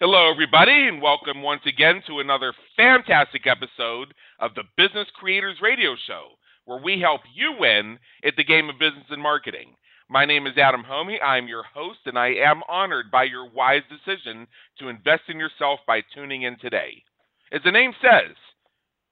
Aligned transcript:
Hello, 0.00 0.30
everybody, 0.30 0.86
and 0.86 1.02
welcome 1.02 1.42
once 1.42 1.62
again 1.66 2.00
to 2.06 2.20
another 2.20 2.54
fantastic 2.76 3.48
episode 3.48 4.14
of 4.38 4.54
the 4.54 4.62
Business 4.76 5.08
Creators 5.18 5.56
Radio 5.60 5.96
Show, 6.06 6.38
where 6.66 6.80
we 6.80 7.00
help 7.00 7.22
you 7.34 7.56
win 7.58 7.98
at 8.22 8.34
the 8.36 8.44
game 8.44 8.70
of 8.70 8.78
business 8.78 9.06
and 9.10 9.20
marketing. 9.20 9.74
My 10.08 10.24
name 10.24 10.46
is 10.46 10.56
Adam 10.56 10.84
Hommey. 10.88 11.20
I'm 11.20 11.48
your 11.48 11.64
host, 11.64 11.98
and 12.06 12.16
I 12.16 12.28
am 12.28 12.62
honored 12.68 13.10
by 13.10 13.24
your 13.24 13.50
wise 13.50 13.82
decision 13.90 14.46
to 14.78 14.88
invest 14.88 15.22
in 15.26 15.36
yourself 15.36 15.80
by 15.84 16.02
tuning 16.14 16.42
in 16.42 16.56
today. 16.60 17.02
As 17.50 17.62
the 17.64 17.72
name 17.72 17.90
says, 18.00 18.36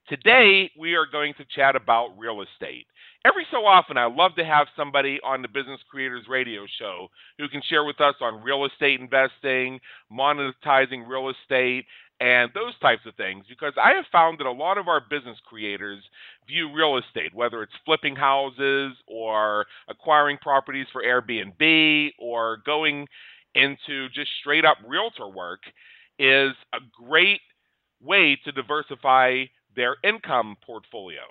today 0.08 0.72
we 0.78 0.96
are 0.96 1.06
going 1.06 1.34
to 1.38 1.46
chat 1.56 1.76
about 1.76 2.18
real 2.18 2.42
estate. 2.42 2.88
Every 3.26 3.46
so 3.52 3.66
often, 3.66 3.98
I 3.98 4.06
love 4.06 4.36
to 4.38 4.44
have 4.44 4.68
somebody 4.76 5.20
on 5.24 5.42
the 5.42 5.48
Business 5.48 5.80
Creators 5.90 6.26
Radio 6.28 6.66
Show 6.78 7.08
who 7.38 7.48
can 7.48 7.62
share 7.70 7.86
with 7.86 8.02
us 8.02 8.16
on 8.20 8.44
real 8.44 8.66
estate 8.66 9.00
investing, 9.00 9.80
monetizing 10.12 11.08
real 11.08 11.30
estate, 11.30 11.86
and 12.20 12.52
those 12.54 12.78
types 12.80 13.02
of 13.06 13.16
things 13.16 13.46
because 13.50 13.74
I 13.82 13.94
have 13.94 14.06
found 14.12 14.40
that 14.40 14.46
a 14.46 14.52
lot 14.52 14.78
of 14.78 14.88
our 14.88 15.02
business 15.10 15.38
creators 15.46 16.04
view 16.48 16.72
real 16.74 16.98
estate, 16.98 17.34
whether 17.34 17.64
it's 17.64 17.74
flipping 17.86 18.16
houses 18.16 18.94
or 19.08 19.66
acquiring 19.88 20.38
properties 20.38 20.88
for 20.92 21.04
Airbnb 21.04 22.12
or 22.20 22.58
going 22.66 23.08
into 23.56 24.10
just 24.10 24.30
straight 24.40 24.66
up 24.66 24.78
realtor 24.86 25.28
work, 25.28 25.62
is 26.20 26.54
a 26.74 26.80
great 27.06 27.42
way 28.02 28.38
to 28.46 28.52
diversify 28.52 29.44
their 29.76 29.98
income 30.04 30.58
portfolio. 30.66 31.22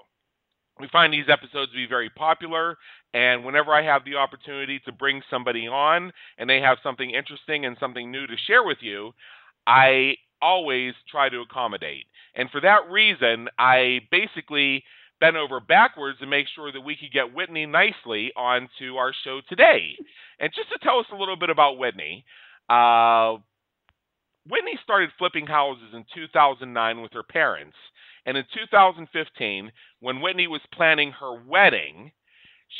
We 0.80 0.88
find 0.88 1.12
these 1.12 1.28
episodes 1.28 1.70
to 1.72 1.76
be 1.76 1.86
very 1.86 2.10
popular, 2.10 2.76
and 3.12 3.44
whenever 3.44 3.72
I 3.72 3.82
have 3.82 4.04
the 4.04 4.16
opportunity 4.16 4.80
to 4.86 4.92
bring 4.92 5.22
somebody 5.30 5.68
on 5.68 6.12
and 6.38 6.48
they 6.48 6.60
have 6.60 6.78
something 6.82 7.10
interesting 7.10 7.66
and 7.66 7.76
something 7.78 8.10
new 8.10 8.26
to 8.26 8.36
share 8.46 8.64
with 8.64 8.78
you, 8.80 9.12
I 9.66 10.16
always 10.40 10.94
try 11.10 11.28
to 11.28 11.40
accommodate. 11.40 12.06
And 12.34 12.50
for 12.50 12.60
that 12.62 12.90
reason, 12.90 13.48
I 13.58 14.00
basically 14.10 14.82
bent 15.20 15.36
over 15.36 15.60
backwards 15.60 16.18
to 16.18 16.26
make 16.26 16.46
sure 16.52 16.72
that 16.72 16.80
we 16.80 16.96
could 16.96 17.12
get 17.12 17.32
Whitney 17.32 17.64
Nicley 17.64 18.32
onto 18.36 18.96
our 18.96 19.12
show 19.22 19.40
today. 19.48 19.96
And 20.40 20.52
just 20.52 20.68
to 20.70 20.78
tell 20.82 20.98
us 20.98 21.06
a 21.12 21.16
little 21.16 21.36
bit 21.36 21.48
about 21.48 21.78
Whitney, 21.78 22.24
uh, 22.68 23.36
Whitney 24.48 24.78
started 24.82 25.10
flipping 25.18 25.46
houses 25.46 25.94
in 25.94 26.04
2009 26.12 27.02
with 27.02 27.12
her 27.12 27.22
parents. 27.22 27.76
And 28.26 28.36
in 28.36 28.44
2015, 28.54 29.72
when 30.00 30.20
Whitney 30.20 30.46
was 30.46 30.60
planning 30.72 31.12
her 31.12 31.42
wedding, 31.42 32.12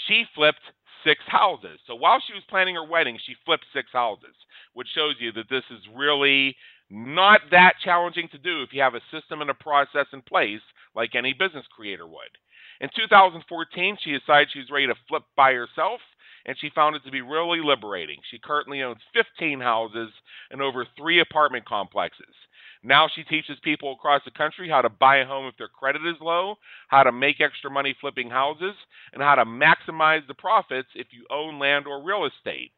she 0.07 0.25
flipped 0.35 0.61
six 1.05 1.21
houses. 1.27 1.81
So 1.87 1.95
while 1.95 2.21
she 2.25 2.33
was 2.33 2.45
planning 2.49 2.77
her 2.77 2.87
wedding, 2.87 3.19
she 3.25 3.35
flipped 3.45 3.67
six 3.73 3.89
houses, 3.93 4.35
which 4.75 4.89
shows 4.95 5.15
you 5.19 5.33
that 5.33 5.51
this 5.51 5.65
is 5.71 5.83
really 5.95 6.57
not 6.91 7.41
that 7.51 7.75
challenging 7.83 8.29
to 8.29 8.39
do 8.39 8.63
if 8.63 8.73
you 8.73 8.83
have 8.83 8.95
a 8.95 9.01
system 9.11 9.41
and 9.41 9.51
a 9.51 9.55
process 9.55 10.07
in 10.13 10.23
place 10.23 10.61
like 10.95 11.15
any 11.15 11.33
business 11.33 11.67
creator 11.75 12.07
would. 12.07 12.37
In 12.81 12.89
2014, 12.97 13.97
she 14.03 14.13
decided 14.13 14.49
she 14.53 14.59
was 14.59 14.71
ready 14.71 14.87
to 14.87 14.95
flip 15.09 15.23
by 15.37 15.53
herself, 15.53 16.01
and 16.45 16.57
she 16.59 16.71
found 16.75 16.97
it 16.97 17.05
to 17.05 17.11
be 17.11 17.21
really 17.21 17.61
liberating. 17.63 18.19
She 18.31 18.39
currently 18.39 18.83
owns 18.83 19.01
15 19.15 19.61
houses 19.61 20.11
and 20.51 20.61
over 20.61 20.87
three 20.97 21.21
apartment 21.21 21.65
complexes. 21.65 22.35
Now 22.83 23.09
she 23.15 23.23
teaches 23.23 23.59
people 23.63 23.93
across 23.93 24.23
the 24.25 24.31
country 24.33 24.69
how 24.69 24.83
to 24.83 24.89
buy 24.89 25.19
a 25.19 25.27
home 25.27 25.47
if 25.47 25.57
their 25.57 25.69
credit 25.69 26.03
is 26.07 26.17
low, 26.21 26.57
how 26.89 27.05
to 27.05 27.13
make 27.13 27.41
extra 27.41 27.71
money 27.71 27.95
flipping 28.01 28.29
houses, 28.29 28.75
and 29.13 29.23
how 29.23 29.37
to 29.37 29.45
maximize 29.45 30.27
the 30.27 30.35
profits 30.35 30.89
if 30.95 31.09
you 31.11 31.25
own 31.31 31.59
land 31.59 31.87
or 31.87 32.03
real 32.03 32.27
estate. 32.27 32.73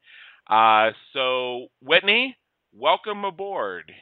Uh, 0.49 0.91
so, 1.13 1.69
Whitney, 1.81 2.37
welcome 2.73 3.25
aboard. 3.25 3.93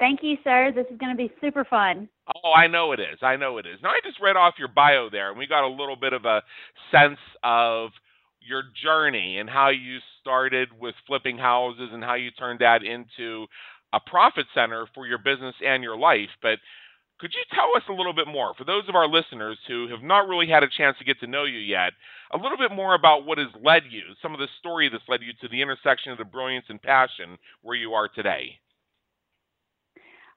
Thank 0.00 0.20
you, 0.22 0.36
sir. 0.42 0.72
This 0.74 0.86
is 0.90 0.98
going 0.98 1.16
to 1.16 1.16
be 1.16 1.32
super 1.40 1.64
fun. 1.64 2.08
Oh, 2.42 2.52
I 2.52 2.66
know 2.66 2.92
it 2.92 3.00
is. 3.00 3.18
I 3.22 3.36
know 3.36 3.58
it 3.58 3.66
is. 3.66 3.78
Now, 3.82 3.90
I 3.90 4.00
just 4.04 4.20
read 4.20 4.36
off 4.36 4.54
your 4.58 4.68
bio 4.68 5.08
there, 5.10 5.30
and 5.30 5.38
we 5.38 5.46
got 5.46 5.64
a 5.64 5.68
little 5.68 5.96
bit 5.96 6.12
of 6.12 6.24
a 6.24 6.42
sense 6.90 7.20
of 7.44 7.90
your 8.40 8.64
journey 8.82 9.38
and 9.38 9.48
how 9.48 9.70
you 9.70 9.98
started 10.20 10.68
with 10.78 10.94
flipping 11.06 11.38
houses 11.38 11.90
and 11.92 12.02
how 12.02 12.14
you 12.14 12.30
turned 12.32 12.60
that 12.60 12.82
into 12.82 13.46
a 13.94 14.00
profit 14.10 14.46
center 14.54 14.86
for 14.94 15.06
your 15.06 15.18
business 15.18 15.54
and 15.64 15.82
your 15.82 15.96
life. 15.96 16.30
But 16.42 16.58
could 17.20 17.32
you 17.32 17.42
tell 17.54 17.70
us 17.76 17.84
a 17.88 17.92
little 17.92 18.12
bit 18.12 18.26
more, 18.26 18.54
for 18.58 18.64
those 18.64 18.88
of 18.88 18.96
our 18.96 19.06
listeners 19.06 19.56
who 19.68 19.88
have 19.88 20.02
not 20.02 20.28
really 20.28 20.48
had 20.48 20.64
a 20.64 20.68
chance 20.76 20.96
to 20.98 21.04
get 21.04 21.20
to 21.20 21.28
know 21.28 21.44
you 21.44 21.58
yet, 21.58 21.92
a 22.32 22.36
little 22.36 22.58
bit 22.58 22.74
more 22.74 22.94
about 22.94 23.24
what 23.24 23.38
has 23.38 23.46
led 23.62 23.84
you, 23.88 24.02
some 24.20 24.34
of 24.34 24.40
the 24.40 24.48
story 24.58 24.88
that's 24.88 25.08
led 25.08 25.22
you 25.22 25.32
to 25.40 25.48
the 25.48 25.62
intersection 25.62 26.10
of 26.10 26.18
the 26.18 26.24
brilliance 26.24 26.66
and 26.68 26.82
passion 26.82 27.38
where 27.62 27.76
you 27.76 27.94
are 27.94 28.08
today? 28.08 28.58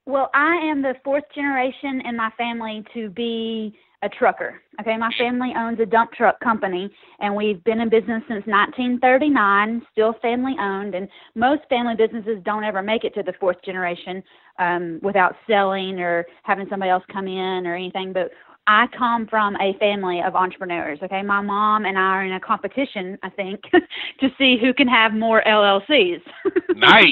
Well, 0.06 0.29
I 0.34 0.56
am 0.56 0.84
the 0.84 0.94
fourth 1.03 1.25
generation 1.34 2.01
in 2.06 2.16
my 2.16 2.29
family 2.38 2.85
to 2.94 3.09
be 3.09 3.75
a 4.03 4.09
trucker. 4.09 4.62
Okay, 4.80 4.96
my 4.96 5.12
family 5.18 5.53
owns 5.58 5.80
a 5.80 5.85
dump 5.85 6.12
truck 6.12 6.40
company, 6.40 6.90
and 7.19 7.35
we've 7.35 7.63
been 7.63 7.81
in 7.81 7.90
business 7.90 8.22
since 8.28 8.46
1939, 8.46 9.81
still 9.91 10.13
family 10.22 10.56
owned. 10.59 10.94
And 10.94 11.08
most 11.35 11.62
family 11.68 11.96
businesses 11.96 12.38
don't 12.46 12.63
ever 12.63 12.81
make 12.81 13.03
it 13.03 13.13
to 13.16 13.24
the 13.24 13.34
fourth 13.40 13.57
generation 13.66 14.22
um, 14.59 15.00
without 15.02 15.36
selling 15.47 16.00
or 16.00 16.25
having 16.44 16.68
somebody 16.69 16.91
else 16.91 17.03
come 17.12 17.28
in 17.28 17.66
or 17.66 17.75
anything. 17.75 18.13
But 18.13 18.30
I 18.68 18.86
come 18.96 19.28
from 19.28 19.56
a 19.56 19.75
family 19.80 20.22
of 20.22 20.36
entrepreneurs. 20.36 21.00
Okay, 21.02 21.24
my 21.24 21.41
mom 21.41 21.86
and 21.86 21.97
I 21.97 22.02
are 22.02 22.25
in 22.25 22.34
a 22.34 22.40
competition, 22.40 23.18
I 23.24 23.30
think, 23.30 23.62
to 24.19 24.30
see 24.38 24.57
who 24.62 24.74
can 24.74 24.88
have 24.88 25.13
more 25.13 25.41
LLCs. 25.47 26.22
nice. 26.75 27.06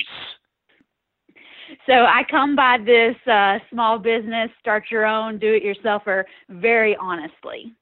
So 1.85 1.93
I 1.93 2.23
come 2.29 2.55
by 2.55 2.77
this 2.83 3.15
uh, 3.31 3.59
small 3.71 3.99
business, 3.99 4.49
start 4.59 4.85
your 4.91 5.05
own, 5.05 5.39
do 5.39 5.53
it 5.53 5.63
yourselfer 5.63 6.23
very 6.49 6.95
honestly. 6.99 7.73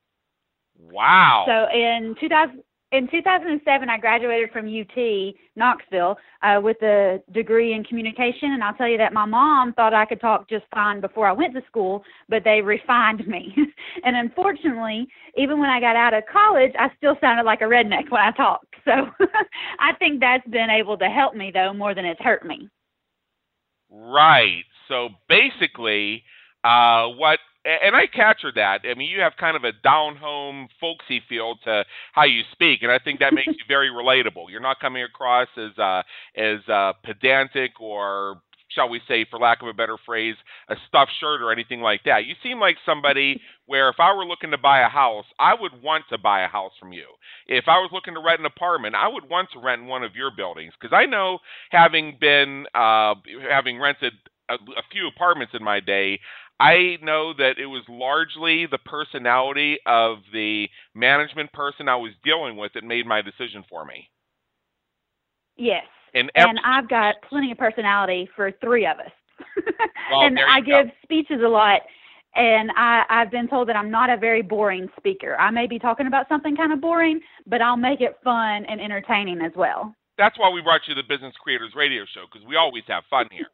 Wow. 0.77 1.45
So 1.47 1.77
in 1.77 2.15
2000, 2.19 2.63
in 2.93 3.07
2007, 3.09 3.89
I 3.89 3.97
graduated 3.97 4.51
from 4.51 4.67
UT 4.67 5.33
Knoxville 5.55 6.15
uh, 6.43 6.61
with 6.61 6.79
a 6.83 7.23
degree 7.31 7.73
in 7.73 7.83
communication, 7.83 8.51
and 8.51 8.63
I'll 8.63 8.75
tell 8.75 8.87
you 8.87 8.99
that 8.99 9.13
my 9.13 9.25
mom 9.25 9.73
thought 9.73 9.95
I 9.95 10.05
could 10.05 10.21
talk 10.21 10.47
just 10.47 10.65
fine 10.71 11.01
before 11.01 11.27
I 11.27 11.31
went 11.31 11.55
to 11.55 11.61
school, 11.65 12.03
but 12.29 12.43
they 12.43 12.61
refined 12.61 13.27
me. 13.27 13.51
and 14.03 14.15
unfortunately, 14.15 15.07
even 15.35 15.59
when 15.59 15.71
I 15.71 15.79
got 15.79 15.95
out 15.95 16.13
of 16.13 16.23
college, 16.31 16.71
I 16.77 16.89
still 16.97 17.15
sounded 17.19 17.45
like 17.45 17.61
a 17.61 17.65
redneck 17.65 18.11
when 18.11 18.21
I 18.21 18.29
talked. 18.31 18.75
So 18.85 18.91
I 19.79 19.95
think 19.97 20.19
that's 20.19 20.47
been 20.49 20.69
able 20.69 20.97
to 20.99 21.05
help 21.05 21.35
me 21.35 21.49
though 21.51 21.73
more 21.73 21.95
than 21.95 22.05
it's 22.05 22.21
hurt 22.21 22.45
me. 22.45 22.69
Right. 23.93 24.63
So 24.87 25.09
basically, 25.29 26.23
uh, 26.63 27.07
what 27.09 27.39
and 27.65 27.95
I 27.95 28.07
captured 28.07 28.55
that. 28.55 28.81
I 28.89 28.93
mean, 28.95 29.09
you 29.09 29.21
have 29.21 29.33
kind 29.39 29.55
of 29.55 29.63
a 29.63 29.71
down 29.83 30.17
home, 30.17 30.67
folksy 30.81 31.21
feel 31.29 31.55
to 31.63 31.85
how 32.11 32.25
you 32.25 32.41
speak, 32.51 32.83
and 32.83 32.91
I 32.91 32.99
think 32.99 33.19
that 33.19 33.33
makes 33.33 33.47
you 33.57 33.63
very 33.67 33.89
relatable. 33.89 34.49
You're 34.49 34.59
not 34.61 34.79
coming 34.81 35.03
across 35.03 35.47
as 35.57 35.77
uh, 35.77 36.01
as 36.35 36.59
uh, 36.67 36.93
pedantic 37.05 37.79
or 37.79 38.41
shall 38.73 38.89
we 38.89 39.01
say, 39.07 39.25
for 39.29 39.39
lack 39.39 39.61
of 39.61 39.67
a 39.67 39.73
better 39.73 39.97
phrase, 40.05 40.35
a 40.69 40.75
stuffed 40.87 41.11
shirt 41.19 41.41
or 41.41 41.51
anything 41.51 41.81
like 41.81 42.01
that. 42.05 42.25
You 42.25 42.35
seem 42.43 42.59
like 42.59 42.77
somebody 42.85 43.41
where 43.65 43.89
if 43.89 43.95
I 43.99 44.13
were 44.13 44.25
looking 44.25 44.51
to 44.51 44.57
buy 44.57 44.81
a 44.81 44.89
house, 44.89 45.25
I 45.39 45.53
would 45.59 45.81
want 45.81 46.05
to 46.09 46.17
buy 46.17 46.43
a 46.43 46.47
house 46.47 46.73
from 46.79 46.93
you. 46.93 47.05
If 47.47 47.65
I 47.67 47.77
was 47.79 47.89
looking 47.93 48.13
to 48.15 48.21
rent 48.21 48.39
an 48.39 48.45
apartment, 48.45 48.95
I 48.95 49.07
would 49.07 49.29
want 49.29 49.49
to 49.53 49.59
rent 49.59 49.85
one 49.85 50.03
of 50.03 50.15
your 50.15 50.31
buildings 50.35 50.73
because 50.79 50.95
I 50.95 51.05
know 51.05 51.39
having 51.71 52.17
been 52.19 52.65
uh, 52.73 53.15
having 53.49 53.79
rented 53.79 54.13
a, 54.49 54.55
a 54.55 54.83
few 54.91 55.07
apartments 55.07 55.53
in 55.55 55.63
my 55.63 55.79
day, 55.79 56.19
I 56.59 56.97
know 57.01 57.33
that 57.33 57.57
it 57.57 57.65
was 57.65 57.83
largely 57.89 58.65
the 58.65 58.77
personality 58.77 59.77
of 59.85 60.19
the 60.31 60.67
management 60.93 61.51
person 61.51 61.89
I 61.89 61.95
was 61.95 62.11
dealing 62.23 62.57
with 62.57 62.73
that 62.73 62.83
made 62.83 63.05
my 63.05 63.21
decision 63.21 63.63
for 63.69 63.85
me. 63.85 64.09
Yes. 65.57 65.85
And, 66.13 66.31
every, 66.35 66.49
and 66.49 66.59
I've 66.63 66.89
got 66.89 67.15
plenty 67.27 67.51
of 67.51 67.57
personality 67.57 68.29
for 68.35 68.51
three 68.61 68.85
of 68.85 68.99
us. 68.99 69.11
well, 70.11 70.21
and 70.25 70.39
I 70.39 70.59
go. 70.59 70.83
give 70.83 70.91
speeches 71.03 71.41
a 71.43 71.47
lot 71.47 71.81
and 72.35 72.71
I, 72.75 73.03
I've 73.09 73.31
been 73.31 73.47
told 73.47 73.69
that 73.69 73.75
I'm 73.75 73.91
not 73.91 74.09
a 74.09 74.17
very 74.17 74.41
boring 74.41 74.89
speaker. 74.97 75.35
I 75.39 75.51
may 75.51 75.67
be 75.67 75.77
talking 75.77 76.07
about 76.07 76.27
something 76.29 76.55
kind 76.55 76.73
of 76.73 76.81
boring, 76.81 77.19
but 77.45 77.61
I'll 77.61 77.77
make 77.77 78.01
it 78.01 78.17
fun 78.23 78.65
and 78.65 78.81
entertaining 78.81 79.41
as 79.41 79.51
well. 79.55 79.93
That's 80.17 80.37
why 80.37 80.49
we 80.49 80.61
brought 80.61 80.81
you 80.87 80.95
the 80.95 81.03
Business 81.07 81.33
Creators 81.41 81.73
Radio 81.75 82.03
Show 82.13 82.25
because 82.31 82.47
we 82.47 82.55
always 82.55 82.83
have 82.87 83.03
fun 83.09 83.27
here. 83.31 83.47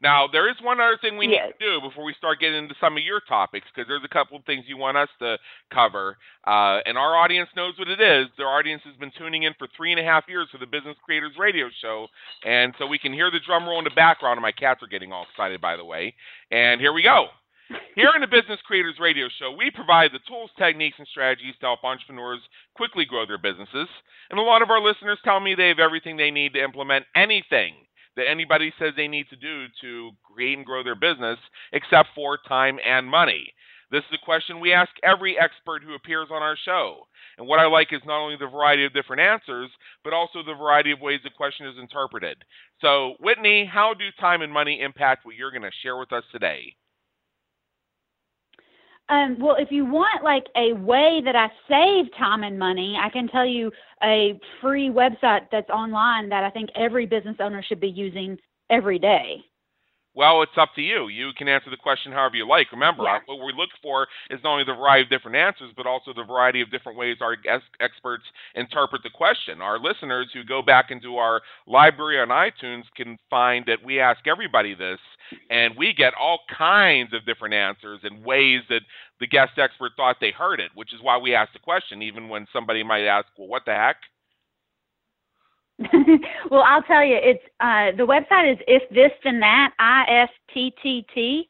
Now, 0.00 0.28
there 0.28 0.48
is 0.48 0.54
one 0.62 0.80
other 0.80 0.96
thing 1.00 1.16
we 1.16 1.28
Yes. 1.28 1.52
need 1.58 1.64
to 1.64 1.72
do 1.72 1.80
before 1.80 2.04
we 2.04 2.14
start 2.14 2.38
getting 2.40 2.58
into 2.58 2.74
some 2.80 2.96
of 2.96 3.02
your 3.02 3.20
topics 3.20 3.66
because 3.74 3.88
there's 3.88 4.04
a 4.04 4.08
couple 4.08 4.36
of 4.36 4.44
things 4.44 4.64
you 4.68 4.76
want 4.76 4.96
us 4.96 5.08
to 5.18 5.38
cover, 5.72 6.16
uh, 6.46 6.80
and 6.86 6.96
our 6.96 7.16
audience 7.16 7.48
knows 7.56 7.76
what 7.78 7.88
it 7.88 8.00
is. 8.00 8.28
Their 8.36 8.48
audience 8.48 8.82
has 8.84 8.94
been 8.96 9.10
tuning 9.18 9.42
in 9.42 9.54
for 9.58 9.66
three 9.76 9.90
and 9.90 10.00
a 10.00 10.04
half 10.04 10.28
years 10.28 10.48
for 10.50 10.58
the 10.58 10.66
Business 10.66 10.96
Creators 11.04 11.36
Radio 11.36 11.68
Show, 11.80 12.06
and 12.44 12.74
so 12.78 12.86
we 12.86 12.98
can 12.98 13.12
hear 13.12 13.30
the 13.30 13.40
drum 13.40 13.66
roll 13.68 13.78
in 13.78 13.84
the 13.84 13.90
background. 13.90 14.36
And 14.38 14.42
my 14.42 14.52
cats 14.52 14.82
are 14.82 14.88
getting 14.88 15.12
all 15.12 15.24
excited, 15.28 15.60
by 15.60 15.76
the 15.76 15.84
way. 15.84 16.14
And 16.50 16.80
here 16.80 16.92
we 16.92 17.02
go. 17.02 17.28
Here 17.96 18.12
in 18.14 18.22
the 18.22 18.26
Business 18.26 18.60
Creators 18.62 18.98
Radio 18.98 19.28
Show, 19.38 19.50
we 19.52 19.70
provide 19.70 20.12
the 20.12 20.20
tools, 20.26 20.50
techniques, 20.56 20.98
and 20.98 21.06
strategies 21.08 21.54
to 21.60 21.66
help 21.66 21.84
entrepreneurs 21.84 22.40
quickly 22.74 23.04
grow 23.04 23.26
their 23.26 23.36
businesses. 23.36 23.88
And 24.30 24.38
a 24.38 24.42
lot 24.42 24.62
of 24.62 24.70
our 24.70 24.80
listeners 24.80 25.18
tell 25.22 25.38
me 25.40 25.54
they 25.54 25.68
have 25.68 25.78
everything 25.78 26.16
they 26.16 26.30
need 26.30 26.54
to 26.54 26.62
implement 26.62 27.04
anything 27.14 27.74
that 28.18 28.28
anybody 28.28 28.72
says 28.78 28.92
they 28.96 29.08
need 29.08 29.28
to 29.30 29.36
do 29.36 29.66
to 29.80 30.10
create 30.22 30.58
and 30.58 30.66
grow 30.66 30.82
their 30.82 30.96
business, 30.96 31.38
except 31.72 32.10
for 32.14 32.38
time 32.48 32.78
and 32.84 33.06
money. 33.06 33.54
This 33.90 34.04
is 34.10 34.18
a 34.20 34.24
question 34.24 34.60
we 34.60 34.74
ask 34.74 34.90
every 35.02 35.38
expert 35.38 35.82
who 35.82 35.94
appears 35.94 36.28
on 36.30 36.42
our 36.42 36.56
show. 36.62 37.06
And 37.38 37.46
what 37.46 37.60
I 37.60 37.66
like 37.66 37.92
is 37.92 38.02
not 38.04 38.20
only 38.20 38.36
the 38.36 38.46
variety 38.46 38.84
of 38.84 38.92
different 38.92 39.22
answers, 39.22 39.70
but 40.04 40.12
also 40.12 40.42
the 40.42 40.52
variety 40.52 40.90
of 40.90 41.00
ways 41.00 41.20
the 41.24 41.30
question 41.30 41.66
is 41.66 41.78
interpreted. 41.78 42.36
So, 42.82 43.14
Whitney, 43.20 43.64
how 43.64 43.94
do 43.94 44.04
time 44.20 44.42
and 44.42 44.52
money 44.52 44.82
impact 44.82 45.24
what 45.24 45.36
you're 45.36 45.52
going 45.52 45.62
to 45.62 45.70
share 45.82 45.96
with 45.96 46.12
us 46.12 46.24
today? 46.32 46.74
Um, 49.10 49.38
well, 49.40 49.56
if 49.58 49.70
you 49.70 49.86
want 49.86 50.22
like 50.22 50.46
a 50.54 50.74
way 50.74 51.22
that 51.24 51.34
I 51.34 51.48
save 51.68 52.12
time 52.18 52.42
and 52.42 52.58
money, 52.58 52.96
I 53.00 53.08
can 53.08 53.26
tell 53.28 53.46
you 53.46 53.70
a 54.02 54.38
free 54.60 54.90
website 54.90 55.46
that's 55.50 55.70
online 55.70 56.28
that 56.28 56.44
I 56.44 56.50
think 56.50 56.68
every 56.74 57.06
business 57.06 57.36
owner 57.40 57.62
should 57.62 57.80
be 57.80 57.88
using 57.88 58.36
every 58.70 58.98
day. 58.98 59.42
Well, 60.18 60.42
it's 60.42 60.58
up 60.58 60.74
to 60.74 60.82
you. 60.82 61.06
You 61.06 61.30
can 61.38 61.46
answer 61.46 61.70
the 61.70 61.76
question 61.76 62.10
however 62.10 62.34
you 62.34 62.44
like. 62.44 62.72
Remember, 62.72 63.04
Yeah. 63.04 63.20
what 63.26 63.38
we 63.38 63.52
look 63.52 63.70
for 63.80 64.08
is 64.30 64.42
not 64.42 64.50
only 64.50 64.64
the 64.64 64.74
variety 64.74 65.04
of 65.04 65.10
different 65.10 65.36
answers, 65.36 65.70
but 65.76 65.86
also 65.86 66.12
the 66.12 66.24
variety 66.24 66.60
of 66.60 66.72
different 66.72 66.98
ways 66.98 67.18
our 67.22 67.36
guest 67.36 67.66
experts 67.78 68.24
interpret 68.56 69.04
the 69.04 69.10
question. 69.10 69.62
Our 69.62 69.78
listeners 69.78 70.32
who 70.32 70.42
go 70.42 70.60
back 70.60 70.90
into 70.90 71.18
our 71.18 71.40
library 71.68 72.18
on 72.18 72.30
iTunes 72.30 72.92
can 72.96 73.16
find 73.30 73.64
that 73.66 73.80
we 73.84 74.00
ask 74.00 74.26
everybody 74.26 74.74
this, 74.74 74.98
and 75.50 75.76
we 75.76 75.92
get 75.92 76.14
all 76.14 76.40
kinds 76.48 77.12
of 77.12 77.24
different 77.24 77.54
answers 77.54 78.02
and 78.02 78.24
ways 78.24 78.64
that 78.70 78.82
the 79.20 79.28
guest 79.28 79.56
expert 79.56 79.92
thought 79.96 80.18
they 80.18 80.32
heard 80.32 80.58
it, 80.58 80.72
which 80.74 80.92
is 80.92 81.00
why 81.00 81.16
we 81.16 81.32
ask 81.32 81.52
the 81.52 81.60
question, 81.60 82.02
even 82.02 82.28
when 82.28 82.48
somebody 82.52 82.82
might 82.82 83.04
ask, 83.06 83.28
well, 83.38 83.46
what 83.46 83.64
the 83.64 83.72
heck? 83.72 83.98
well, 86.50 86.62
I'll 86.66 86.82
tell 86.82 87.04
you, 87.04 87.16
it's 87.20 87.42
uh, 87.60 87.96
the 87.96 88.04
website 88.04 88.52
is 88.52 88.58
if 88.66 88.88
this 88.90 89.12
then 89.22 89.38
that 89.40 89.70
i 89.78 90.22
f 90.22 90.30
t 90.52 90.72
t 90.82 91.06
t. 91.14 91.48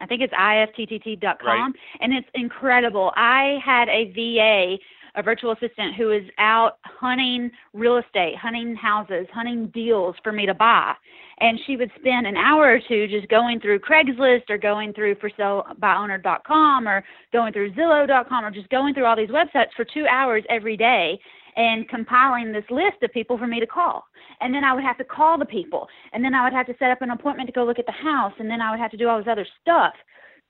I 0.00 0.06
think 0.06 0.22
it's 0.22 0.32
ifttt 0.32 1.20
dot 1.20 1.38
com, 1.40 1.74
and 2.00 2.12
it's 2.12 2.26
incredible. 2.34 3.12
I 3.14 3.58
had 3.64 3.88
a 3.88 4.10
VA, 4.14 4.76
a 5.14 5.22
virtual 5.22 5.52
assistant, 5.52 5.94
who 5.96 6.10
is 6.10 6.24
out 6.38 6.78
hunting 6.84 7.50
real 7.74 7.98
estate, 7.98 8.36
hunting 8.36 8.74
houses, 8.74 9.26
hunting 9.32 9.68
deals 9.68 10.16
for 10.24 10.32
me 10.32 10.46
to 10.46 10.54
buy, 10.54 10.94
and 11.40 11.60
she 11.66 11.76
would 11.76 11.90
spend 12.00 12.26
an 12.26 12.36
hour 12.36 12.74
or 12.74 12.80
two 12.88 13.06
just 13.06 13.28
going 13.28 13.60
through 13.60 13.78
Craigslist 13.80 14.48
or 14.48 14.56
going 14.56 14.94
through 14.94 15.16
for 15.16 15.30
sale 15.36 15.66
by 15.78 15.94
owner 15.94 16.18
dot 16.18 16.42
com 16.44 16.88
or 16.88 17.04
going 17.32 17.52
through 17.52 17.72
Zillow 17.74 18.06
dot 18.08 18.30
com 18.30 18.46
or 18.46 18.50
just 18.50 18.70
going 18.70 18.94
through 18.94 19.04
all 19.04 19.16
these 19.16 19.28
websites 19.28 19.72
for 19.76 19.84
two 19.84 20.06
hours 20.10 20.42
every 20.48 20.76
day 20.76 21.20
and 21.56 21.88
compiling 21.88 22.52
this 22.52 22.64
list 22.70 23.02
of 23.02 23.12
people 23.12 23.36
for 23.38 23.46
me 23.46 23.60
to 23.60 23.66
call. 23.66 24.04
And 24.40 24.54
then 24.54 24.64
I 24.64 24.74
would 24.74 24.84
have 24.84 24.98
to 24.98 25.04
call 25.04 25.38
the 25.38 25.44
people. 25.44 25.88
And 26.12 26.24
then 26.24 26.34
I 26.34 26.44
would 26.44 26.52
have 26.52 26.66
to 26.66 26.74
set 26.78 26.90
up 26.90 27.02
an 27.02 27.10
appointment 27.10 27.48
to 27.48 27.52
go 27.52 27.64
look 27.64 27.78
at 27.78 27.86
the 27.86 27.92
house. 27.92 28.32
And 28.38 28.50
then 28.50 28.60
I 28.60 28.70
would 28.70 28.80
have 28.80 28.90
to 28.92 28.96
do 28.96 29.08
all 29.08 29.18
this 29.18 29.28
other 29.30 29.46
stuff. 29.60 29.94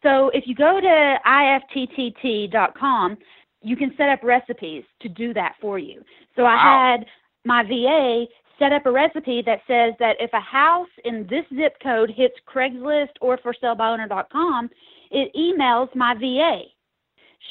So 0.03 0.31
if 0.31 0.45
you 0.47 0.55
go 0.55 0.81
to 0.81 1.19
ifttt.com, 1.27 3.19
you 3.63 3.77
can 3.77 3.95
set 3.97 4.09
up 4.09 4.23
recipes 4.23 4.85
to 5.01 5.09
do 5.09 5.33
that 5.35 5.55
for 5.61 5.79
you. 5.79 6.03
So 6.37 6.45
I 6.45 6.57
Wow. 6.57 6.97
had 6.99 7.07
my 7.45 7.63
VA 7.63 8.27
set 8.59 8.73
up 8.73 8.87
a 8.87 8.93
recipe 8.93 9.43
that 9.43 9.61
says 9.67 9.95
that 9.99 10.17
if 10.21 10.33
a 10.33 10.41
house 10.41 10.89
in 11.05 11.27
this 11.29 11.45
zip 11.55 11.77
code 11.83 12.11
hits 12.11 12.35
Craigslist 12.47 13.11
or 13.21 13.37
for 13.39 13.55
salebyowner.com, 13.55 14.71
it 15.11 15.33
emails 15.35 15.95
my 15.95 16.15
VA 16.15 16.65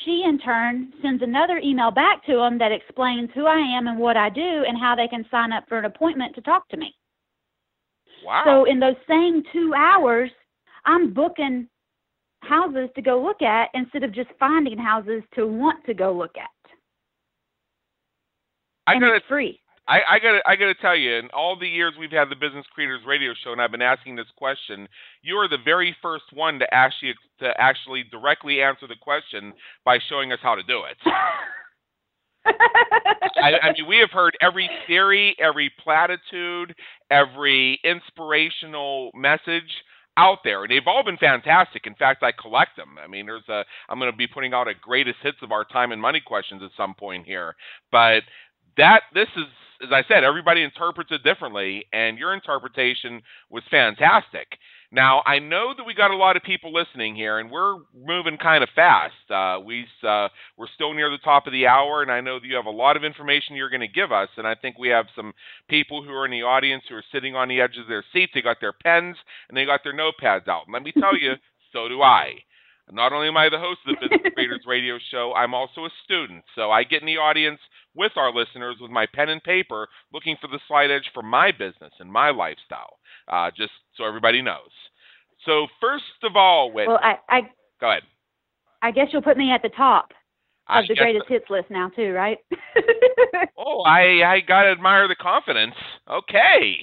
she 0.03 0.23
in 0.25 0.39
turn 0.39 0.93
sends 1.01 1.21
another 1.21 1.57
email 1.57 1.91
back 1.91 2.25
to 2.25 2.35
them 2.35 2.57
that 2.59 2.71
explains 2.71 3.29
who 3.33 3.45
I 3.45 3.59
am 3.59 3.87
and 3.87 3.99
what 3.99 4.17
I 4.17 4.29
do 4.29 4.63
and 4.67 4.77
how 4.77 4.95
they 4.95 5.07
can 5.07 5.25
sign 5.29 5.51
up 5.51 5.65
for 5.67 5.77
an 5.77 5.85
appointment 5.85 6.35
to 6.35 6.41
talk 6.41 6.67
to 6.69 6.77
me. 6.77 6.95
Wow. 8.25 8.43
So 8.45 8.65
in 8.65 8.79
those 8.79 8.95
same 9.07 9.43
two 9.51 9.73
hours, 9.75 10.29
I'm 10.85 11.13
booking 11.13 11.67
houses 12.41 12.89
to 12.95 13.01
go 13.01 13.21
look 13.21 13.41
at 13.41 13.69
instead 13.73 14.03
of 14.03 14.13
just 14.13 14.29
finding 14.39 14.77
houses 14.77 15.23
to 15.35 15.45
want 15.45 15.83
to 15.85 15.93
go 15.93 16.11
look 16.11 16.35
at. 16.37 16.49
I 18.87 18.93
and 18.93 19.01
gotta 19.01 19.15
it's 19.15 19.25
free. 19.27 19.60
I, 19.91 19.99
I 20.09 20.19
gotta 20.19 20.39
I 20.45 20.55
gotta 20.55 20.73
tell 20.75 20.95
you, 20.95 21.15
in 21.15 21.27
all 21.31 21.59
the 21.59 21.67
years 21.67 21.93
we've 21.99 22.11
had 22.11 22.29
the 22.29 22.35
Business 22.35 22.65
Creators 22.73 23.01
Radio 23.05 23.33
Show, 23.43 23.51
and 23.51 23.61
I've 23.61 23.71
been 23.71 23.81
asking 23.81 24.15
this 24.15 24.31
question, 24.37 24.87
you 25.21 25.35
are 25.35 25.49
the 25.49 25.57
very 25.65 25.93
first 26.01 26.23
one 26.31 26.59
to 26.59 26.73
actually 26.73 27.13
to 27.39 27.53
actually 27.59 28.05
directly 28.09 28.61
answer 28.61 28.87
the 28.87 28.95
question 29.01 29.51
by 29.83 29.99
showing 30.07 30.31
us 30.31 30.39
how 30.41 30.55
to 30.55 30.63
do 30.63 30.83
it. 30.89 30.97
I, 33.43 33.59
I 33.61 33.73
mean, 33.73 33.85
we 33.85 33.97
have 33.97 34.11
heard 34.11 34.37
every 34.41 34.69
theory, 34.87 35.35
every 35.39 35.69
platitude, 35.83 36.73
every 37.09 37.77
inspirational 37.83 39.11
message 39.13 39.83
out 40.15 40.39
there, 40.45 40.63
and 40.63 40.71
they've 40.71 40.87
all 40.87 41.03
been 41.03 41.17
fantastic. 41.17 41.85
In 41.85 41.95
fact, 41.95 42.23
I 42.23 42.31
collect 42.31 42.77
them. 42.77 42.95
I 43.03 43.07
mean, 43.07 43.25
there's 43.25 43.47
a 43.49 43.65
I'm 43.89 43.99
going 43.99 44.09
to 44.09 44.17
be 44.17 44.27
putting 44.27 44.53
out 44.53 44.69
a 44.69 44.73
greatest 44.73 45.17
hits 45.21 45.39
of 45.41 45.51
our 45.51 45.65
time 45.65 45.91
and 45.91 46.01
money 46.01 46.21
questions 46.25 46.61
at 46.63 46.71
some 46.77 46.93
point 46.93 47.25
here, 47.25 47.55
but 47.91 48.23
that 48.77 49.01
this 49.13 49.27
is 49.35 49.43
as 49.83 49.91
I 49.91 50.03
said, 50.07 50.23
everybody 50.23 50.63
interprets 50.63 51.11
it 51.11 51.23
differently, 51.23 51.85
and 51.91 52.17
your 52.17 52.33
interpretation 52.33 53.21
was 53.49 53.63
fantastic. 53.69 54.47
Now, 54.93 55.23
I 55.25 55.39
know 55.39 55.73
that 55.75 55.85
we 55.85 55.93
got 55.93 56.11
a 56.11 56.15
lot 56.15 56.35
of 56.35 56.43
people 56.43 56.73
listening 56.73 57.15
here, 57.15 57.39
and 57.39 57.49
we're 57.49 57.77
moving 57.95 58.37
kind 58.37 58.61
of 58.61 58.69
fast. 58.75 59.13
Uh, 59.29 59.57
we 59.63 59.85
uh, 60.03 60.27
we're 60.57 60.67
still 60.75 60.93
near 60.93 61.09
the 61.09 61.17
top 61.19 61.47
of 61.47 61.53
the 61.53 61.65
hour, 61.65 62.01
and 62.01 62.11
I 62.11 62.19
know 62.19 62.39
that 62.39 62.45
you 62.45 62.55
have 62.55 62.65
a 62.65 62.69
lot 62.69 62.97
of 62.97 63.05
information 63.05 63.55
you're 63.55 63.69
going 63.69 63.79
to 63.79 63.87
give 63.87 64.11
us. 64.11 64.27
And 64.35 64.45
I 64.45 64.53
think 64.53 64.77
we 64.77 64.89
have 64.89 65.05
some 65.15 65.33
people 65.69 66.03
who 66.03 66.11
are 66.11 66.25
in 66.25 66.31
the 66.31 66.43
audience 66.43 66.83
who 66.89 66.95
are 66.95 67.03
sitting 67.09 67.35
on 67.37 67.47
the 67.47 67.61
edge 67.61 67.77
of 67.79 67.87
their 67.87 68.03
seats. 68.11 68.33
They 68.35 68.41
got 68.41 68.57
their 68.59 68.73
pens 68.73 69.15
and 69.47 69.57
they 69.57 69.65
got 69.65 69.79
their 69.83 69.95
notepads 69.95 70.49
out. 70.49 70.63
And 70.67 70.73
let 70.73 70.83
me 70.83 70.91
tell 70.91 71.17
you, 71.17 71.33
so 71.73 71.87
do 71.87 72.01
I. 72.01 72.33
Not 72.91 73.13
only 73.13 73.27
am 73.29 73.37
I 73.37 73.47
the 73.49 73.57
host 73.59 73.79
of 73.87 73.95
the 73.95 74.07
Business 74.09 74.33
Creators 74.35 74.63
Radio 74.67 74.97
Show, 75.11 75.33
I'm 75.35 75.53
also 75.53 75.85
a 75.85 75.89
student. 76.03 76.43
So 76.55 76.69
I 76.71 76.83
get 76.83 77.01
in 77.01 77.05
the 77.07 77.17
audience 77.17 77.59
with 77.95 78.11
our 78.17 78.33
listeners 78.33 78.75
with 78.81 78.91
my 78.91 79.05
pen 79.13 79.29
and 79.29 79.41
paper 79.43 79.87
looking 80.13 80.35
for 80.41 80.47
the 80.47 80.59
slight 80.67 80.91
edge 80.91 81.09
for 81.13 81.23
my 81.23 81.51
business 81.51 81.93
and 81.99 82.11
my 82.11 82.29
lifestyle, 82.31 82.99
uh, 83.27 83.49
just 83.55 83.71
so 83.97 84.03
everybody 84.05 84.41
knows. 84.41 84.69
So, 85.45 85.67
first 85.79 86.03
of 86.23 86.35
all, 86.35 86.71
Whit, 86.71 86.87
well, 86.87 86.99
I, 87.01 87.15
I 87.29 87.41
go 87.79 87.89
ahead. 87.89 88.03
I 88.81 88.91
guess 88.91 89.07
you'll 89.11 89.21
put 89.23 89.37
me 89.37 89.51
at 89.51 89.61
the 89.61 89.69
top 89.69 90.13
I 90.67 90.81
of 90.81 90.87
the 90.87 90.93
guess- 90.95 91.01
greatest 91.01 91.25
hits 91.29 91.49
list 91.49 91.69
now 91.71 91.89
too, 91.89 92.11
right? 92.11 92.37
Oh, 93.57 93.81
I 93.81 94.23
I 94.25 94.39
gotta 94.45 94.69
admire 94.69 95.07
the 95.07 95.15
confidence. 95.15 95.75
Okay, 96.09 96.77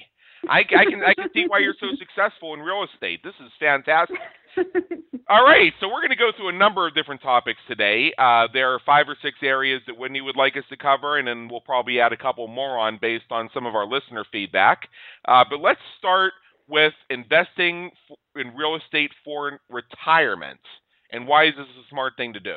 I, 0.49 0.61
I 0.61 0.85
can 0.85 1.03
I 1.05 1.13
can 1.15 1.29
see 1.35 1.45
why 1.49 1.59
you're 1.59 1.75
so 1.81 1.87
successful 1.99 2.55
in 2.55 2.61
real 2.61 2.85
estate. 2.85 3.21
This 3.25 3.35
is 3.45 3.51
fantastic. 3.59 4.19
All 5.31 5.45
right, 5.45 5.73
so 5.81 5.89
we're 5.89 6.01
going 6.01 6.11
to 6.11 6.17
go 6.17 6.31
through 6.37 6.49
a 6.49 6.53
number 6.53 6.87
of 6.87 6.95
different 6.95 7.21
topics 7.21 7.61
today. 7.69 8.13
Uh, 8.19 8.47
there 8.53 8.73
are 8.73 8.81
five 8.85 9.09
or 9.09 9.17
six 9.23 9.39
areas 9.43 9.83
that 9.87 9.97
Whitney 9.97 10.21
would 10.21 10.37
like 10.37 10.57
us 10.57 10.65
to 10.71 10.77
cover, 10.77 11.19
and 11.19 11.29
then 11.29 11.49
we'll 11.51 11.61
probably 11.61 12.01
add 12.01 12.13
a 12.13 12.17
couple 12.17 12.47
more 12.49 12.79
on 12.79 12.99
based 13.01 13.31
on 13.31 13.51
some 13.53 13.67
of 13.67 13.75
our 13.75 13.87
listener 13.87 14.25
feedback. 14.33 14.89
Uh, 15.27 15.45
but 15.49 15.61
let's 15.61 15.81
start 15.99 16.33
with 16.69 16.95
investing 17.11 17.91
in 18.37 18.55
real 18.55 18.77
estate 18.77 19.11
for 19.25 19.61
retirement, 19.69 20.61
and 21.13 21.27
why 21.27 21.47
is 21.47 21.55
this 21.57 21.67
a 21.67 21.89
smart 21.91 22.15
thing 22.17 22.33
to 22.33 22.41
do? 22.41 22.57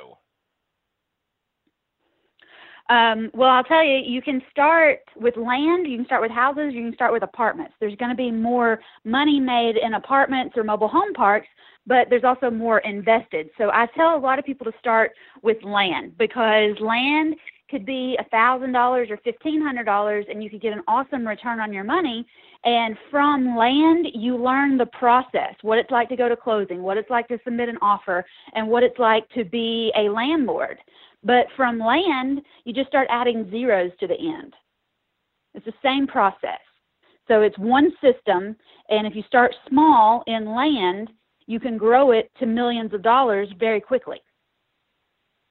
Um, 2.89 3.31
well, 3.33 3.49
I'll 3.49 3.63
tell 3.63 3.85
you, 3.85 4.01
you 4.05 4.21
can 4.21 4.41
start 4.51 4.99
with 5.15 5.37
land, 5.37 5.87
you 5.87 5.95
can 5.97 6.05
start 6.05 6.21
with 6.21 6.31
houses, 6.31 6.73
you 6.73 6.83
can 6.83 6.93
start 6.93 7.13
with 7.13 7.23
apartments. 7.23 7.73
There's 7.79 7.95
going 7.95 8.09
to 8.11 8.17
be 8.17 8.31
more 8.31 8.81
money 9.05 9.39
made 9.39 9.77
in 9.77 9.93
apartments 9.93 10.57
or 10.57 10.65
mobile 10.65 10.89
home 10.89 11.13
parks, 11.13 11.47
but 11.87 12.07
there's 12.09 12.23
also 12.23 12.49
more 12.49 12.79
invested. 12.79 13.49
So 13.57 13.69
I 13.71 13.87
tell 13.95 14.15
a 14.15 14.19
lot 14.19 14.39
of 14.39 14.45
people 14.45 14.65
to 14.65 14.77
start 14.79 15.11
with 15.41 15.57
land 15.63 16.17
because 16.17 16.75
land 16.79 17.35
could 17.69 17.85
be 17.85 18.17
a 18.19 18.29
thousand 18.29 18.73
dollars 18.73 19.09
or 19.09 19.17
fifteen 19.23 19.61
hundred 19.61 19.85
dollars 19.85 20.25
and 20.29 20.43
you 20.43 20.49
could 20.49 20.61
get 20.61 20.73
an 20.73 20.83
awesome 20.87 21.25
return 21.25 21.61
on 21.61 21.71
your 21.71 21.85
money 21.85 22.27
and 22.65 22.97
from 23.09 23.55
land 23.55 24.07
you 24.13 24.35
learn 24.35 24.77
the 24.77 24.85
process 24.87 25.55
what 25.61 25.77
it's 25.77 25.89
like 25.89 26.09
to 26.09 26.17
go 26.17 26.27
to 26.27 26.35
closing 26.35 26.83
what 26.83 26.97
it's 26.97 27.09
like 27.09 27.29
to 27.29 27.39
submit 27.45 27.69
an 27.69 27.77
offer 27.81 28.25
and 28.55 28.67
what 28.67 28.83
it's 28.83 28.99
like 28.99 29.23
to 29.29 29.45
be 29.45 29.89
a 29.97 30.09
landlord 30.09 30.77
but 31.23 31.45
from 31.55 31.79
land, 31.79 32.41
you 32.65 32.73
just 32.73 32.87
start 32.87 33.07
adding 33.09 33.49
zeros 33.51 33.91
to 33.99 34.07
the 34.07 34.17
end. 34.17 34.53
It's 35.53 35.65
the 35.65 35.73
same 35.83 36.07
process. 36.07 36.59
So 37.27 37.41
it's 37.41 37.57
one 37.57 37.91
system, 38.01 38.55
and 38.89 39.05
if 39.05 39.15
you 39.15 39.23
start 39.27 39.53
small 39.69 40.23
in 40.27 40.53
land, 40.53 41.09
you 41.51 41.59
can 41.59 41.77
grow 41.77 42.11
it 42.11 42.31
to 42.39 42.45
millions 42.45 42.93
of 42.93 43.01
dollars 43.03 43.49
very 43.59 43.81
quickly. 43.81 44.21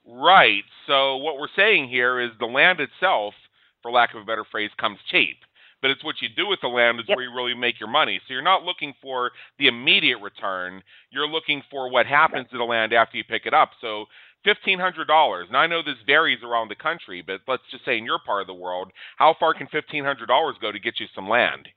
Right. 0.06 0.64
So 0.86 1.18
what 1.18 1.38
we're 1.38 1.54
saying 1.54 1.90
here 1.90 2.20
is 2.20 2.30
the 2.40 2.46
land 2.46 2.80
itself, 2.80 3.34
for 3.82 3.92
lack 3.92 4.14
of 4.14 4.22
a 4.22 4.24
better 4.24 4.46
phrase, 4.50 4.70
comes 4.80 4.98
cheap. 5.10 5.36
But 5.82 5.90
it's 5.90 6.02
what 6.02 6.16
you 6.22 6.28
do 6.34 6.46
with 6.46 6.60
the 6.62 6.68
land 6.68 7.00
is 7.00 7.06
yep. 7.06 7.16
where 7.16 7.26
you 7.26 7.34
really 7.34 7.54
make 7.54 7.78
your 7.78 7.88
money. 7.88 8.18
So 8.26 8.32
you're 8.32 8.42
not 8.42 8.64
looking 8.64 8.94
for 9.02 9.30
the 9.58 9.68
immediate 9.68 10.18
return. 10.18 10.82
You're 11.10 11.28
looking 11.28 11.62
for 11.70 11.90
what 11.90 12.06
happens 12.06 12.46
to 12.50 12.58
the 12.58 12.64
land 12.64 12.94
after 12.94 13.18
you 13.18 13.24
pick 13.24 13.44
it 13.44 13.54
up. 13.54 13.70
So 13.82 14.06
fifteen 14.42 14.78
hundred 14.78 15.06
dollars. 15.06 15.48
Now 15.52 15.58
I 15.58 15.66
know 15.66 15.82
this 15.82 15.96
varies 16.06 16.42
around 16.42 16.68
the 16.68 16.76
country, 16.76 17.22
but 17.26 17.40
let's 17.46 17.62
just 17.70 17.84
say 17.84 17.98
in 17.98 18.06
your 18.06 18.20
part 18.24 18.40
of 18.40 18.46
the 18.46 18.54
world, 18.54 18.90
how 19.16 19.36
far 19.38 19.52
can 19.52 19.68
fifteen 19.68 20.04
hundred 20.04 20.26
dollars 20.26 20.56
go 20.62 20.72
to 20.72 20.78
get 20.78 20.98
you 20.98 21.06
some 21.14 21.28
land? 21.28 21.68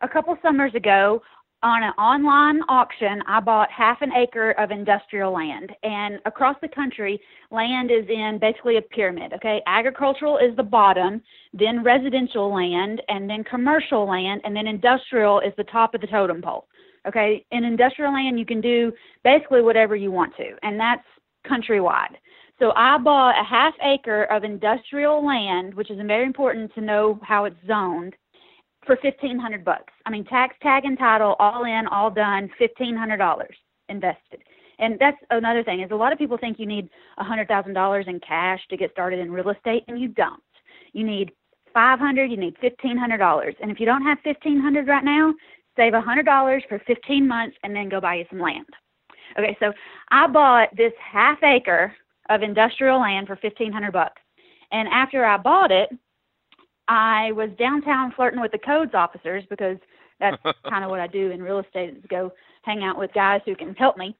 A 0.00 0.08
couple 0.08 0.36
summers 0.42 0.74
ago, 0.74 1.22
on 1.62 1.82
an 1.84 1.92
online 1.92 2.60
auction, 2.68 3.22
I 3.26 3.40
bought 3.40 3.70
half 3.70 4.02
an 4.02 4.12
acre 4.12 4.52
of 4.52 4.70
industrial 4.70 5.32
land. 5.32 5.70
And 5.82 6.18
across 6.26 6.56
the 6.60 6.68
country, 6.68 7.20
land 7.50 7.90
is 7.90 8.04
in 8.08 8.38
basically 8.40 8.78
a 8.78 8.82
pyramid. 8.82 9.32
Okay, 9.34 9.62
agricultural 9.66 10.38
is 10.38 10.56
the 10.56 10.62
bottom, 10.62 11.22
then 11.52 11.84
residential 11.84 12.52
land, 12.52 13.00
and 13.08 13.30
then 13.30 13.44
commercial 13.44 14.08
land, 14.08 14.40
and 14.44 14.56
then 14.56 14.66
industrial 14.66 15.40
is 15.40 15.52
the 15.56 15.64
top 15.64 15.94
of 15.94 16.00
the 16.00 16.06
totem 16.06 16.42
pole. 16.42 16.66
Okay, 17.06 17.44
in 17.50 17.64
industrial 17.64 18.12
land, 18.12 18.38
you 18.38 18.46
can 18.46 18.60
do 18.60 18.92
basically 19.24 19.62
whatever 19.62 19.94
you 19.96 20.10
want 20.10 20.34
to, 20.36 20.56
and 20.62 20.78
that's 20.78 21.04
countrywide. 21.46 22.16
So 22.58 22.72
I 22.76 22.98
bought 22.98 23.40
a 23.40 23.44
half 23.44 23.74
acre 23.82 24.24
of 24.24 24.44
industrial 24.44 25.24
land, 25.26 25.74
which 25.74 25.90
is 25.90 25.98
very 26.06 26.24
important 26.24 26.72
to 26.74 26.80
know 26.80 27.18
how 27.22 27.44
it's 27.44 27.56
zoned, 27.66 28.14
for 28.86 28.96
fifteen 29.02 29.38
hundred 29.38 29.64
bucks. 29.64 29.92
I 30.06 30.10
mean, 30.10 30.24
tax, 30.24 30.56
tag, 30.62 30.84
and 30.84 30.98
title, 30.98 31.36
all 31.38 31.64
in, 31.64 31.86
all 31.90 32.10
done, 32.10 32.50
fifteen 32.58 32.96
hundred 32.96 33.18
dollars 33.18 33.56
invested. 33.88 34.42
And 34.78 34.98
that's 34.98 35.18
another 35.30 35.62
thing 35.62 35.80
is 35.80 35.90
a 35.90 35.96
lot 35.96 36.12
of 36.12 36.18
people 36.18 36.38
think 36.38 36.58
you 36.58 36.66
need 36.66 36.88
a 37.18 37.24
hundred 37.24 37.48
thousand 37.48 37.74
dollars 37.74 38.06
in 38.08 38.20
cash 38.20 38.60
to 38.70 38.76
get 38.76 38.90
started 38.92 39.20
in 39.20 39.30
real 39.30 39.50
estate, 39.50 39.84
and 39.88 40.00
you 40.00 40.08
don't. 40.08 40.42
You 40.92 41.04
need 41.04 41.32
five 41.72 41.98
hundred, 41.98 42.30
you 42.30 42.36
need 42.36 42.56
fifteen 42.60 42.96
hundred 42.96 43.18
dollars, 43.18 43.54
and 43.60 43.70
if 43.70 43.78
you 43.78 43.86
don't 43.86 44.02
have 44.02 44.18
fifteen 44.24 44.60
hundred 44.60 44.88
right 44.88 45.04
now, 45.04 45.32
save 45.76 45.94
a 45.94 46.00
$100 46.00 46.68
for 46.68 46.78
15 46.86 47.26
months, 47.26 47.56
and 47.62 47.74
then 47.74 47.88
go 47.88 48.00
buy 48.00 48.16
you 48.16 48.24
some 48.30 48.40
land. 48.40 48.66
Okay, 49.38 49.56
so 49.60 49.72
I 50.10 50.26
bought 50.26 50.68
this 50.76 50.92
half 51.00 51.42
acre 51.42 51.94
of 52.28 52.42
industrial 52.42 53.00
land 53.00 53.26
for 53.26 53.38
1500 53.42 53.92
bucks. 53.92 54.20
And 54.70 54.88
after 54.88 55.24
I 55.24 55.36
bought 55.38 55.70
it, 55.70 55.88
I 56.88 57.32
was 57.32 57.50
downtown 57.58 58.12
flirting 58.12 58.40
with 58.40 58.52
the 58.52 58.58
codes 58.58 58.92
officers 58.94 59.44
because 59.48 59.76
that's 60.20 60.40
kind 60.68 60.84
of 60.84 60.90
what 60.90 61.00
I 61.00 61.06
do 61.06 61.30
in 61.30 61.42
real 61.42 61.60
estate 61.60 61.90
is 61.90 62.04
go 62.08 62.32
hang 62.62 62.82
out 62.84 62.98
with 62.98 63.12
guys 63.12 63.40
who 63.44 63.54
can 63.54 63.74
help 63.74 63.96
me. 63.96 64.16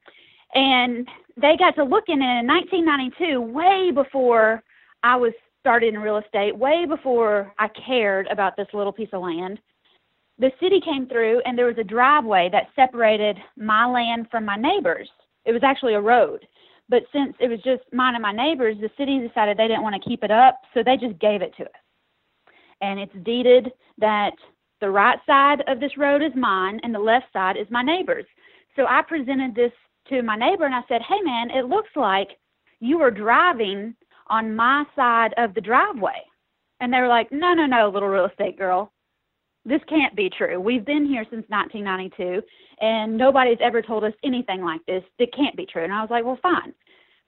And 0.55 1.07
they 1.35 1.57
got 1.57 1.75
to 1.75 1.83
looking 1.83 2.21
in 2.21 2.47
1992, 2.47 3.41
way 3.41 3.91
before 3.91 4.61
I 5.01 5.15
was 5.15 5.33
started 5.59 5.93
in 5.93 5.99
real 5.99 6.17
estate, 6.17 6.55
way 6.55 6.85
before 6.85 7.53
I 7.57 7.69
cared 7.69 8.27
about 8.27 8.55
this 8.55 8.67
little 8.73 8.93
piece 8.93 9.09
of 9.13 9.21
land 9.21 9.59
the 10.39 10.51
city 10.59 10.81
came 10.81 11.07
through 11.07 11.41
and 11.45 11.57
there 11.57 11.67
was 11.67 11.77
a 11.77 11.83
driveway 11.83 12.49
that 12.51 12.67
separated 12.75 13.37
my 13.57 13.85
land 13.85 14.27
from 14.31 14.45
my 14.45 14.55
neighbors. 14.55 15.09
It 15.45 15.51
was 15.51 15.63
actually 15.63 15.93
a 15.93 16.01
road. 16.01 16.45
But 16.89 17.03
since 17.13 17.35
it 17.39 17.49
was 17.49 17.61
just 17.61 17.81
mine 17.91 18.15
and 18.15 18.21
my 18.21 18.33
neighbors, 18.33 18.77
the 18.79 18.89
city 18.97 19.19
decided 19.19 19.57
they 19.57 19.67
didn't 19.67 19.83
want 19.83 19.95
to 19.95 20.09
keep 20.09 20.23
it 20.23 20.31
up, 20.31 20.61
so 20.73 20.83
they 20.83 20.97
just 20.97 21.17
gave 21.19 21.41
it 21.41 21.55
to 21.57 21.63
us. 21.63 21.82
And 22.83 22.99
it's 22.99 23.25
deeded 23.25 23.71
that 23.97 24.33
the 24.81 24.91
right 24.91 25.17
side 25.25 25.63
of 25.67 25.79
this 25.79 25.97
road 25.97 26.21
is 26.21 26.33
mine 26.35 26.79
and 26.83 26.93
the 26.93 26.99
left 26.99 27.25
side 27.33 27.57
is 27.57 27.67
my 27.71 27.81
neighbor's. 27.81 28.25
So 28.75 28.85
I 28.87 29.01
presented 29.07 29.55
this 29.55 29.71
to 30.09 30.21
my 30.21 30.35
neighbor 30.35 30.65
and 30.65 30.75
I 30.75 30.81
said, 30.87 31.01
Hey 31.01 31.21
man, 31.23 31.49
it 31.49 31.65
looks 31.65 31.89
like 31.95 32.27
you 32.79 32.99
were 32.99 33.09
driving 33.09 33.95
on 34.27 34.55
my 34.55 34.83
side 34.95 35.33
of 35.37 35.55
the 35.55 35.61
driveway. 35.61 36.21
And 36.79 36.93
they 36.93 36.99
were 36.99 37.07
like, 37.07 37.31
No, 37.31 37.55
no, 37.55 37.65
no, 37.65 37.89
little 37.89 38.09
real 38.09 38.25
estate 38.25 38.57
girl 38.57 38.93
this 39.65 39.81
can't 39.87 40.15
be 40.15 40.29
true. 40.29 40.59
We've 40.59 40.85
been 40.85 41.05
here 41.05 41.25
since 41.29 41.45
1992, 41.47 42.41
and 42.81 43.17
nobody's 43.17 43.57
ever 43.61 43.81
told 43.81 44.03
us 44.03 44.13
anything 44.23 44.61
like 44.61 44.81
this. 44.85 45.03
It 45.19 45.33
can't 45.35 45.55
be 45.55 45.65
true. 45.65 45.83
And 45.83 45.93
I 45.93 46.01
was 46.01 46.09
like, 46.09 46.25
well, 46.25 46.39
fine. 46.41 46.73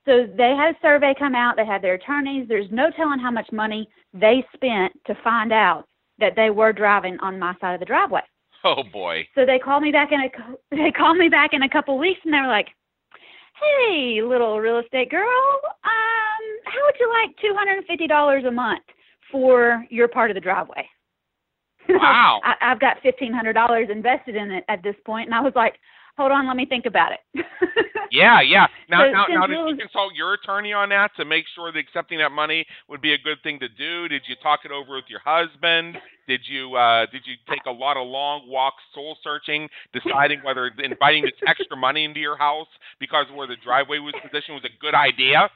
So 0.06 0.28
they 0.38 0.56
had 0.56 0.76
a 0.76 0.80
survey 0.82 1.14
come 1.18 1.34
out. 1.34 1.56
They 1.56 1.66
had 1.66 1.82
their 1.82 1.96
attorneys. 1.96 2.48
There's 2.48 2.70
no 2.72 2.90
telling 2.96 3.20
how 3.20 3.32
much 3.32 3.52
money 3.52 3.90
they 4.14 4.46
spent 4.54 4.94
to 5.08 5.16
find 5.24 5.52
out 5.52 5.86
that 6.20 6.34
they 6.36 6.52
were 6.52 6.72
driving 6.72 7.18
on 7.22 7.40
my 7.40 7.54
side 7.60 7.74
of 7.74 7.80
the 7.80 7.86
driveway. 7.86 8.22
Oh 8.64 8.84
boy. 8.92 9.28
So 9.36 9.46
they 9.46 9.60
called 9.60 9.84
me 9.84 9.92
back 9.92 10.12
in 10.12 10.22
a 10.22 10.30
they 10.76 10.92
called 10.92 11.18
me 11.18 11.30
back 11.30 11.52
in 11.54 11.64
a 11.64 11.70
couple 11.70 11.96
of 11.96 12.00
weeks, 12.00 12.20
and 12.24 12.34
they 12.34 12.40
were 12.40 12.48
like, 12.48 12.68
"Hey, 13.62 14.22
little 14.22 14.60
real 14.60 14.80
estate 14.80 15.12
girl, 15.12 15.60
um, 15.84 16.44
how 16.66 16.80
would 16.86 16.96
you 17.00 17.10
like 17.10 17.36
two 17.42 17.54
hundred 17.56 17.78
and 17.78 17.86
fifty 17.86 18.08
dollars 18.08 18.44
a 18.46 18.52
month 18.52 18.84
for 19.32 19.86
your 19.90 20.08
part 20.08 20.32
of 20.32 20.36
the 20.36 20.42
driveway?" 20.42 20.88
Wow. 21.88 22.42
I, 22.44 22.56
I've 22.62 22.80
got 22.80 22.98
fifteen 23.04 23.32
hundred 23.32 23.54
dollars 23.54 23.90
invested 23.92 24.36
in 24.36 24.50
it 24.50 24.64
at 24.68 24.82
this 24.82 24.96
point, 25.06 25.28
and 25.28 25.36
I 25.36 25.42
was 25.42 25.54
like, 25.56 25.76
hold 26.18 26.32
on, 26.32 26.48
let 26.48 26.56
me 26.56 26.66
think 26.66 26.86
about 26.86 27.12
it. 27.12 27.46
yeah, 28.12 28.42
yeah. 28.42 28.68
Now, 28.90 29.06
so 29.06 29.12
now, 29.12 29.26
now, 29.30 29.48
did 29.48 29.70
you 29.70 29.78
consult 29.78 30.14
your 30.14 30.34
attorney 30.34 30.74
on 30.74 30.90
that 30.90 31.12
to 31.18 31.26
make 31.26 31.46
sure 31.56 31.72
that 31.72 31.80
accepting 31.80 32.20
that 32.20 32.32
money 32.32 32.66
would 32.90 33.02
be 33.02 33.14
a 33.14 33.18
good 33.18 33.38
thing 33.44 33.60
to 33.60 33.68
do? 33.68 34.08
Did 34.08 34.24
you 34.28 34.36
talk 34.42 34.62
it 34.66 34.72
over 34.72 34.96
with 34.96 35.06
your 35.10 35.22
husband? 35.24 35.98
Did 36.28 36.42
you 36.46 36.76
uh, 36.76 37.06
did 37.12 37.22
you 37.26 37.36
take 37.50 37.66
a 37.66 37.72
lot 37.72 37.98
of 37.98 38.08
long 38.08 38.50
walks, 38.50 38.82
soul 38.94 39.18
searching, 39.24 39.70
deciding 39.94 40.40
whether 40.44 40.72
inviting 40.84 41.24
this 41.24 41.34
extra 41.48 41.78
money 41.78 42.04
into 42.06 42.20
your 42.20 42.38
house 42.38 42.68
because 43.00 43.26
where 43.34 43.48
the 43.48 43.58
driveway 43.64 44.00
was 44.00 44.14
positioned 44.22 44.56
was 44.56 44.66
a 44.66 44.82
good 44.82 44.96
idea? 44.96 45.50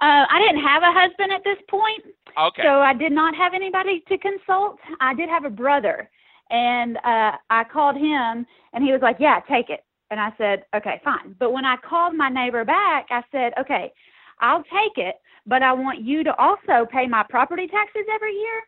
Uh, 0.00 0.26
I 0.28 0.38
didn't 0.40 0.62
have 0.62 0.82
a 0.82 0.92
husband 0.92 1.32
at 1.32 1.44
this 1.44 1.58
point, 1.68 2.02
okay. 2.38 2.62
so 2.62 2.80
I 2.80 2.92
did 2.92 3.12
not 3.12 3.34
have 3.36 3.54
anybody 3.54 4.02
to 4.08 4.18
consult. 4.18 4.76
I 5.00 5.14
did 5.14 5.28
have 5.28 5.44
a 5.44 5.50
brother, 5.50 6.10
and 6.52 6.96
uh, 6.98 7.32
I 7.50 7.64
called 7.64 7.96
him, 7.96 8.46
and 8.72 8.84
he 8.84 8.92
was 8.92 9.00
like, 9.02 9.16
"Yeah, 9.18 9.40
take 9.48 9.70
it." 9.70 9.84
And 10.10 10.20
I 10.20 10.32
said, 10.38 10.64
"Okay, 10.76 11.00
fine." 11.04 11.34
But 11.40 11.52
when 11.52 11.64
I 11.64 11.76
called 11.76 12.14
my 12.14 12.28
neighbor 12.28 12.64
back, 12.64 13.06
I 13.10 13.22
said, 13.32 13.52
"Okay, 13.58 13.92
I'll 14.40 14.62
take 14.64 14.96
it, 14.96 15.16
but 15.46 15.62
I 15.62 15.72
want 15.72 16.00
you 16.00 16.22
to 16.24 16.34
also 16.36 16.86
pay 16.90 17.06
my 17.06 17.24
property 17.28 17.66
taxes 17.66 18.06
every 18.14 18.34
year." 18.34 18.62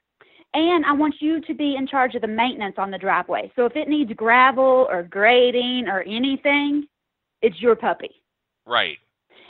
And 0.54 0.84
I 0.86 0.92
want 0.92 1.16
you 1.20 1.40
to 1.40 1.54
be 1.54 1.76
in 1.76 1.86
charge 1.86 2.14
of 2.14 2.22
the 2.22 2.28
maintenance 2.28 2.76
on 2.78 2.90
the 2.90 2.98
driveway. 2.98 3.50
So 3.56 3.66
if 3.66 3.74
it 3.74 3.88
needs 3.88 4.12
gravel 4.12 4.86
or 4.88 5.02
grading 5.02 5.88
or 5.88 6.02
anything, 6.02 6.86
it's 7.42 7.60
your 7.60 7.74
puppy. 7.74 8.22
Right 8.64 8.98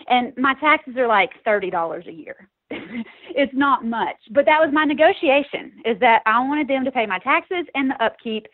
and 0.08 0.36
my 0.36 0.54
taxes 0.54 0.96
are 0.96 1.06
like 1.06 1.30
thirty 1.44 1.70
dollars 1.70 2.04
a 2.08 2.12
year. 2.12 2.48
it's 2.70 3.52
not 3.54 3.84
much, 3.84 4.16
but 4.30 4.44
that 4.46 4.60
was 4.60 4.70
my 4.72 4.84
negotiation. 4.84 5.72
Is 5.84 5.98
that 6.00 6.22
I 6.26 6.40
wanted 6.40 6.68
them 6.68 6.84
to 6.84 6.92
pay 6.92 7.06
my 7.06 7.18
taxes 7.18 7.66
and 7.74 7.90
the 7.90 8.04
upkeep. 8.04 8.46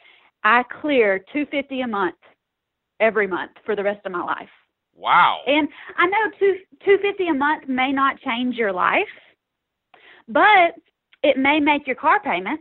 I 0.43 0.63
clear 0.81 1.25
two 1.33 1.47
fifty 1.51 1.83
a 1.83 1.87
month 1.87 2.17
every 2.99 3.27
month 3.27 3.53
for 3.65 3.77
the 3.77 3.83
rest 3.83 4.05
of 4.05 4.13
my 4.13 4.23
life. 4.23 4.49
Wow. 4.95 5.41
And 5.47 5.69
I 5.97 6.07
know 6.07 6.31
two 6.39 6.57
two 6.85 6.99
fifty 7.03 7.29
a 7.29 7.35
month 7.35 7.69
may 7.69 7.93
not 7.93 8.21
change 8.21 8.57
your 8.57 8.73
life, 8.73 9.09
but 10.29 10.75
it 11.23 11.37
may 11.37 11.61
make 11.61 11.87
your 11.87 11.97
car 11.97 12.21
payment, 12.21 12.61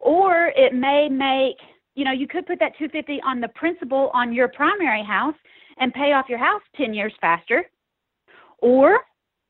or 0.00 0.52
it 0.54 0.74
may 0.74 1.08
make 1.08 1.56
you 1.94 2.04
know 2.04 2.12
you 2.12 2.28
could 2.28 2.46
put 2.46 2.58
that 2.60 2.72
two 2.78 2.88
fifty 2.88 3.20
on 3.24 3.40
the 3.40 3.48
principal 3.48 4.10
on 4.14 4.32
your 4.32 4.48
primary 4.48 5.04
house 5.04 5.34
and 5.80 5.92
pay 5.94 6.12
off 6.12 6.28
your 6.28 6.38
house 6.38 6.62
10 6.76 6.94
years 6.94 7.12
faster. 7.20 7.64
Or 8.58 9.00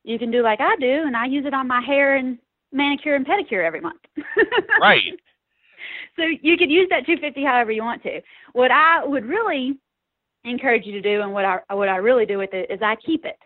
you 0.03 0.17
can 0.17 0.31
do 0.31 0.43
like 0.43 0.59
I 0.59 0.75
do 0.79 1.03
and 1.05 1.15
I 1.15 1.25
use 1.25 1.45
it 1.45 1.53
on 1.53 1.67
my 1.67 1.81
hair 1.81 2.15
and 2.15 2.37
manicure 2.71 3.15
and 3.15 3.25
pedicure 3.25 3.65
every 3.65 3.81
month. 3.81 4.01
right. 4.81 5.01
so 6.15 6.23
you 6.41 6.57
could 6.57 6.71
use 6.71 6.87
that 6.89 7.05
250 7.05 7.43
however 7.43 7.71
you 7.71 7.83
want 7.83 8.01
to. 8.03 8.21
What 8.53 8.71
I 8.71 9.05
would 9.05 9.25
really 9.25 9.77
encourage 10.43 10.85
you 10.85 10.93
to 10.93 11.01
do, 11.01 11.21
and 11.21 11.33
what 11.33 11.45
I 11.45 11.59
what 11.73 11.89
I 11.89 11.97
really 11.97 12.25
do 12.25 12.37
with 12.37 12.53
it 12.53 12.69
is 12.71 12.79
I 12.81 12.95
keep 13.05 13.25
it. 13.25 13.37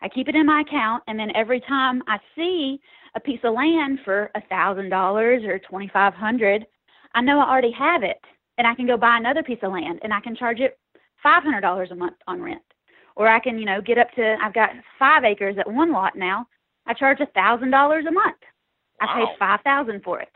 I 0.00 0.08
keep 0.08 0.28
it 0.28 0.36
in 0.36 0.46
my 0.46 0.60
account, 0.60 1.02
and 1.06 1.18
then 1.18 1.34
every 1.34 1.60
time 1.60 2.02
I 2.06 2.18
see 2.36 2.80
a 3.14 3.20
piece 3.20 3.40
of 3.42 3.54
land 3.54 4.00
for 4.04 4.30
a 4.34 4.40
thousand 4.48 4.90
dollars 4.90 5.42
or 5.44 5.58
twenty 5.58 5.90
five 5.92 6.14
hundred, 6.14 6.66
I 7.14 7.20
know 7.20 7.40
I 7.40 7.48
already 7.48 7.72
have 7.72 8.02
it, 8.02 8.20
and 8.58 8.66
I 8.66 8.74
can 8.74 8.86
go 8.86 8.96
buy 8.96 9.16
another 9.16 9.42
piece 9.42 9.58
of 9.62 9.72
land, 9.72 10.00
and 10.02 10.12
I 10.12 10.20
can 10.20 10.36
charge 10.36 10.60
it 10.60 10.78
five 11.22 11.42
hundred 11.42 11.62
dollars 11.62 11.90
a 11.90 11.96
month 11.96 12.16
on 12.26 12.42
rent, 12.42 12.62
or 13.18 13.28
I 13.28 13.40
can 13.40 13.58
you 13.58 13.66
know 13.66 13.82
get 13.82 13.98
up 13.98 14.10
to 14.12 14.36
I've 14.42 14.54
got 14.54 14.70
five 14.98 15.24
acres 15.24 15.56
at 15.58 15.70
one 15.70 15.92
lot 15.92 16.16
now. 16.16 16.46
I 16.86 16.94
charge 16.94 17.20
a 17.20 17.26
thousand 17.26 17.70
dollars 17.70 18.06
a 18.08 18.12
month. 18.12 18.38
Wow. 19.00 19.08
I 19.10 19.18
paid 19.18 19.38
five 19.38 19.60
thousand 19.62 20.02
for 20.02 20.20
it. 20.20 20.34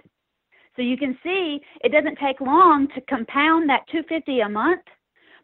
So 0.77 0.83
you 0.83 0.99
can 0.99 1.17
see 1.23 1.61
it 1.83 1.93
doesn't 1.93 2.19
take 2.19 2.41
long 2.41 2.89
to 2.95 3.01
compound 3.03 3.71
that 3.71 3.87
two 3.91 4.03
fifty 4.09 4.41
a 4.41 4.49
month 4.49 4.83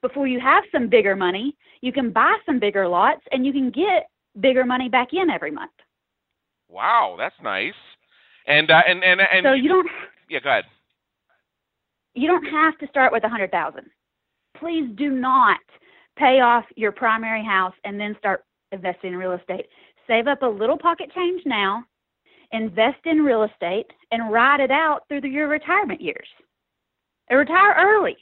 before 0.03 0.27
you 0.27 0.41
have 0.41 0.65
some 0.71 0.89
bigger 0.89 1.17
money. 1.17 1.57
You 1.81 1.93
can 1.93 2.11
buy 2.13 2.37
some 2.45 2.59
bigger 2.59 2.87
lots 2.87 3.23
and 3.33 3.47
you 3.47 3.53
can 3.53 3.71
get 3.71 4.11
bigger 4.41 4.65
money 4.65 4.89
back 4.89 5.09
in 5.13 5.31
every 5.31 5.51
month. 5.51 5.73
Wow, 6.69 7.15
that's 7.17 7.35
nice. 7.43 7.75
And 8.47 8.71
uh, 8.71 8.83
and 8.87 9.03
and 9.05 9.21
and 9.21 9.45
so 9.45 9.53
you 9.53 9.69
don't 9.69 9.89
yeah, 10.29 10.41
go 10.41 10.51
ahead. 10.51 10.65
You 12.15 12.27
don't 12.27 12.45
have 12.47 12.77
to 12.79 12.89
start 12.89 13.13
with 13.13 13.23
a 13.25 13.29
hundred 13.29 13.53
thousand. 13.53 13.87
Please 14.59 14.89
do 14.97 15.11
not 15.11 15.61
pay 16.19 16.41
off 16.41 16.65
your 16.77 16.93
primary 16.93 17.45
house 17.45 17.75
and 17.85 17.99
then 17.99 18.17
start 18.19 18.45
investing 18.73 19.13
in 19.13 19.19
real 19.19 19.33
estate. 19.33 19.67
Save 20.07 20.27
up 20.27 20.43
a 20.43 20.47
little 20.47 20.79
pocket 20.79 21.11
change 21.15 21.43
now, 21.47 21.85
invest 22.53 23.05
in 23.05 23.19
real 23.19 23.45
estate, 23.45 23.87
and 24.11 24.33
ride 24.33 24.61
it 24.61 24.71
out 24.71 25.03
through 25.09 25.21
the, 25.21 25.29
your 25.29 25.49
retirement 25.49 26.01
years. 26.01 26.29
And 27.29 27.39
retire 27.39 27.75
early. 27.79 28.17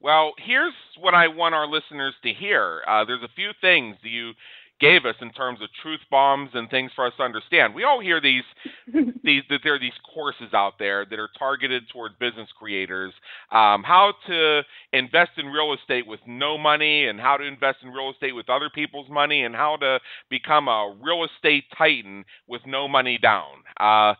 Well, 0.00 0.34
here's 0.44 0.74
what 1.00 1.14
I 1.14 1.28
want 1.28 1.54
our 1.54 1.66
listeners 1.66 2.12
to 2.24 2.32
hear. 2.32 2.82
Uh, 2.86 3.06
there's 3.06 3.22
a 3.22 3.34
few 3.34 3.52
things 3.62 3.96
you 4.02 4.32
gave 4.80 5.04
us 5.04 5.14
in 5.20 5.30
terms 5.32 5.60
of 5.62 5.68
truth 5.82 6.00
bombs 6.10 6.50
and 6.54 6.68
things 6.68 6.90
for 6.94 7.06
us 7.06 7.12
to 7.16 7.22
understand. 7.22 7.74
We 7.74 7.84
all 7.84 8.00
hear 8.00 8.20
these 8.20 8.42
these 9.24 9.42
that 9.50 9.60
there 9.62 9.74
are 9.74 9.78
these 9.78 9.92
courses 10.12 10.52
out 10.52 10.74
there 10.78 11.04
that 11.04 11.18
are 11.18 11.30
targeted 11.38 11.84
towards 11.92 12.14
business 12.16 12.48
creators, 12.58 13.12
um, 13.52 13.82
how 13.82 14.14
to 14.26 14.62
invest 14.92 15.32
in 15.36 15.46
real 15.46 15.74
estate 15.74 16.06
with 16.06 16.20
no 16.26 16.58
money, 16.58 17.06
and 17.06 17.20
how 17.20 17.36
to 17.36 17.44
invest 17.44 17.78
in 17.82 17.90
real 17.90 18.10
estate 18.10 18.32
with 18.32 18.50
other 18.50 18.70
people's 18.74 19.08
money, 19.10 19.44
and 19.44 19.54
how 19.54 19.76
to 19.76 20.00
become 20.28 20.68
a 20.68 20.94
real 21.02 21.24
estate 21.24 21.64
titan 21.76 22.24
with 22.48 22.62
no 22.66 22.88
money 22.88 23.18
down. 23.18 23.62
Uh, 23.78 24.14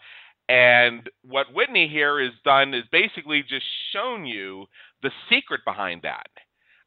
and 0.48 1.08
what 1.22 1.52
Whitney 1.54 1.88
here 1.88 2.22
has 2.22 2.34
done 2.44 2.74
is 2.74 2.84
basically 2.92 3.42
just 3.42 3.64
shown 3.92 4.26
you 4.26 4.66
the 5.02 5.10
secret 5.30 5.62
behind 5.64 6.02
that. 6.02 6.26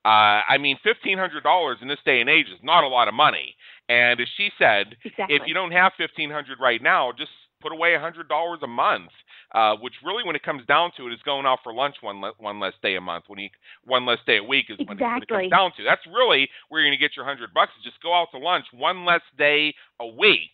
Uh, 0.06 0.42
I 0.48 0.58
mean, 0.60 0.78
fifteen 0.84 1.18
hundred 1.18 1.44
dollars 1.44 1.78
in 1.82 1.88
this 1.88 2.00
day 2.06 2.22
and 2.22 2.30
age 2.30 2.48
is 2.48 2.60
not 2.64 2.84
a 2.84 2.88
lot 2.88 3.08
of 3.08 3.14
money. 3.14 3.56
And 3.90 4.20
as 4.20 4.28
she 4.38 4.50
said, 4.58 4.96
exactly. 5.04 5.36
if 5.36 5.44
you 5.46 5.54
don't 5.54 5.72
have 5.72 5.94
fifteen 5.98 6.30
hundred 6.30 6.60
right 6.60 6.82
now, 6.82 7.12
just 7.18 7.32
put 7.62 7.72
away 7.72 7.96
a 7.96 8.00
hundred 8.00 8.28
dollars 8.28 8.60
a 8.64 8.68
month. 8.68 9.12
Uh, 9.56 9.76
which 9.78 9.94
really, 10.04 10.26
when 10.26 10.36
it 10.36 10.44
comes 10.44 10.66
down 10.66 10.92
to 10.98 11.08
it, 11.08 11.14
is 11.14 11.20
going 11.24 11.46
out 11.46 11.60
for 11.64 11.74
lunch 11.74 11.96
one 12.02 12.20
le- 12.20 12.34
one 12.38 12.60
less 12.60 12.74
day 12.84 12.98
a 12.98 13.02
month. 13.02 13.24
When 13.28 13.40
you 13.40 13.50
one 13.86 14.06
less 14.06 14.20
day 14.28 14.38
a 14.38 14.44
week 14.44 14.66
is 14.68 14.76
exactly. 14.78 14.86
when, 14.88 14.98
it, 14.98 15.32
when 15.32 15.46
it 15.46 15.50
comes 15.50 15.52
down 15.52 15.72
to. 15.78 15.84
That's 15.84 16.06
really 16.06 16.50
where 16.68 16.82
you're 16.82 16.90
going 16.90 17.00
to 17.00 17.02
get 17.02 17.16
your 17.16 17.24
hundred 17.24 17.54
bucks. 17.54 17.72
Is 17.80 17.86
just 17.86 18.04
go 18.04 18.14
out 18.14 18.28
to 18.32 18.40
lunch 18.40 18.66
one 18.74 19.06
less 19.06 19.22
day 19.38 19.74
a 20.02 20.06
week, 20.06 20.52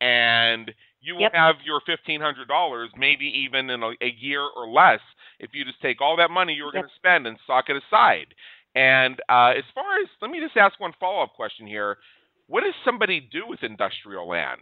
and 0.00 0.72
you 1.02 1.14
will 1.14 1.22
yep. 1.22 1.34
have 1.34 1.56
your 1.64 1.80
fifteen 1.84 2.20
hundred 2.20 2.48
dollars, 2.48 2.90
maybe 2.96 3.26
even 3.26 3.68
in 3.70 3.82
a, 3.82 3.92
a, 4.00 4.14
year 4.18 4.42
or 4.42 4.68
less, 4.68 5.00
if 5.38 5.50
you 5.52 5.64
just 5.64 5.80
take 5.80 6.00
all 6.00 6.16
that 6.16 6.30
money 6.30 6.52
you 6.54 6.64
were 6.64 6.74
yep. 6.74 6.82
going 6.82 6.88
to 6.88 6.96
spend 6.96 7.26
and 7.26 7.38
sock 7.46 7.66
it 7.68 7.76
aside. 7.76 8.34
And 8.74 9.20
uh, 9.28 9.52
as 9.56 9.64
far 9.74 9.98
as, 10.00 10.08
let 10.22 10.30
me 10.30 10.40
just 10.40 10.56
ask 10.56 10.78
one 10.78 10.92
follow 11.00 11.22
up 11.22 11.34
question 11.34 11.66
here. 11.66 11.98
What 12.46 12.62
does 12.62 12.74
somebody 12.84 13.20
do 13.32 13.46
with 13.46 13.62
industrial 13.62 14.28
land? 14.28 14.60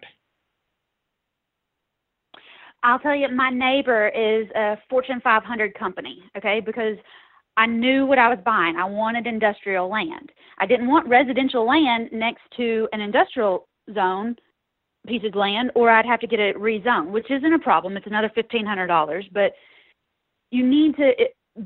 I'll 2.82 2.98
tell 2.98 3.14
you, 3.14 3.28
my 3.28 3.50
neighbor 3.50 4.08
is 4.08 4.48
a 4.54 4.76
Fortune 4.88 5.20
500 5.22 5.74
company, 5.74 6.22
okay, 6.37 6.61
because 6.64 6.96
I 7.56 7.66
knew 7.66 8.06
what 8.06 8.18
I 8.18 8.28
was 8.28 8.38
buying. 8.44 8.76
I 8.76 8.85
wanted 8.85 9.26
industrial 9.26 9.90
land. 9.90 10.30
I 10.59 10.66
didn't 10.66 10.87
want 10.87 11.09
residential 11.09 11.66
land 11.66 12.11
next 12.12 12.42
to 12.56 12.88
an 12.92 13.00
industrial 13.00 13.66
zone 13.92 14.37
piece 15.06 15.24
of 15.24 15.35
land, 15.35 15.72
or 15.74 15.90
I'd 15.90 16.06
have 16.06 16.20
to 16.20 16.26
get 16.26 16.38
it 16.38 16.56
rezoned, 16.56 17.11
which 17.11 17.30
isn't 17.30 17.52
a 17.52 17.59
problem. 17.59 17.96
It's 17.96 18.06
another 18.06 18.30
$1,500, 18.37 19.33
but 19.33 19.52
you 20.50 20.64
need 20.64 20.96
to 20.96 21.12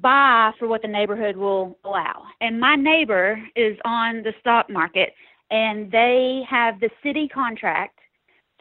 buy 0.01 0.53
for 0.59 0.69
what 0.69 0.83
the 0.83 0.89
neighborhood 0.89 1.37
will 1.37 1.79
allow. 1.85 2.25
And 2.41 2.59
my 2.59 2.77
neighbor 2.77 3.43
is 3.57 3.77
on 3.85 4.23
the 4.23 4.33
stock 4.41 4.71
market, 4.71 5.13
and 5.51 5.91
they 5.91 6.43
have 6.49 6.81
the 6.81 6.91
city 7.03 7.29
contract 7.29 7.99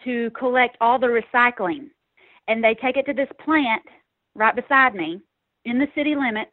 to 0.04 0.30
collect 0.32 0.78
all 0.82 1.00
the 1.00 1.08
recycling. 1.08 1.89
And 2.48 2.63
they 2.63 2.76
take 2.76 2.98
it 2.98 3.06
to 3.06 3.13
this 3.13 3.30
plant 3.44 3.84
right 4.36 4.56
beside 4.56 4.96
me 4.96 5.22
in 5.65 5.78
the 5.78 5.88
city 5.96 6.15
limits, 6.15 6.52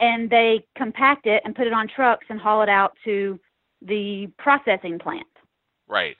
and 0.00 0.28
they 0.28 0.64
compact 0.76 1.26
it 1.26 1.42
and 1.44 1.54
put 1.54 1.66
it 1.66 1.72
on 1.72 1.88
trucks 1.88 2.26
and 2.28 2.38
haul 2.38 2.62
it 2.62 2.68
out 2.68 2.92
to 3.04 3.40
the 3.82 4.28
processing 4.38 4.98
plant. 4.98 5.26
Right. 5.88 6.16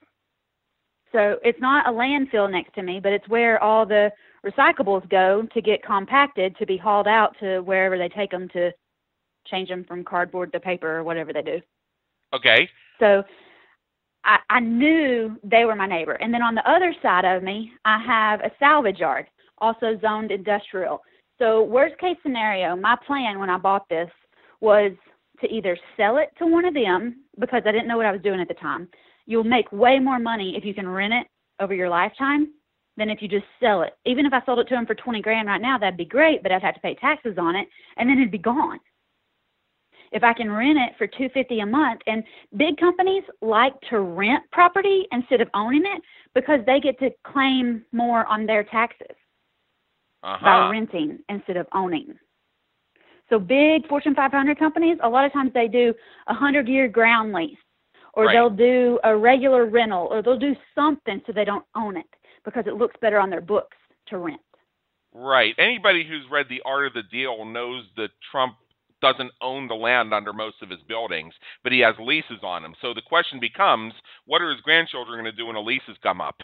So 1.12 1.36
it's 1.42 1.60
not 1.60 1.88
a 1.88 1.92
landfill 1.92 2.50
next 2.50 2.74
to 2.74 2.82
me, 2.82 3.00
but 3.00 3.12
it's 3.12 3.28
where 3.28 3.62
all 3.62 3.86
the 3.86 4.10
recyclables 4.46 5.08
go 5.10 5.46
to 5.52 5.60
get 5.60 5.82
compacted 5.82 6.56
to 6.58 6.66
be 6.66 6.76
hauled 6.76 7.08
out 7.08 7.36
to 7.40 7.60
wherever 7.60 7.98
they 7.98 8.08
take 8.08 8.30
them 8.30 8.48
to 8.50 8.70
change 9.46 9.68
them 9.68 9.84
from 9.84 10.04
cardboard 10.04 10.52
to 10.52 10.60
paper 10.60 10.98
or 10.98 11.04
whatever 11.04 11.32
they 11.32 11.42
do. 11.42 11.60
Okay. 12.34 12.68
So 13.00 13.22
I, 14.24 14.38
I 14.50 14.60
knew 14.60 15.38
they 15.44 15.64
were 15.64 15.76
my 15.76 15.86
neighbor. 15.86 16.14
And 16.14 16.32
then 16.32 16.42
on 16.42 16.54
the 16.54 16.68
other 16.68 16.94
side 17.02 17.24
of 17.24 17.42
me, 17.42 17.72
I 17.84 18.02
have 18.04 18.40
a 18.40 18.50
salvage 18.58 18.98
yard, 18.98 19.26
also 19.58 19.98
zoned 20.00 20.30
industrial. 20.30 21.02
So, 21.38 21.62
worst 21.62 21.98
case 21.98 22.16
scenario, 22.22 22.76
my 22.76 22.96
plan 23.06 23.38
when 23.38 23.50
I 23.50 23.58
bought 23.58 23.88
this 23.90 24.08
was 24.60 24.92
to 25.42 25.46
either 25.48 25.76
sell 25.96 26.16
it 26.16 26.30
to 26.38 26.46
one 26.46 26.64
of 26.64 26.72
them 26.72 27.24
because 27.38 27.62
I 27.66 27.72
didn't 27.72 27.88
know 27.88 27.98
what 27.98 28.06
I 28.06 28.12
was 28.12 28.22
doing 28.22 28.40
at 28.40 28.48
the 28.48 28.54
time. 28.54 28.88
You'll 29.26 29.44
make 29.44 29.70
way 29.70 29.98
more 29.98 30.18
money 30.18 30.54
if 30.56 30.64
you 30.64 30.72
can 30.72 30.88
rent 30.88 31.12
it 31.12 31.26
over 31.60 31.74
your 31.74 31.90
lifetime 31.90 32.48
than 32.96 33.10
if 33.10 33.20
you 33.20 33.28
just 33.28 33.44
sell 33.60 33.82
it. 33.82 33.96
Even 34.04 34.26
if 34.26 34.32
I 34.32 34.44
sold 34.44 34.58
it 34.58 34.68
to 34.68 34.74
them 34.74 34.86
for 34.86 34.94
20 34.94 35.20
grand 35.22 35.48
right 35.48 35.60
now, 35.60 35.78
that'd 35.78 35.96
be 35.96 36.04
great, 36.04 36.42
but 36.42 36.52
I'd 36.52 36.62
have 36.62 36.74
to 36.74 36.80
pay 36.80 36.94
taxes 36.94 37.36
on 37.38 37.56
it 37.56 37.68
and 37.96 38.08
then 38.08 38.18
it'd 38.18 38.30
be 38.30 38.38
gone. 38.38 38.80
If 40.12 40.22
I 40.22 40.32
can 40.32 40.50
rent 40.50 40.78
it 40.78 40.92
for 40.96 41.06
250 41.06 41.60
a 41.60 41.66
month 41.66 42.00
and 42.06 42.22
big 42.56 42.78
companies 42.78 43.24
like 43.42 43.74
to 43.90 44.00
rent 44.00 44.44
property 44.52 45.06
instead 45.12 45.40
of 45.40 45.48
owning 45.52 45.82
it 45.84 46.02
because 46.34 46.60
they 46.64 46.80
get 46.80 46.98
to 47.00 47.10
claim 47.24 47.84
more 47.92 48.24
on 48.26 48.46
their 48.46 48.64
taxes 48.64 49.16
uh-huh. 50.22 50.44
by 50.44 50.70
renting 50.70 51.18
instead 51.28 51.56
of 51.56 51.66
owning. 51.74 52.14
So 53.28 53.40
big 53.40 53.86
Fortune 53.88 54.14
500 54.14 54.58
companies, 54.58 54.98
a 55.02 55.08
lot 55.08 55.24
of 55.24 55.32
times 55.32 55.50
they 55.52 55.66
do 55.66 55.92
a 56.28 56.34
100-year 56.34 56.88
ground 56.88 57.32
lease 57.32 57.58
or 58.14 58.26
right. 58.26 58.32
they'll 58.32 58.48
do 58.48 58.98
a 59.04 59.16
regular 59.16 59.66
rental 59.66 60.08
or 60.10 60.22
they'll 60.22 60.38
do 60.38 60.54
something 60.74 61.20
so 61.26 61.32
they 61.32 61.44
don't 61.44 61.64
own 61.74 61.96
it 61.96 62.06
because 62.46 62.64
it 62.66 62.76
looks 62.76 62.96
better 63.02 63.18
on 63.18 63.28
their 63.28 63.42
books 63.42 63.76
to 64.08 64.16
rent. 64.16 64.40
Right. 65.12 65.54
Anybody 65.58 66.06
who's 66.08 66.24
read 66.30 66.46
The 66.48 66.62
Art 66.64 66.86
of 66.86 66.94
the 66.94 67.02
Deal 67.02 67.44
knows 67.44 67.84
that 67.96 68.08
Trump 68.30 68.54
doesn't 69.02 69.32
own 69.42 69.68
the 69.68 69.74
land 69.74 70.14
under 70.14 70.32
most 70.32 70.56
of 70.62 70.70
his 70.70 70.80
buildings, 70.88 71.34
but 71.62 71.72
he 71.72 71.80
has 71.80 71.94
leases 71.98 72.38
on 72.42 72.62
them. 72.62 72.74
So 72.80 72.94
the 72.94 73.02
question 73.02 73.38
becomes, 73.38 73.92
what 74.24 74.40
are 74.40 74.50
his 74.50 74.60
grandchildren 74.62 75.18
going 75.22 75.30
to 75.30 75.36
do 75.36 75.46
when 75.46 75.54
the 75.54 75.60
leases 75.60 75.96
come 76.02 76.20
up? 76.22 76.36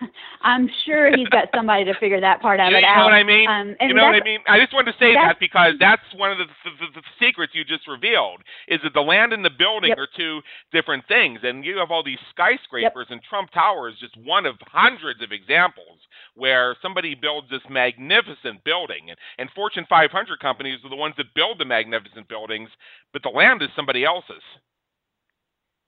I'm 0.42 0.68
sure 0.84 1.14
he's 1.14 1.28
got 1.28 1.48
somebody 1.54 1.84
to 1.84 1.94
figure 1.94 2.20
that 2.20 2.40
part 2.40 2.60
of 2.60 2.70
you 2.70 2.78
it 2.78 2.82
know 2.82 2.88
out. 2.88 3.04
what 3.04 3.14
I 3.14 3.24
mean? 3.24 3.48
Um, 3.48 3.76
you 3.80 3.94
know 3.94 4.04
what 4.04 4.14
I 4.14 4.24
mean? 4.24 4.40
I 4.48 4.58
just 4.58 4.72
wanted 4.72 4.92
to 4.92 4.98
say 4.98 5.14
that 5.14 5.38
because 5.38 5.74
that's 5.78 6.02
one 6.16 6.32
of 6.32 6.38
the, 6.38 6.46
the, 6.64 7.00
the, 7.00 7.02
secrets 7.18 7.54
you 7.54 7.64
just 7.64 7.86
revealed 7.86 8.40
is 8.68 8.80
that 8.82 8.94
the 8.94 9.00
land 9.00 9.32
and 9.32 9.44
the 9.44 9.50
building 9.50 9.90
yep. 9.90 9.98
are 9.98 10.08
two 10.16 10.40
different 10.72 11.06
things, 11.06 11.40
and 11.42 11.64
you 11.64 11.78
have 11.78 11.90
all 11.90 12.02
these 12.02 12.18
skyscrapers, 12.30 13.06
yep. 13.08 13.10
and 13.10 13.20
Trump 13.28 13.50
Tower 13.50 13.88
is 13.88 13.96
just 14.00 14.16
one 14.16 14.46
of 14.46 14.56
hundreds 14.66 15.22
of 15.22 15.32
examples 15.32 15.98
where 16.34 16.76
somebody 16.80 17.14
builds 17.14 17.48
this 17.50 17.62
magnificent 17.68 18.64
building, 18.64 19.10
and, 19.10 19.18
and 19.38 19.50
Fortune 19.54 19.86
500 19.88 20.40
companies 20.40 20.78
are 20.84 20.90
the 20.90 20.96
ones 20.96 21.14
that 21.18 21.34
build 21.34 21.58
the 21.58 21.64
magnificent 21.64 22.28
buildings, 22.28 22.70
but 23.12 23.22
the 23.22 23.28
land 23.28 23.62
is 23.62 23.68
somebody 23.76 24.04
else's. 24.04 24.42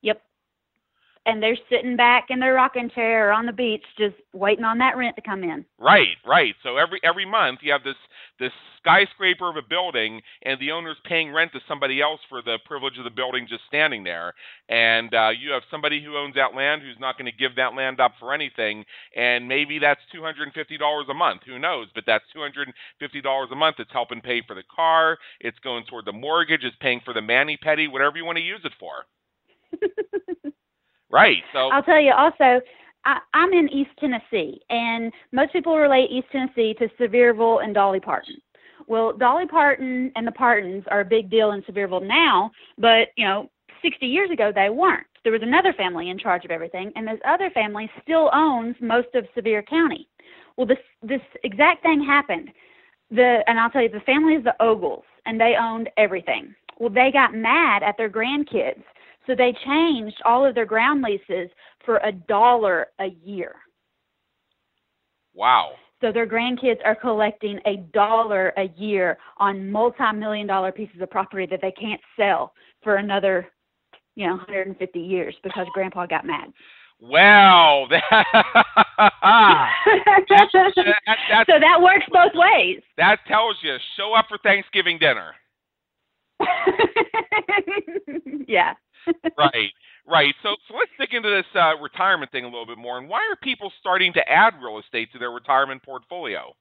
Yep. 0.03 0.21
And 1.27 1.43
they're 1.43 1.59
sitting 1.71 1.97
back 1.97 2.27
in 2.31 2.41
their 2.41 2.55
rocking 2.55 2.91
chair 2.91 3.29
or 3.29 3.33
on 3.33 3.47
the 3.47 3.53
beach 3.53 3.85
just 3.97 4.17
waiting 4.33 4.65
on 4.65 4.79
that 4.79 4.97
rent 4.97 5.17
to 5.17 5.23
come 5.23 5.45
in. 5.45 5.65
Right, 5.79 6.17
right. 6.27 6.55
So 6.63 6.77
every 6.77 7.01
every 7.05 7.27
month 7.27 7.61
you 7.63 7.73
have 7.73 7.85
this 7.85 7.97
this 8.41 8.53
skyscraper 8.83 9.49
of 9.49 9.57
a 9.57 9.63
building 9.63 10.21
and 10.43 10.59
the 10.61 10.73
owner's 10.73 10.97
paying 11.05 11.33
rent 11.33 11.53
to 11.53 11.61
somebody 11.69 12.01
else 12.01 12.21
for 12.29 12.43
the 12.43 12.59
privilege 12.67 12.99
of 12.99 13.05
the 13.05 13.11
building 13.11 13.47
just 13.49 13.63
standing 13.69 14.03
there. 14.03 14.35
And 14.69 15.15
uh, 15.15 15.31
you 15.31 15.53
have 15.53 15.63
somebody 15.71 16.03
who 16.03 16.17
owns 16.17 16.35
that 16.35 16.55
land 16.55 16.83
who's 16.83 16.99
not 16.99 17.17
going 17.17 17.31
to 17.31 17.37
give 17.37 17.55
that 17.57 17.75
land 17.75 18.01
up 18.01 18.13
for 18.19 18.35
anything. 18.35 18.85
And 19.17 19.47
maybe 19.47 19.79
that's 19.79 20.01
$250 20.15 20.51
a 21.11 21.15
month. 21.15 21.43
Who 21.47 21.59
knows? 21.59 21.87
But 21.95 22.05
that's 22.07 22.25
$250 22.37 23.53
a 23.53 23.55
month. 23.55 23.77
It's 23.79 23.93
helping 23.93 24.21
pay 24.21 24.43
for 24.47 24.55
the 24.55 24.65
car. 24.75 25.19
It's 25.41 25.59
going 25.61 25.85
toward 25.89 26.07
the 26.07 26.13
mortgage. 26.13 26.65
It's 26.65 26.77
paying 26.81 27.01
for 27.05 27.15
the 27.15 27.23
mani 27.23 27.57
petty, 27.57 27.87
whatever 27.87 28.17
you 28.17 28.25
want 28.25 28.39
to 28.39 28.45
use 28.45 28.63
it 28.65 28.73
for. 28.81 29.07
right. 31.13 31.43
So 31.53 31.69
I'll 31.69 31.83
tell 31.83 32.01
you 32.01 32.13
also, 32.13 32.61
I, 33.05 33.19
I'm 33.35 33.53
in 33.53 33.69
East 33.69 33.91
Tennessee, 33.99 34.61
and 34.71 35.13
most 35.33 35.53
people 35.53 35.77
relate 35.77 36.11
East 36.11 36.29
Tennessee 36.33 36.75
to 36.79 36.89
Sevierville 37.01 37.63
and 37.63 37.75
Dolly 37.75 38.01
Parton. 38.01 38.37
Well, 38.87 39.17
Dolly 39.17 39.47
Parton 39.47 40.11
and 40.17 40.27
the 40.27 40.33
Partons 40.33 40.85
are 40.91 41.01
a 41.01 41.05
big 41.05 41.31
deal 41.31 41.53
in 41.53 41.63
Sevierville 41.63 42.07
now, 42.07 42.51
but 42.79 43.09
you 43.17 43.25
know, 43.27 43.51
60 43.83 44.07
years 44.07 44.31
ago 44.31 44.53
they 44.55 44.71
weren't. 44.71 45.07
There 45.25 45.33
was 45.33 45.43
another 45.43 45.73
family 45.73 46.11
in 46.11 46.19
charge 46.19 46.45
of 46.45 46.51
everything, 46.51 46.93
and 46.97 47.07
this 47.07 47.21
other 47.27 47.51
family 47.51 47.89
still 48.03 48.31
owns 48.33 48.75
most 48.81 49.09
of 49.15 49.27
Sevier 49.35 49.63
County. 49.63 50.09
Well, 50.57 50.67
this 50.67 50.79
this 51.03 51.21
exact 51.45 51.83
thing 51.83 52.05
happened. 52.05 52.51
The 53.11 53.41
and 53.47 53.59
I'll 53.59 53.71
tell 53.71 53.83
you, 53.83 53.89
the 53.89 54.01
family 54.01 54.35
is 54.35 54.45
the 54.45 54.61
Ogles, 54.61 55.05
and 55.27 55.41
they 55.41 55.55
owned 55.61 55.91
everything. 55.97 56.55
Well, 56.79 56.91
they 56.91 57.11
got 57.13 57.35
mad 57.35 57.83
at 57.83 57.97
their 57.97 58.11
grandkids 58.11 58.83
so 59.27 59.35
they 59.35 59.55
changed 59.65 60.21
all 60.25 60.45
of 60.45 60.55
their 60.55 60.67
ground 60.67 61.03
leases 61.03 61.49
for 61.85 61.99
a 61.99 62.13
dollar 62.13 62.89
a 63.01 63.09
year. 63.25 63.55
Wow. 65.35 65.73
So 66.01 66.13
their 66.13 66.27
grandkids 66.27 66.81
are 66.85 66.97
collecting 66.97 67.61
a 67.65 67.77
dollar 67.95 68.53
a 68.57 68.69
year 68.77 69.19
on 69.39 69.71
multi-million 69.71 70.49
dollar 70.49 70.73
pieces 70.73 71.01
of 71.01 71.11
property 71.11 71.47
that 71.47 71.61
they 71.63 71.73
can't 71.73 72.01
sell 72.17 72.53
for 72.83 72.97
another, 72.97 73.47
you 74.17 74.27
know, 74.27 74.35
150 74.35 74.99
years 74.99 75.37
because 75.45 75.67
grandpa 75.73 76.07
got 76.07 76.27
mad. 76.27 76.53
Wow. 77.01 77.87
that, 77.91 78.25
that, 80.29 81.45
so 81.49 81.59
that 81.61 81.81
works 81.81 82.07
both 82.13 82.33
ways. 82.35 82.81
That 82.97 83.19
tells 83.27 83.57
you 83.63 83.77
show 83.97 84.15
up 84.15 84.27
for 84.29 84.39
Thanksgiving 84.39 84.99
dinner. 84.99 85.33
yeah. 88.47 88.75
Right, 89.39 89.71
right. 90.07 90.35
So, 90.43 90.57
so 90.69 90.75
let's 90.75 90.91
dig 90.99 91.15
into 91.15 91.31
this 91.31 91.47
uh, 91.55 91.77
retirement 91.81 92.31
thing 92.33 92.45
a 92.45 92.49
little 92.49 92.67
bit 92.67 92.79
more. 92.79 92.99
And 92.99 93.09
why 93.09 93.19
are 93.19 93.37
people 93.43 93.73
starting 93.81 94.13
to 94.15 94.29
add 94.29 94.55
real 94.63 94.79
estate 94.79 95.13
to 95.13 95.19
their 95.19 95.31
retirement 95.31 95.83
portfolio? 95.83 96.55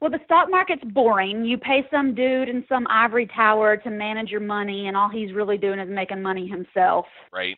Well, 0.00 0.10
the 0.10 0.18
stock 0.24 0.48
market's 0.50 0.82
boring. 0.84 1.44
You 1.44 1.56
pay 1.58 1.86
some 1.88 2.12
dude 2.12 2.48
in 2.48 2.64
some 2.68 2.88
ivory 2.88 3.28
tower 3.28 3.76
to 3.76 3.88
manage 3.88 4.30
your 4.30 4.40
money, 4.40 4.88
and 4.88 4.96
all 4.96 5.08
he's 5.08 5.32
really 5.32 5.56
doing 5.56 5.78
is 5.78 5.88
making 5.88 6.20
money 6.20 6.48
himself. 6.48 7.06
Right. 7.32 7.56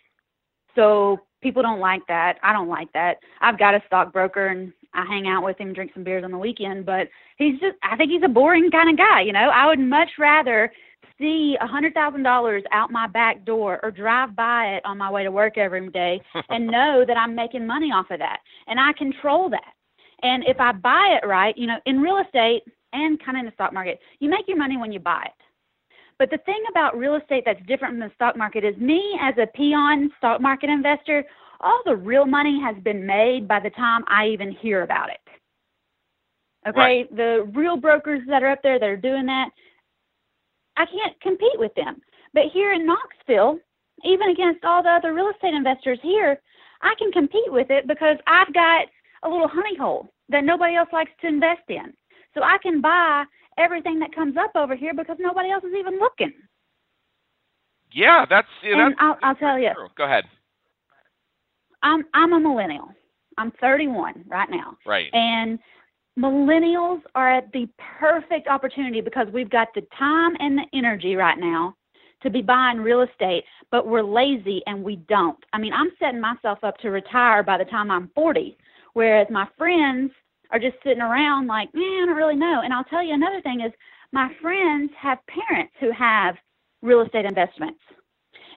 So 0.75 1.21
people 1.43 1.62
don't 1.62 1.81
like 1.81 2.03
that. 2.09 2.35
I 2.43 2.53
don't 2.53 2.69
like 2.69 2.93
that. 2.93 3.14
I've 3.40 3.59
got 3.59 3.75
a 3.75 3.83
stockbroker, 3.87 4.49
and 4.49 4.75
I 4.93 5.07
hang 5.07 5.27
out 5.27 5.43
with 5.43 5.59
him, 5.59 5.73
drink 5.73 5.93
some 5.95 6.05
beers 6.05 6.23
on 6.23 6.33
the 6.33 6.38
weekend, 6.38 6.85
but 6.85 7.09
he's 7.38 7.59
just, 7.61 7.77
I 7.83 7.97
think 7.97 8.11
he's 8.11 8.23
a 8.23 8.29
boring 8.29 8.71
kind 8.71 8.90
of 8.90 8.99
guy. 8.99 9.23
You 9.23 9.33
know, 9.33 9.51
I 9.53 9.67
would 9.67 9.81
much 9.81 10.11
rather 10.19 10.71
see 11.18 11.57
a 11.61 11.66
hundred 11.66 11.94
thousand 11.94 12.22
dollars 12.22 12.62
out 12.72 12.90
my 12.90 13.07
back 13.07 13.44
door 13.44 13.81
or 13.83 13.90
drive 13.90 14.35
by 14.35 14.77
it 14.77 14.85
on 14.85 14.98
my 14.98 15.11
way 15.11 15.22
to 15.22 15.31
work 15.31 15.59
every 15.59 15.88
day 15.90 16.20
and 16.48 16.66
know 16.66 17.05
that 17.07 17.16
I'm 17.16 17.35
making 17.35 17.66
money 17.66 17.90
off 17.92 18.11
of 18.11 18.18
that 18.18 18.40
and 18.66 18.81
I 18.81 18.92
control 18.92 19.48
that. 19.50 19.72
And 20.22 20.44
if 20.46 20.59
I 20.59 20.72
buy 20.72 21.18
it 21.22 21.27
right, 21.27 21.57
you 21.57 21.66
know, 21.66 21.79
in 21.87 22.00
real 22.00 22.18
estate 22.18 22.62
and 22.92 23.22
kind 23.22 23.37
of 23.37 23.40
in 23.40 23.46
the 23.46 23.53
stock 23.53 23.72
market, 23.72 24.00
you 24.20 24.31
make 24.31 24.48
your 24.48 24.57
money 24.57 24.77
when 24.77 24.92
you 24.92 25.00
buy 25.00 25.24
it. 25.27 25.44
But 26.18 26.31
the 26.31 26.38
thing 26.38 26.62
about 26.70 26.96
real 26.96 27.16
estate 27.16 27.42
that's 27.44 27.61
different 27.66 27.92
from 27.92 28.00
the 28.00 28.12
stock 28.14 28.37
market 28.37 28.64
is 28.64 28.77
me 28.77 29.18
as 29.20 29.35
a 29.37 29.46
peon 29.46 30.11
stock 30.18 30.40
market 30.40 30.70
investor, 30.70 31.24
all 31.61 31.83
the 31.85 31.96
real 31.96 32.24
money 32.24 32.61
has 32.61 32.77
been 32.83 33.05
made 33.05 33.48
by 33.48 33.61
the 33.61 33.70
time 33.70 34.05
I 34.07 34.29
even 34.29 34.53
hear 34.53 34.83
about 34.83 35.11
it. 35.11 35.18
Okay, 36.66 36.79
right. 36.79 37.16
the 37.16 37.50
real 37.53 37.77
brokers 37.77 38.22
that 38.29 38.42
are 38.42 38.50
up 38.50 38.62
there 38.62 38.79
that 38.79 38.88
are 38.88 38.96
doing 38.96 39.27
that, 39.27 39.50
I 40.77 40.87
can't 40.87 41.21
compete 41.21 41.59
with 41.59 41.75
them. 41.75 42.01
But 42.33 42.45
here 42.53 42.73
in 42.73 42.87
Knoxville, 42.87 43.59
even 44.05 44.31
against 44.31 44.65
all 44.65 44.83
the 44.83 44.91
other 44.91 45.15
real 45.15 45.31
estate 45.31 45.55
investors 45.55 45.99
here, 46.03 46.41
I 46.83 46.95
can 46.99 47.13
compete 47.13 47.49
with 47.49 47.71
it 47.71 47.87
because 47.87 48.17
I've 48.27 48.53
got 48.53 48.87
a 49.23 49.29
little 49.29 49.49
honey 49.49 49.77
hole 49.77 50.13
that 50.29 50.45
nobody 50.45 50.77
else 50.77 50.89
likes 50.93 51.13
to 51.21 51.29
invest 51.29 51.63
in. 51.69 51.95
So 52.35 52.43
I 52.43 52.59
can 52.63 52.81
buy 52.81 53.25
everything 53.57 53.99
that 54.01 54.15
comes 54.15 54.37
up 54.37 54.53
over 54.57 54.75
here 54.75 54.93
because 54.95 55.17
nobody 55.21 55.51
else 55.51 55.65
is 55.65 55.75
even 55.79 55.99
looking. 55.99 56.33
Yeah, 57.93 58.27
that's 58.29 58.49
yeah, 58.65 58.87
and 58.87 58.95
I'll, 58.99 59.17
I'll 59.23 59.37
tell 59.37 59.59
you. 59.59 59.71
True. 59.75 59.89
Go 59.97 60.05
ahead. 60.05 60.25
I'm 61.83 62.05
I'm 62.13 62.33
a 62.33 62.41
millennial. 62.41 62.89
I'm 63.39 63.53
31 63.61 64.25
right 64.27 64.51
now. 64.51 64.77
Right. 64.85 65.11
And 65.13 65.59
millennials 66.18 67.03
are 67.14 67.33
at 67.33 67.50
the 67.53 67.68
perfect 67.98 68.48
opportunity 68.48 69.00
because 69.00 69.27
we've 69.33 69.50
got 69.50 69.68
the 69.74 69.83
time 69.98 70.37
and 70.38 70.59
the 70.59 70.64
energy 70.72 71.16
right 71.16 71.38
now 71.38 71.74
to 72.22 72.31
be 72.31 72.40
buying 72.40 72.79
real 72.79 73.03
estate, 73.03 73.44
but 73.70 73.87
we're 73.87 74.03
lazy 74.03 74.62
and 74.66 74.83
we 74.83 74.96
don't. 74.96 75.38
I 75.53 75.59
mean, 75.59 75.72
I'm 75.72 75.90
setting 75.98 76.20
myself 76.20 76.59
up 76.62 76.79
to 76.79 76.90
retire 76.90 77.42
by 77.42 77.59
the 77.59 77.64
time 77.64 77.90
I'm 77.90 78.11
40, 78.14 78.57
whereas 78.94 79.27
my 79.31 79.46
friends 79.59 80.11
are 80.50 80.59
just 80.59 80.77
sitting 80.83 81.03
around 81.03 81.48
like, 81.48 81.74
man, 81.74 82.05
I 82.05 82.07
don't 82.07 82.16
really 82.16 82.37
know. 82.37 82.62
And 82.64 82.72
I'll 82.72 82.85
tell 82.85 83.03
you 83.03 83.12
another 83.12 83.42
thing 83.42 83.61
is 83.61 83.72
my 84.12 84.31
friends 84.40 84.90
have 84.98 85.18
parents 85.27 85.74
who 85.81 85.90
have 85.90 86.37
real 86.81 87.03
estate 87.03 87.24
investments. 87.24 87.81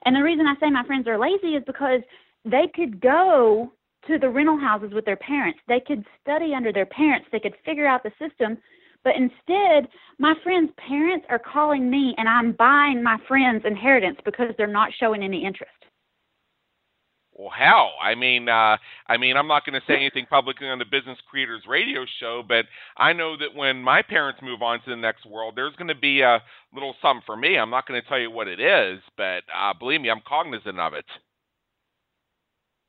And 0.04 0.14
the 0.14 0.22
reason 0.22 0.46
I 0.46 0.54
say 0.60 0.70
my 0.70 0.84
friends 0.84 1.08
are 1.08 1.18
lazy 1.18 1.56
is 1.56 1.64
because 1.66 2.00
they 2.44 2.70
could 2.74 3.00
go 3.00 3.72
to 4.08 4.18
the 4.18 4.28
rental 4.28 4.58
houses 4.58 4.92
with 4.92 5.04
their 5.04 5.16
parents. 5.16 5.60
They 5.68 5.80
could 5.80 6.04
study 6.20 6.54
under 6.54 6.72
their 6.72 6.86
parents. 6.86 7.28
They 7.30 7.40
could 7.40 7.54
figure 7.64 7.86
out 7.86 8.02
the 8.02 8.12
system. 8.18 8.58
But 9.04 9.14
instead, 9.16 9.88
my 10.18 10.34
friends' 10.42 10.72
parents 10.76 11.26
are 11.30 11.38
calling 11.38 11.88
me 11.88 12.14
and 12.18 12.28
I'm 12.28 12.52
buying 12.52 13.02
my 13.02 13.18
friends' 13.28 13.64
inheritance 13.64 14.18
because 14.24 14.48
they're 14.56 14.66
not 14.66 14.90
showing 14.98 15.22
any 15.22 15.44
interest. 15.44 15.72
Well, 17.38 17.50
hell, 17.56 17.92
I 18.02 18.16
mean, 18.16 18.48
uh, 18.48 18.76
I 19.06 19.16
mean, 19.16 19.36
I'm 19.36 19.46
not 19.46 19.64
going 19.64 19.80
to 19.80 19.86
say 19.86 19.94
anything 19.94 20.26
publicly 20.28 20.68
on 20.68 20.80
the 20.80 20.84
Business 20.84 21.18
Creators 21.30 21.62
Radio 21.68 22.04
Show, 22.18 22.42
but 22.46 22.64
I 22.96 23.12
know 23.12 23.36
that 23.36 23.54
when 23.54 23.80
my 23.80 24.02
parents 24.02 24.40
move 24.42 24.60
on 24.60 24.80
to 24.82 24.90
the 24.90 24.96
next 24.96 25.24
world, 25.24 25.54
there's 25.54 25.76
going 25.76 25.86
to 25.86 25.94
be 25.94 26.22
a 26.22 26.42
little 26.74 26.96
sum 27.00 27.22
for 27.24 27.36
me. 27.36 27.56
I'm 27.56 27.70
not 27.70 27.86
going 27.86 28.02
to 28.02 28.08
tell 28.08 28.18
you 28.18 28.32
what 28.32 28.48
it 28.48 28.58
is, 28.58 28.98
but 29.16 29.44
uh, 29.56 29.72
believe 29.78 30.00
me, 30.00 30.10
I'm 30.10 30.20
cognizant 30.26 30.80
of 30.80 30.94
it. 30.94 31.04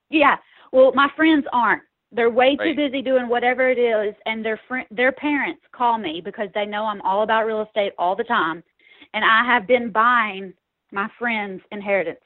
Yeah, 0.09 0.37
well, 0.71 0.91
my 0.93 1.09
friends 1.15 1.45
aren't. 1.51 1.83
They're 2.11 2.29
way 2.29 2.55
Right. 2.59 2.69
too 2.69 2.75
busy 2.75 3.01
doing 3.01 3.27
whatever 3.27 3.69
it 3.69 3.77
is, 3.77 4.15
and 4.25 4.43
their 4.43 4.57
fr- 4.67 4.89
their 4.91 5.11
parents 5.11 5.61
call 5.71 5.97
me 5.97 6.21
because 6.21 6.49
they 6.53 6.65
know 6.65 6.85
I'm 6.85 7.01
all 7.01 7.21
about 7.23 7.45
real 7.45 7.61
estate 7.61 7.93
all 7.99 8.15
the 8.15 8.23
time, 8.23 8.63
and 9.13 9.23
I 9.23 9.43
have 9.45 9.67
been 9.67 9.91
buying 9.91 10.53
my 10.91 11.07
friends' 11.19 11.61
inheritance, 11.71 12.23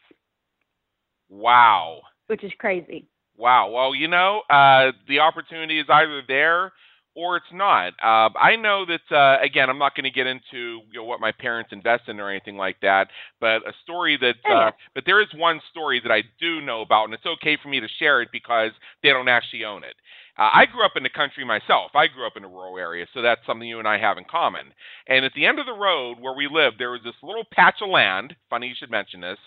Wow. 1.30 2.02
which 2.28 2.44
is 2.44 2.52
crazy. 2.60 3.08
Wow. 3.36 3.70
Well, 3.72 3.96
you 3.96 4.08
know, 4.08 4.44
uh, 4.50 4.92
the 5.08 5.20
opportunity 5.20 5.80
is 5.80 5.86
either 5.90 6.22
there 6.28 6.72
or 7.16 7.38
it's 7.38 7.46
not. 7.54 7.94
Uh, 8.02 8.30
I 8.40 8.56
know 8.56 8.86
that 8.86 9.16
uh, 9.16 9.38
again, 9.44 9.70
I'm 9.70 9.78
not 9.78 9.96
going 9.96 10.06
to 10.06 10.10
get 10.12 10.28
into 10.28 10.82
you 10.92 10.96
know, 10.96 11.04
what 11.04 11.20
my 11.20 11.32
parents 11.32 11.72
invest 11.72 12.04
in 12.08 12.20
or 12.20 12.30
anything 12.30 12.58
like 12.58 12.78
that. 12.82 13.10
But 13.40 13.68
a 13.68 13.74
story 13.84 14.18
that, 14.18 14.36
Yeah. 14.46 14.58
uh, 14.68 14.72
but 14.96 15.04
there 15.06 15.22
is 15.22 15.28
one 15.36 15.62
story 15.72 16.00
that 16.02 16.12
I 16.12 16.24
do 16.40 16.62
know 16.62 16.82
about, 16.82 17.06
and 17.06 17.14
it's 17.14 17.26
okay 17.26 17.58
for 17.62 17.70
me 17.70 17.80
to 17.80 17.88
share 18.00 18.22
it 18.22 18.30
because 18.32 18.72
they 19.04 19.10
don't 19.10 19.28
actually 19.28 19.66
own 19.66 19.84
it. 19.84 19.96
Uh, 20.36 20.50
I 20.52 20.66
grew 20.66 20.84
up 20.84 20.94
in 20.98 21.04
the 21.04 21.10
country 21.10 21.46
myself. 21.46 21.92
I 21.94 22.08
grew 22.08 22.26
up 22.26 22.36
in 22.36 22.44
a 22.44 22.48
rural 22.48 22.80
area, 22.80 23.06
so 23.14 23.22
that's 23.22 23.46
something 23.46 23.68
you 23.68 23.78
and 23.78 23.88
I 23.88 24.00
have 24.00 24.18
in 24.18 24.24
common. 24.26 24.74
And 25.08 25.24
at 25.26 25.32
the 25.36 25.46
end 25.46 25.60
of 25.60 25.68
the 25.68 25.74
road 25.74 26.18
where 26.20 26.34
we 26.36 26.48
lived, 26.52 26.78
there 26.80 26.90
was 26.90 27.02
this 27.04 27.14
little 27.22 27.44
patch 27.52 27.76
of 27.84 27.90
land. 27.90 28.36
Funny 28.50 28.68
you 28.68 28.74
should 28.76 28.90
mention 28.90 29.22
this. 29.22 29.38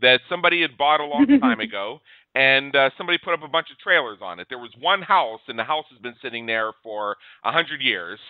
That 0.00 0.20
somebody 0.30 0.62
had 0.62 0.78
bought 0.78 1.00
a 1.00 1.04
long 1.04 1.26
time 1.40 1.60
ago 1.60 2.00
and 2.34 2.74
uh, 2.76 2.90
somebody 2.96 3.18
put 3.18 3.34
up 3.34 3.42
a 3.42 3.48
bunch 3.48 3.70
of 3.70 3.78
trailers 3.78 4.18
on 4.22 4.38
it. 4.40 4.46
There 4.48 4.58
was 4.58 4.70
one 4.78 5.02
house, 5.02 5.40
and 5.48 5.58
the 5.58 5.64
house 5.64 5.86
has 5.90 6.00
been 6.00 6.14
sitting 6.22 6.46
there 6.46 6.72
for 6.82 7.16
a 7.44 7.52
hundred 7.52 7.80
years. 7.80 8.20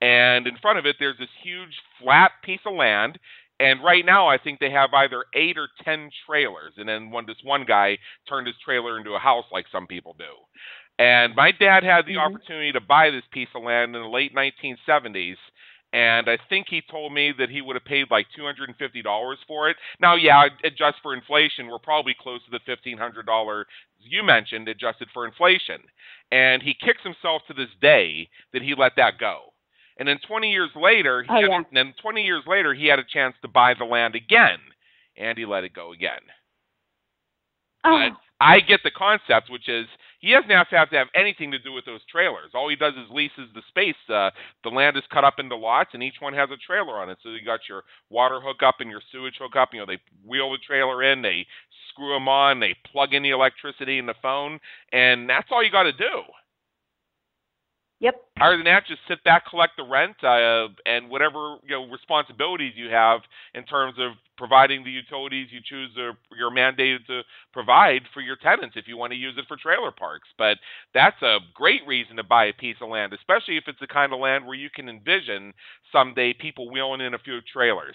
And 0.00 0.46
in 0.46 0.56
front 0.58 0.78
of 0.78 0.86
it, 0.86 0.96
there's 0.98 1.18
this 1.18 1.28
huge 1.42 1.74
flat 2.02 2.32
piece 2.42 2.60
of 2.66 2.74
land. 2.74 3.18
And 3.60 3.84
right 3.84 4.04
now, 4.04 4.26
I 4.26 4.38
think 4.38 4.58
they 4.58 4.70
have 4.70 4.92
either 4.94 5.24
eight 5.34 5.56
or 5.58 5.68
ten 5.84 6.10
trailers. 6.26 6.74
And 6.78 6.88
then 6.88 7.10
one, 7.10 7.26
this 7.26 7.36
one 7.44 7.64
guy 7.64 7.98
turned 8.28 8.46
his 8.48 8.56
trailer 8.64 8.98
into 8.98 9.12
a 9.12 9.18
house, 9.18 9.44
like 9.52 9.66
some 9.70 9.86
people 9.86 10.16
do. 10.18 10.24
And 10.98 11.34
my 11.36 11.52
dad 11.52 11.84
had 11.84 12.06
the 12.06 12.14
Mhm. 12.14 12.26
opportunity 12.26 12.72
to 12.72 12.80
buy 12.80 13.10
this 13.10 13.24
piece 13.32 13.48
of 13.54 13.62
land 13.62 13.94
in 13.94 14.02
the 14.02 14.08
late 14.08 14.34
1970s. 14.34 15.38
And 15.92 16.28
I 16.28 16.38
think 16.48 16.66
he 16.70 16.82
told 16.90 17.12
me 17.12 17.32
that 17.38 17.50
he 17.50 17.60
would 17.60 17.76
have 17.76 17.84
paid 17.84 18.10
like 18.10 18.26
two 18.34 18.44
hundred 18.44 18.68
and 18.68 18.78
fifty 18.78 19.02
dollars 19.02 19.38
for 19.46 19.68
it. 19.70 19.76
Now, 20.00 20.14
yeah, 20.14 20.46
adjust 20.64 20.96
for 21.02 21.14
inflation, 21.14 21.68
we're 21.68 21.78
probably 21.78 22.14
close 22.18 22.42
to 22.44 22.50
the 22.50 22.60
fifteen 22.66 22.98
hundred 22.98 23.26
dollar 23.26 23.66
you 24.04 24.22
mentioned, 24.22 24.68
adjusted 24.68 25.08
for 25.14 25.24
inflation. 25.26 25.80
And 26.30 26.62
he 26.62 26.74
kicks 26.74 27.02
himself 27.02 27.42
to 27.46 27.54
this 27.54 27.68
day 27.80 28.28
that 28.52 28.62
he 28.62 28.74
let 28.74 28.92
that 28.96 29.18
go. 29.18 29.52
And 29.98 30.08
then 30.08 30.18
20 30.26 30.50
years 30.50 30.70
later, 30.74 31.22
he 31.22 31.28
Oh, 31.30 31.34
had, 31.34 31.50
yeah. 31.50 31.60
then 31.72 31.94
20 32.00 32.22
years 32.24 32.42
later, 32.46 32.74
he 32.74 32.86
had 32.86 32.98
a 32.98 33.04
chance 33.04 33.36
to 33.42 33.48
buy 33.48 33.74
the 33.74 33.84
land 33.84 34.14
again, 34.16 34.58
and 35.16 35.36
he 35.38 35.44
let 35.44 35.64
it 35.64 35.74
go 35.74 35.92
again. 35.92 36.20
Oh, 37.84 38.08
I 38.40 38.60
get 38.60 38.80
the 38.82 38.90
concept, 38.90 39.50
which 39.50 39.68
is 39.68 39.86
he 40.22 40.32
doesn't 40.32 40.50
have 40.50 40.70
to 40.70 40.76
have 40.76 40.88
to 40.90 40.96
have 40.96 41.08
anything 41.14 41.50
to 41.50 41.58
do 41.58 41.72
with 41.72 41.84
those 41.84 42.00
trailers. 42.10 42.52
All 42.54 42.70
he 42.70 42.76
does 42.76 42.94
is 42.94 43.10
leases 43.10 43.50
the 43.54 43.62
space. 43.68 43.96
Uh, 44.08 44.30
the 44.64 44.70
land 44.70 44.96
is 44.96 45.02
cut 45.12 45.24
up 45.24 45.34
into 45.38 45.56
lots, 45.56 45.90
and 45.92 46.02
each 46.02 46.20
one 46.20 46.32
has 46.32 46.48
a 46.50 46.56
trailer 46.56 46.94
on 46.94 47.10
it. 47.10 47.18
So 47.22 47.30
you 47.30 47.44
got 47.44 47.60
your 47.68 47.82
water 48.08 48.40
hookup 48.40 48.76
and 48.78 48.88
your 48.88 49.02
sewage 49.10 49.34
hookup. 49.38 49.70
You 49.74 49.80
know, 49.80 49.86
they 49.86 49.98
wheel 50.24 50.52
the 50.52 50.58
trailer 50.58 51.02
in, 51.02 51.22
they 51.22 51.46
screw 51.90 52.14
them 52.14 52.28
on, 52.28 52.60
they 52.60 52.74
plug 52.90 53.14
in 53.14 53.22
the 53.22 53.30
electricity 53.30 53.98
and 53.98 54.08
the 54.08 54.14
phone, 54.22 54.60
and 54.92 55.28
that's 55.28 55.48
all 55.50 55.62
you 55.62 55.70
got 55.70 55.82
to 55.82 55.92
do. 55.92 56.22
Yep. 58.02 58.20
Other 58.40 58.56
than 58.56 58.64
that, 58.66 58.86
just 58.86 59.00
sit 59.08 59.22
back, 59.24 59.46
collect 59.48 59.74
the 59.76 59.84
rent, 59.84 60.16
uh, 60.22 60.68
and 60.84 61.08
whatever 61.08 61.56
you 61.64 61.70
know 61.70 61.88
responsibilities 61.88 62.74
you 62.76 62.90
have 62.90 63.20
in 63.54 63.64
terms 63.64 63.94
of 63.98 64.12
providing 64.36 64.82
the 64.82 64.90
utilities 64.90 65.48
you 65.50 65.60
choose 65.64 65.90
or 65.96 66.14
you're 66.36 66.50
mandated 66.50 67.06
to 67.06 67.22
provide 67.52 68.02
for 68.12 68.20
your 68.20 68.36
tenants 68.36 68.74
if 68.76 68.88
you 68.88 68.96
want 68.96 69.12
to 69.12 69.18
use 69.18 69.34
it 69.38 69.44
for 69.46 69.56
trailer 69.56 69.92
parks. 69.92 70.28
But 70.36 70.58
that's 70.92 71.22
a 71.22 71.38
great 71.54 71.82
reason 71.86 72.16
to 72.16 72.24
buy 72.24 72.46
a 72.46 72.52
piece 72.52 72.76
of 72.80 72.88
land, 72.88 73.12
especially 73.12 73.56
if 73.56 73.64
it's 73.68 73.80
the 73.80 73.86
kind 73.86 74.12
of 74.12 74.18
land 74.18 74.44
where 74.44 74.56
you 74.56 74.68
can 74.68 74.88
envision 74.88 75.52
someday 75.92 76.34
people 76.34 76.70
wheeling 76.70 77.00
in 77.00 77.14
a 77.14 77.18
few 77.18 77.38
trailers. 77.52 77.94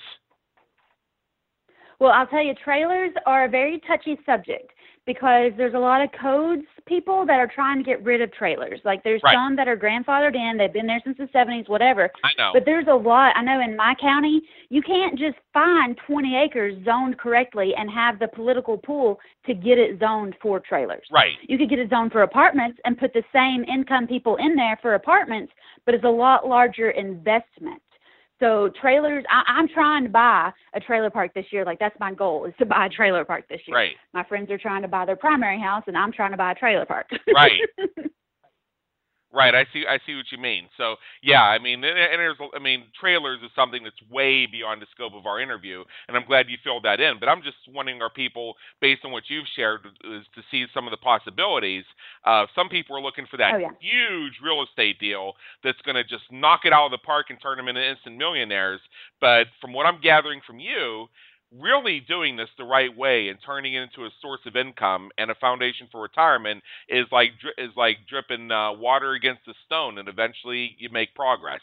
Well, 1.99 2.11
I'll 2.11 2.27
tell 2.27 2.43
you, 2.43 2.53
trailers 2.53 3.11
are 3.25 3.45
a 3.45 3.49
very 3.49 3.81
touchy 3.87 4.17
subject 4.25 4.71
because 5.07 5.53
there's 5.57 5.73
a 5.73 5.79
lot 5.79 6.01
of 6.01 6.09
codes 6.11 6.63
people 6.85 7.25
that 7.25 7.39
are 7.39 7.47
trying 7.47 7.77
to 7.77 7.83
get 7.83 8.03
rid 8.03 8.21
of 8.21 8.31
trailers. 8.33 8.79
Like 8.83 9.03
there's 9.03 9.23
Right. 9.23 9.33
some 9.33 9.55
that 9.55 9.67
are 9.67 9.75
grandfathered 9.77 10.35
in, 10.35 10.57
they've 10.57 10.71
been 10.71 10.85
there 10.85 11.01
since 11.03 11.17
the 11.17 11.27
70s, 11.27 11.67
whatever. 11.69 12.11
I 12.23 12.31
know. 12.37 12.51
But 12.53 12.65
there's 12.65 12.87
a 12.87 12.93
lot. 12.93 13.35
I 13.35 13.41
know 13.41 13.59
in 13.61 13.75
my 13.75 13.95
county, 13.95 14.41
you 14.69 14.81
can't 14.81 15.17
just 15.17 15.37
find 15.53 15.97
20 15.97 16.35
acres 16.35 16.75
zoned 16.83 17.17
correctly 17.17 17.73
and 17.75 17.89
have 17.89 18.19
the 18.19 18.27
political 18.27 18.77
pool 18.77 19.19
to 19.45 19.53
get 19.53 19.77
it 19.77 19.99
zoned 19.99 20.35
for 20.41 20.59
trailers. 20.59 21.07
right. 21.11 21.37
You 21.41 21.57
could 21.57 21.69
get 21.69 21.79
it 21.79 21.89
zoned 21.89 22.11
for 22.11 22.23
apartments 22.23 22.79
and 22.85 22.97
put 22.97 23.13
the 23.13 23.23
same 23.33 23.63
income 23.63 24.07
people 24.07 24.35
in 24.37 24.55
there 24.55 24.77
for 24.81 24.93
apartments, 24.93 25.53
but 25.85 25.95
it's 25.95 26.03
a 26.03 26.09
lot 26.09 26.47
larger 26.47 26.91
investment. 26.91 27.81
So 28.39 28.69
trailers, 28.79 29.23
I, 29.29 29.43
I'm 29.51 29.67
trying 29.67 30.03
to 30.03 30.09
buy 30.09 30.51
a 30.75 30.79
trailer 30.79 31.09
park 31.09 31.33
this 31.33 31.45
year. 31.51 31.65
Like 31.65 31.79
that's 31.79 31.95
my 31.99 32.13
goal 32.13 32.45
is 32.45 32.53
to 32.59 32.65
buy 32.65 32.85
a 32.85 32.89
trailer 32.89 33.25
park 33.25 33.45
this 33.49 33.61
year. 33.65 33.75
Right. 33.75 33.95
My 34.13 34.23
friends 34.23 34.51
are 34.51 34.57
trying 34.57 34.83
to 34.83 34.87
buy 34.87 35.05
their 35.05 35.15
primary 35.15 35.59
house, 35.59 35.83
and 35.87 35.97
I'm 35.97 36.11
trying 36.11 36.31
to 36.31 36.37
buy 36.37 36.51
a 36.51 36.55
trailer 36.55 36.85
park. 36.85 37.07
Right. 37.33 37.61
Right, 39.33 39.53
I 39.53 39.65
see. 39.73 39.83
I 39.87 39.99
see 40.05 40.15
what 40.15 40.31
you 40.31 40.37
mean. 40.37 40.69
So, 40.77 40.95
yeah, 41.21 41.43
I 41.43 41.59
mean, 41.59 41.83
and, 41.83 41.97
there's, 41.97 42.37
I 42.55 42.59
mean, 42.59 42.85
trailers 42.99 43.39
is 43.43 43.51
something 43.55 43.83
that's 43.83 44.01
way 44.09 44.45
beyond 44.45 44.81
the 44.81 44.85
scope 44.95 45.13
of 45.13 45.25
our 45.25 45.41
interview, 45.41 45.83
and 46.07 46.15
I'm 46.15 46.25
glad 46.25 46.49
you 46.49 46.57
filled 46.63 46.83
that 46.85 47.01
in. 47.01 47.19
But 47.19 47.27
I'm 47.27 47.41
just 47.43 47.57
wanting 47.67 48.01
our 48.01 48.09
people, 48.09 48.55
based 48.79 49.03
on 49.03 49.11
what 49.11 49.23
you've 49.27 49.45
shared, 49.53 49.81
is 50.05 50.23
to 50.35 50.41
see 50.49 50.65
some 50.73 50.87
of 50.87 50.91
the 50.91 50.97
possibilities. 50.97 51.83
Uh, 52.23 52.45
some 52.55 52.69
people 52.69 52.95
are 52.95 53.01
looking 53.01 53.27
for 53.29 53.35
that 53.37 53.55
Oh, 53.55 53.57
yeah. 53.57 53.69
huge 53.81 54.39
real 54.41 54.63
estate 54.63 54.97
deal 54.99 55.33
that's 55.61 55.81
going 55.81 55.95
to 55.95 56.03
just 56.05 56.23
knock 56.31 56.61
it 56.63 56.71
out 56.71 56.85
of 56.85 56.91
the 56.91 56.97
park 56.97 57.27
and 57.29 57.39
turn 57.41 57.57
them 57.57 57.67
into 57.67 57.83
instant 57.85 58.15
millionaires. 58.17 58.79
But 59.19 59.47
from 59.59 59.73
what 59.73 59.85
I'm 59.85 59.99
gathering 59.99 60.39
from 60.47 60.59
you, 60.59 61.07
really 61.51 61.99
doing 62.01 62.35
this 62.35 62.49
the 62.57 62.63
right 62.65 62.95
way 62.95 63.29
and 63.29 63.39
turning 63.45 63.73
it 63.73 63.81
into 63.83 64.05
a 64.05 64.11
source 64.21 64.41
of 64.45 64.55
income 64.55 65.09
and 65.17 65.31
a 65.31 65.35
foundation 65.35 65.87
for 65.91 66.01
retirement 66.01 66.63
is 66.89 67.05
like 67.11 67.31
is 67.57 67.71
like 67.77 67.97
dripping 68.09 68.51
uh, 68.51 68.73
water 68.73 69.13
against 69.13 69.47
a 69.47 69.53
stone, 69.65 69.97
and 69.97 70.09
eventually 70.09 70.75
you 70.79 70.89
make 70.91 71.13
progress. 71.15 71.61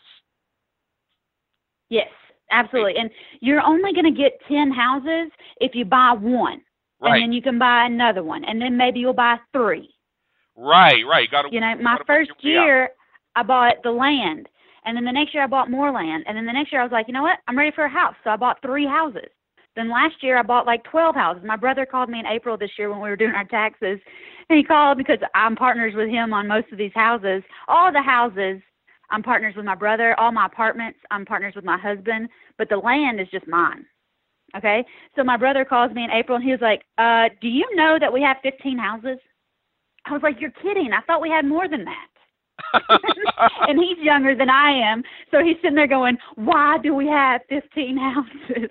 yes, 1.91 2.09
absolutely. 2.51 2.97
And 2.97 3.11
you're 3.41 3.63
only 3.63 3.93
going 3.93 4.13
to 4.13 4.19
get 4.23 4.41
10 4.49 4.71
houses 4.73 5.31
if 5.61 5.75
you 5.75 5.85
buy 5.85 6.13
one, 6.19 6.63
Right, 7.01 7.17
and 7.17 7.23
then 7.23 7.33
you 7.33 7.43
can 7.43 7.59
buy 7.59 7.87
another 7.87 8.23
one, 8.23 8.45
and 8.45 8.61
then 8.61 8.77
maybe 8.77 9.01
you'll 9.01 9.13
buy 9.13 9.39
three. 9.53 9.91
right, 10.57 11.03
right. 11.09 11.31
Got 11.31 11.47
You 11.53 11.61
know, 11.61 11.75
my 11.81 11.99
first 12.07 12.31
year, 12.41 12.91
I 13.37 13.43
bought 13.43 13.77
the 13.83 13.91
land, 13.93 14.49
and 14.85 14.97
then 14.97 15.05
the 15.05 15.13
next 15.13 15.35
year 15.35 15.45
I 15.45 15.47
bought 15.47 15.71
more 15.71 15.91
land, 15.93 16.25
and 16.27 16.37
then 16.37 16.47
the 16.47 16.53
next 16.53 16.73
year 16.73 16.81
I 16.81 16.85
was 16.85 16.93
like, 16.93 17.09
you 17.09 17.15
know 17.15 17.23
what? 17.23 17.39
I'm 17.49 17.59
ready 17.59 17.73
for 17.75 17.85
a 17.85 17.89
house, 17.91 18.15
so 18.25 18.31
I 18.31 18.37
bought 18.37 18.63
three 18.63 18.87
houses. 18.87 19.31
Then 19.77 19.91
last 19.91 20.23
year 20.23 20.39
I 20.39 20.43
bought 20.43 20.67
like 20.67 20.85
12 20.85 21.15
houses. 21.15 21.43
My 21.45 21.57
brother 21.57 21.85
called 21.85 22.09
me 22.09 22.21
in 22.21 22.27
April 22.27 22.57
this 22.57 22.71
year 22.79 22.91
when 22.91 23.01
we 23.01 23.09
were 23.09 23.17
doing 23.17 23.35
our 23.35 23.45
taxes, 23.45 23.99
and 24.49 24.57
he 24.57 24.63
called 24.63 24.99
because 24.99 25.19
I'm 25.35 25.57
partners 25.57 25.95
with 25.97 26.09
him 26.09 26.33
on 26.33 26.47
most 26.47 26.71
of 26.71 26.79
these 26.79 26.93
houses. 26.95 27.43
All 27.67 27.93
the 27.93 28.03
houses, 28.03 28.61
I'm 29.11 29.23
partners 29.23 29.55
with 29.57 29.65
my 29.65 29.75
brother. 29.75 30.19
All 30.19 30.33
my 30.33 30.47
apartments, 30.47 30.99
I'm 31.11 31.25
partners 31.25 31.55
with 31.57 31.65
my 31.65 31.79
husband, 31.79 32.29
but 32.57 32.69
the 32.69 32.77
land 32.77 33.21
is 33.21 33.29
just 33.31 33.49
mine. 33.49 33.85
Okay, 34.57 34.85
so 35.17 35.25
my 35.25 35.37
brother 35.37 35.65
calls 35.65 35.93
me 35.93 36.05
in 36.05 36.11
April, 36.13 36.37
and 36.37 36.45
he 36.45 36.53
was 36.53 36.61
like, 36.61 36.83
uh, 36.99 37.29
"Do 37.41 37.49
you 37.49 37.65
know 37.75 37.99
that 37.99 38.13
we 38.13 38.23
have 38.23 38.37
15 38.43 38.79
houses?" 38.79 39.19
I 40.05 40.13
was 40.13 40.23
like, 40.23 40.41
"You're 40.41 40.53
kidding! 40.63 40.93
I 40.93 41.01
thought 41.01 41.21
we 41.21 41.31
had 41.31 41.45
more 41.45 41.67
than 41.67 41.85
that." 41.85 42.09
and 43.69 43.81
he's 43.81 43.99
younger 43.99 44.37
than 44.37 44.49
I 44.49 44.71
am, 44.71 45.03
so 45.33 45.43
he's 45.43 45.57
sitting 45.57 45.75
there 45.75 45.89
going, 45.89 46.19
"Why 46.37 46.79
do 46.79 46.95
we 46.95 47.09
have 47.09 47.41
15 47.49 47.97
houses?" 47.97 48.71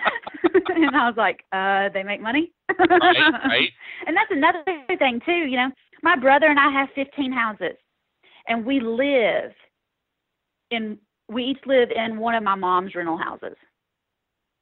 and 0.68 0.96
I 0.96 1.06
was 1.08 1.14
like, 1.16 1.44
"Uh, 1.52 1.88
they 1.92 2.02
make 2.02 2.20
money." 2.20 2.52
right, 2.78 3.32
right. 3.46 3.68
And 4.06 4.16
that's 4.16 4.30
another 4.30 4.62
thing 4.98 5.20
too. 5.24 5.32
You 5.32 5.56
know, 5.56 5.70
my 6.02 6.16
brother 6.16 6.46
and 6.46 6.58
I 6.58 6.70
have 6.70 6.88
15 6.94 7.32
houses, 7.32 7.76
and 8.48 8.64
we 8.64 8.80
live 8.80 9.52
in. 10.70 10.98
We 11.28 11.44
each 11.44 11.60
live 11.64 11.90
in 11.94 12.18
one 12.18 12.34
of 12.34 12.42
my 12.42 12.56
mom's 12.56 12.94
rental 12.94 13.16
houses 13.16 13.56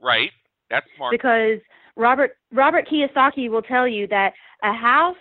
Right. 0.00 0.30
That's 0.70 0.86
smart. 0.96 1.12
because 1.12 1.58
Robert 1.96 2.32
Robert 2.52 2.86
Kiyosaki 2.88 3.50
will 3.50 3.62
tell 3.62 3.88
you 3.88 4.06
that 4.08 4.32
a 4.62 4.72
house 4.72 5.16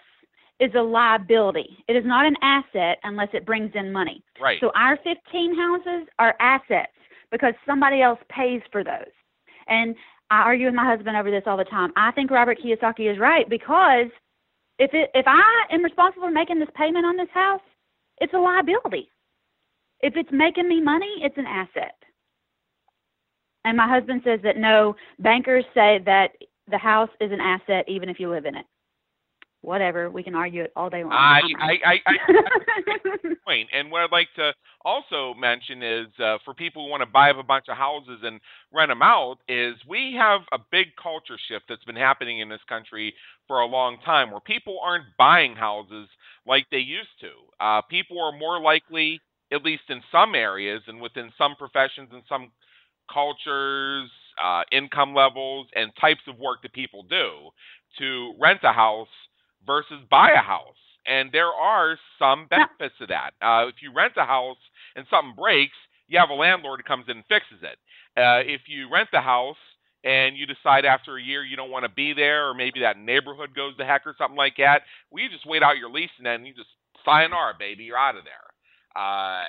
is 0.60 0.71
a 0.75 0.82
liability. 0.82 1.77
It 1.88 1.95
is 1.95 2.03
not 2.06 2.25
an 2.25 2.36
asset 2.41 2.97
unless 3.03 3.30
it 3.34 3.45
brings 3.45 3.71
in 3.75 3.91
money. 3.91 4.23
Right. 4.41 4.60
So 4.60 4.71
our 4.75 4.97
15 5.03 5.56
houses 5.56 6.08
are 6.19 6.36
assets 6.39 6.91
because 7.32 7.53
somebody 7.65 8.01
else 8.01 8.19
pays 8.30 8.62
for 8.71 8.84
those. 8.84 9.12
And 9.67 9.95
I 10.30 10.39
argue 10.39 10.65
with 10.65 10.75
my 10.75 10.86
husband 10.86 11.15
over 11.15 11.32
this 11.32 11.43
all 11.45 11.58
the 11.58 11.63
time. 11.63 11.91
I 11.95 12.12
think 12.12 12.32
Robert 12.32 12.60
Kiyosaki 12.63 13.12
is 13.12 13.19
right 13.19 13.49
because 13.49 14.08
if 14.80 14.93
it 14.93 15.10
if 15.13 15.25
I 15.27 15.63
am 15.71 15.84
responsible 15.84 16.27
for 16.27 16.32
making 16.32 16.60
this 16.60 16.69
payment 16.75 17.06
on 17.06 17.17
this 17.17 17.30
house, 17.34 17.62
it's 18.19 18.34
a 18.34 18.38
liability. 18.38 19.10
If 20.01 20.15
it's 20.15 20.30
making 20.32 20.67
me 20.67 20.82
money, 20.82 21.12
it's 21.21 21.38
an 21.38 21.47
asset. 21.47 21.95
And 23.65 23.75
my 23.75 23.88
husband 23.88 24.21
says 24.23 24.39
that 24.43 24.58
no, 24.58 24.95
bankers 25.19 25.65
say 25.73 25.99
that 26.06 26.30
the 26.69 26.77
house 26.77 27.10
is 27.19 27.32
an 27.32 27.41
asset 27.41 27.86
even 27.88 28.10
if 28.10 28.19
you 28.19 28.30
live 28.30 28.45
in 28.45 28.56
it. 28.56 28.65
Whatever, 29.67 30.10
we 30.10 30.23
can 30.23 30.34
argue 30.34 30.63
it 30.63 30.71
all 30.77 30.89
day 30.89 31.03
long. 31.03 31.12
I, 31.12 31.41
I'm 31.43 31.56
I. 31.60 31.77
I, 31.86 31.99
I, 32.08 33.36
point. 33.45 33.67
And 33.73 33.91
what 33.91 33.99
I'd 33.99 34.13
like 34.13 34.30
to 34.38 34.53
also 34.86 35.34
mention 35.38 35.84
is 35.84 36.08
uh, 36.23 36.38
for 36.45 36.53
people 36.53 36.86
who 36.86 36.89
want 36.89 37.01
to 37.01 37.06
buy 37.06 37.32
up 37.32 37.38
a 37.38 37.43
bunch 37.43 37.65
of 37.67 37.75
houses 37.75 38.19
and 38.23 38.39
rent 38.71 38.88
them 38.91 39.01
out, 39.01 39.39
is 39.49 39.75
we 39.86 40.15
have 40.17 40.39
a 40.53 40.58
big 40.71 40.88
culture 40.95 41.38
shift 41.49 41.65
that's 41.67 41.84
been 41.84 41.97
happening 41.97 42.39
in 42.39 42.47
this 42.47 42.62
country 42.69 43.13
for 43.45 43.60
a 43.60 43.65
long 43.65 43.97
time 44.06 44.32
where 44.32 44.39
people 44.39 44.80
aren't 44.82 45.03
buying 45.17 45.53
houses 45.53 46.08
like 46.45 46.65
they 46.71 46.77
used 46.77 47.19
to. 47.19 47.32
Uh, 47.60 47.82
people 47.82 48.21
are 48.21 48.32
more 48.32 48.62
likely, 48.62 49.19
at 49.51 49.63
least 49.63 49.84
in 49.89 50.01
some 50.13 50.34
areas 50.34 50.82
and 50.88 51.01
within 51.01 51.30
some 51.38 51.58
professions 51.58 52.08
and 52.13 52.23
some 52.30 52.53
cultures, 53.13 54.10
uh, 54.41 54.62
income 54.71 55.13
levels, 55.13 55.67
and 55.75 55.91
types 55.99 56.21
of 56.25 56.39
work 56.39 56.62
that 56.62 56.71
people 56.71 57.03
do, 57.03 57.49
to 57.99 58.34
rent 58.39 58.62
a 58.63 58.71
house 58.71 59.10
versus 59.67 60.01
buy 60.10 60.32
a 60.32 60.41
house. 60.41 60.75
And 61.06 61.32
there 61.32 61.47
are 61.53 61.97
some 62.17 62.47
benefits 62.49 62.95
to 62.99 63.08
that. 63.08 63.32
Uh, 63.41 63.67
if 63.67 63.75
you 63.82 63.93
rent 63.93 64.13
a 64.17 64.25
house 64.25 64.58
and 64.95 65.06
something 65.10 65.36
breaks, 65.38 65.77
you 66.08 66.17
have 66.19 66.30
a 66.30 66.34
landlord 66.34 66.80
who 66.80 66.84
comes 66.88 67.06
in 67.08 67.17
and 67.17 67.25
fixes 67.27 67.62
it. 67.62 67.77
Uh, 68.19 68.41
if 68.45 68.62
you 68.67 68.89
rent 68.91 69.10
the 69.12 69.21
house 69.21 69.58
and 70.03 70.38
you 70.38 70.45
decide 70.45 70.86
after 70.86 71.17
a 71.17 71.21
year 71.21 71.43
you 71.43 71.56
don't 71.56 71.71
want 71.71 71.84
to 71.84 71.89
be 71.89 72.13
there, 72.13 72.49
or 72.49 72.53
maybe 72.53 72.80
that 72.80 72.97
neighborhood 72.97 73.53
goes 73.56 73.75
to 73.77 73.86
heck 73.86 74.08
or 74.08 74.15
something 74.17 74.38
like 74.38 74.56
that, 74.58 74.82
well, 75.12 75.23
you 75.23 75.30
just 75.30 75.45
wait 75.45 75.63
out 75.63 75.77
your 75.77 75.91
lease 75.91 76.10
and 76.17 76.25
then 76.25 76.45
you 76.45 76.53
just 76.53 76.69
sign 77.06 77.30
sayonara, 77.30 77.53
baby, 77.60 77.84
you're 77.84 77.97
out 77.97 78.17
of 78.17 78.23
there. 78.23 78.46
Uh, 78.97 79.43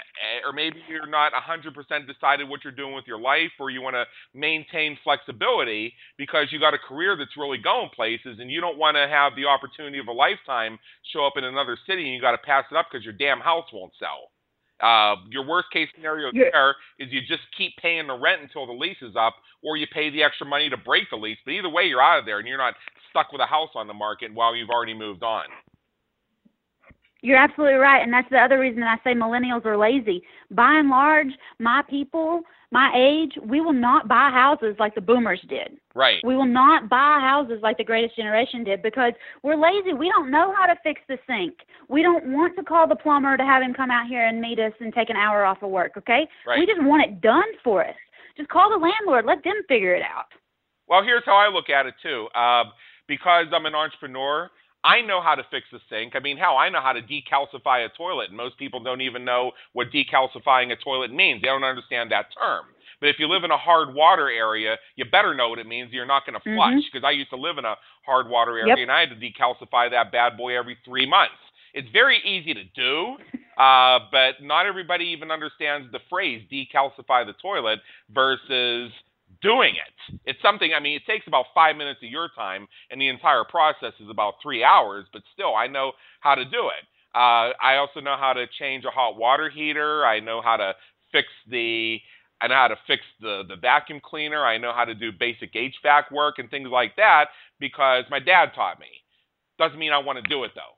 or 0.44 0.52
maybe 0.52 0.76
you're 0.90 1.06
not 1.06 1.32
100% 1.32 1.72
decided 2.06 2.46
what 2.48 2.61
you're 2.64 2.72
doing 2.72 2.94
with 2.94 3.06
your 3.06 3.18
life, 3.18 3.50
or 3.58 3.70
you 3.70 3.80
want 3.80 3.94
to 3.96 4.04
maintain 4.34 4.98
flexibility 5.02 5.94
because 6.18 6.48
you 6.52 6.61
got 6.61 6.74
a 6.74 6.78
career 6.78 7.16
that's 7.16 7.37
really 7.37 7.56
going 7.56 7.88
places, 7.96 8.38
and 8.40 8.50
you 8.50 8.61
don't 8.61 8.76
want 8.76 8.94
to 8.96 9.08
have 9.08 9.32
the 9.37 9.46
opportunity 9.46 9.98
of 9.98 10.06
a 10.08 10.12
lifetime 10.12 10.78
show 11.12 11.24
up 11.26 11.34
in 11.37 11.44
another 11.44 11.78
city 11.87 12.04
and 12.04 12.14
you 12.14 12.20
got 12.20 12.32
to 12.32 12.38
pass 12.38 12.64
it 12.70 12.76
up 12.76 12.87
because 12.90 13.04
your 13.04 13.14
damn 13.14 13.40
house 13.40 13.64
won't 13.72 13.92
sell. 13.98 14.30
Uh, 14.80 15.16
your 15.30 15.44
worst 15.44 15.68
case 15.72 15.88
scenario 15.94 16.30
You're- 16.32 16.50
there 16.52 16.76
is 17.00 17.11
you 17.11 17.20
just 17.22 17.42
keep 17.56 17.72
paying 17.78 18.06
the 18.06 18.14
rent 18.18 18.42
until 18.42 18.66
the 18.66 18.72
lease 18.72 19.00
is 19.02 19.16
up, 19.16 19.34
or 19.62 19.76
you 19.76 19.87
pay 19.92 20.11
the 20.11 20.22
extra 20.22 20.46
money 20.46 20.68
to 20.68 20.76
break 20.76 21.08
the 21.11 21.16
lease. 21.16 21.38
But 21.44 21.52
either 21.52 21.68
way, 21.68 21.84
you're 21.84 22.02
out 22.02 22.18
of 22.20 22.26
there, 22.26 22.38
and 22.38 22.46
you're 22.46 22.58
not 22.58 22.74
stuck 23.11 23.32
with 23.32 23.40
a 23.40 23.46
house 23.46 23.70
on 23.74 23.87
the 23.88 23.94
market 23.94 24.32
while 24.32 24.54
you've 24.54 24.70
already 24.70 24.94
moved 24.94 25.22
on. 25.22 25.46
You're 27.20 27.37
absolutely 27.37 27.78
right, 27.78 28.02
and 28.02 28.12
that's 28.12 28.31
the 28.31 28.38
other 28.38 28.61
reason 28.61 28.81
that 28.81 28.98
I 29.00 29.02
say 29.02 29.14
millennials 29.14 29.64
are 29.64 29.76
lazy. 29.76 30.22
By 30.52 30.78
and 30.78 30.88
large, 30.88 31.28
my 31.59 31.83
people, 31.90 32.42
my 32.70 32.92
age, 32.96 33.33
we 33.44 33.61
will 33.61 33.72
not 33.72 34.07
buy 34.07 34.31
houses 34.33 34.76
like 34.78 34.94
the 34.94 35.00
boomers 35.00 35.40
did. 35.48 35.78
Right. 35.96 36.20
We 36.22 36.37
will 36.37 36.46
not 36.46 36.88
buy 36.88 37.18
houses 37.20 37.59
like 37.61 37.76
the 37.76 37.85
greatest 37.85 38.14
generation 38.14 38.62
did 38.62 38.83
because 38.83 39.14
we're 39.42 39.57
lazy. 39.57 39.94
We 39.94 40.09
don't 40.09 40.31
know 40.31 40.54
how 40.57 40.66
to 40.66 40.76
fix 40.85 41.00
the 41.09 41.18
sink. 41.26 41.54
We 41.88 42.02
don't 42.02 42.33
want 42.33 42.54
to 42.57 42.62
call 42.62 42.87
the 42.87 42.94
plumber 42.94 43.37
to 43.37 43.44
have 43.44 43.62
him 43.62 43.74
come 43.74 43.90
out 43.90 44.07
here 44.07 44.26
and 44.26 44.40
meet 44.40 44.61
us 44.61 44.72
and 44.78 44.94
take 44.94 45.11
an 45.11 45.16
hour 45.16 45.44
off 45.44 45.62
of 45.62 45.70
work, 45.70 45.92
okay? 45.98 46.28
Right. 46.46 46.61
We 46.61 46.66
just 46.66 46.83
want 46.83 47.02
it 47.02 47.20
done 47.20 47.50
for 47.64 47.85
us. 47.85 47.96
Just 48.37 48.48
call 48.48 48.70
the 48.70 48.76
landlord, 48.76 49.24
let 49.24 49.42
them 49.42 49.57
figure 49.66 49.96
it 49.96 50.02
out. 50.02 50.26
Well, 50.87 51.02
here's 51.02 51.24
how 51.26 51.37
I 51.37 51.52
look 51.52 51.68
at 51.68 51.87
it 51.87 51.94
too. 52.00 52.28
Um, 52.38 52.72
because 53.09 53.46
I'm 53.52 53.66
an 53.66 53.74
entrepreneur, 53.74 54.50
I 54.88 55.03
know 55.03 55.20
how 55.20 55.35
to 55.35 55.44
fix 55.51 55.66
the 55.70 55.81
sink. 55.90 56.14
I 56.16 56.20
mean, 56.20 56.37
hell, 56.38 56.57
I 56.57 56.68
know 56.70 56.81
how 56.81 56.94
to 56.94 57.03
decalcify 57.03 57.85
a 57.85 57.90
toilet, 57.96 58.29
and 58.29 58.37
most 58.37 58.57
people 58.59 58.81
don't 58.83 59.03
even 59.03 59.24
know 59.24 59.53
what 59.74 59.88
decalcifying 59.90 60.72
a 60.72 60.77
toilet 60.77 61.12
means. 61.12 61.42
They 61.42 61.48
don't 61.48 61.64
understand 61.64 62.11
that 62.12 62.27
term. 62.38 62.64
But 63.01 63.11
if 63.11 63.16
you 63.18 63.29
live 63.29 63.44
in 63.44 63.51
a 63.51 63.57
hard 63.59 63.94
water 63.94 64.29
area, 64.31 64.77
you 64.96 65.05
better 65.05 65.35
know 65.35 65.51
what 65.51 65.59
it 65.59 65.66
means. 65.66 65.92
You're 65.92 66.07
not 66.07 66.27
going 66.27 66.40
to 66.40 66.48
Mhm. 66.48 66.57
flush 66.57 66.85
because 66.90 67.05
I 67.05 67.11
used 67.11 67.31
to 67.31 67.37
live 67.37 67.59
in 67.59 67.64
a 67.64 67.77
hard 68.05 68.29
water 68.29 68.53
area, 68.59 68.68
Yep. 68.68 68.79
and 68.79 68.90
I 68.92 69.01
had 69.01 69.11
to 69.11 69.16
decalcify 69.16 69.90
that 69.90 70.11
bad 70.11 70.37
boy 70.37 70.57
every 70.57 70.77
three 70.85 71.07
months. 71.07 71.37
It's 71.74 71.88
very 71.90 72.18
easy 72.24 72.55
to 72.55 72.64
do, 72.64 73.18
uh, 73.59 74.01
but 74.11 74.42
not 74.42 74.66
everybody 74.66 75.05
even 75.07 75.31
understands 75.31 75.92
the 75.92 76.01
phrase 76.11 76.42
decalcify 76.51 77.27
the 77.27 77.35
toilet 77.35 77.81
versus 78.09 78.90
doing 79.42 79.74
it. 79.74 80.20
It's 80.24 80.40
something, 80.42 80.72
I 80.74 80.81
mean, 80.81 80.96
it 80.96 81.03
takes 81.07 81.27
about 81.27 81.46
five 81.55 81.77
minutes 81.77 82.01
of 82.03 82.11
your 82.11 82.29
time, 82.35 82.66
and 82.90 83.01
the 83.01 83.09
entire 83.09 83.44
process 83.44 83.92
is 84.01 84.09
about 84.11 84.35
three 84.42 84.64
hours, 84.64 85.07
but 85.12 85.22
still, 85.33 85.55
I 85.55 85.66
know 85.66 85.92
how 86.20 86.35
to 86.35 86.44
do 86.44 86.68
it. 86.68 86.85
Uh, 87.14 87.51
I 87.61 87.77
also 87.77 88.01
know 88.01 88.16
how 88.18 88.33
to 88.33 88.46
change 88.59 88.85
a 88.85 88.90
hot 88.90 89.16
water 89.16 89.48
heater. 89.48 90.05
I 90.05 90.20
know 90.20 90.42
how 90.42 90.57
to 90.57 90.74
fix 91.12 91.29
the. 91.51 91.98
I 92.40 92.46
know 92.46 92.55
how 92.55 92.68
to 92.68 92.77
fix 92.87 93.03
the, 93.20 93.42
the 93.48 93.57
vacuum 93.57 94.01
cleaner. 94.05 94.44
I 94.44 94.59
know 94.59 94.72
how 94.72 94.85
to 94.85 94.94
do 94.94 95.11
basic 95.11 95.53
HVAC 95.55 96.12
work 96.12 96.38
and 96.38 96.48
things 96.48 96.68
like 96.70 96.94
that 96.94 97.27
because 97.59 98.05
my 98.11 98.20
dad 98.20 98.51
taught 98.55 98.79
me. 98.79 98.87
Doesn't 99.59 99.79
mean 99.79 99.92
I 99.92 99.98
want 99.98 100.22
to 100.22 100.29
do 100.29 100.44
it 100.44 100.53
though, 100.55 100.77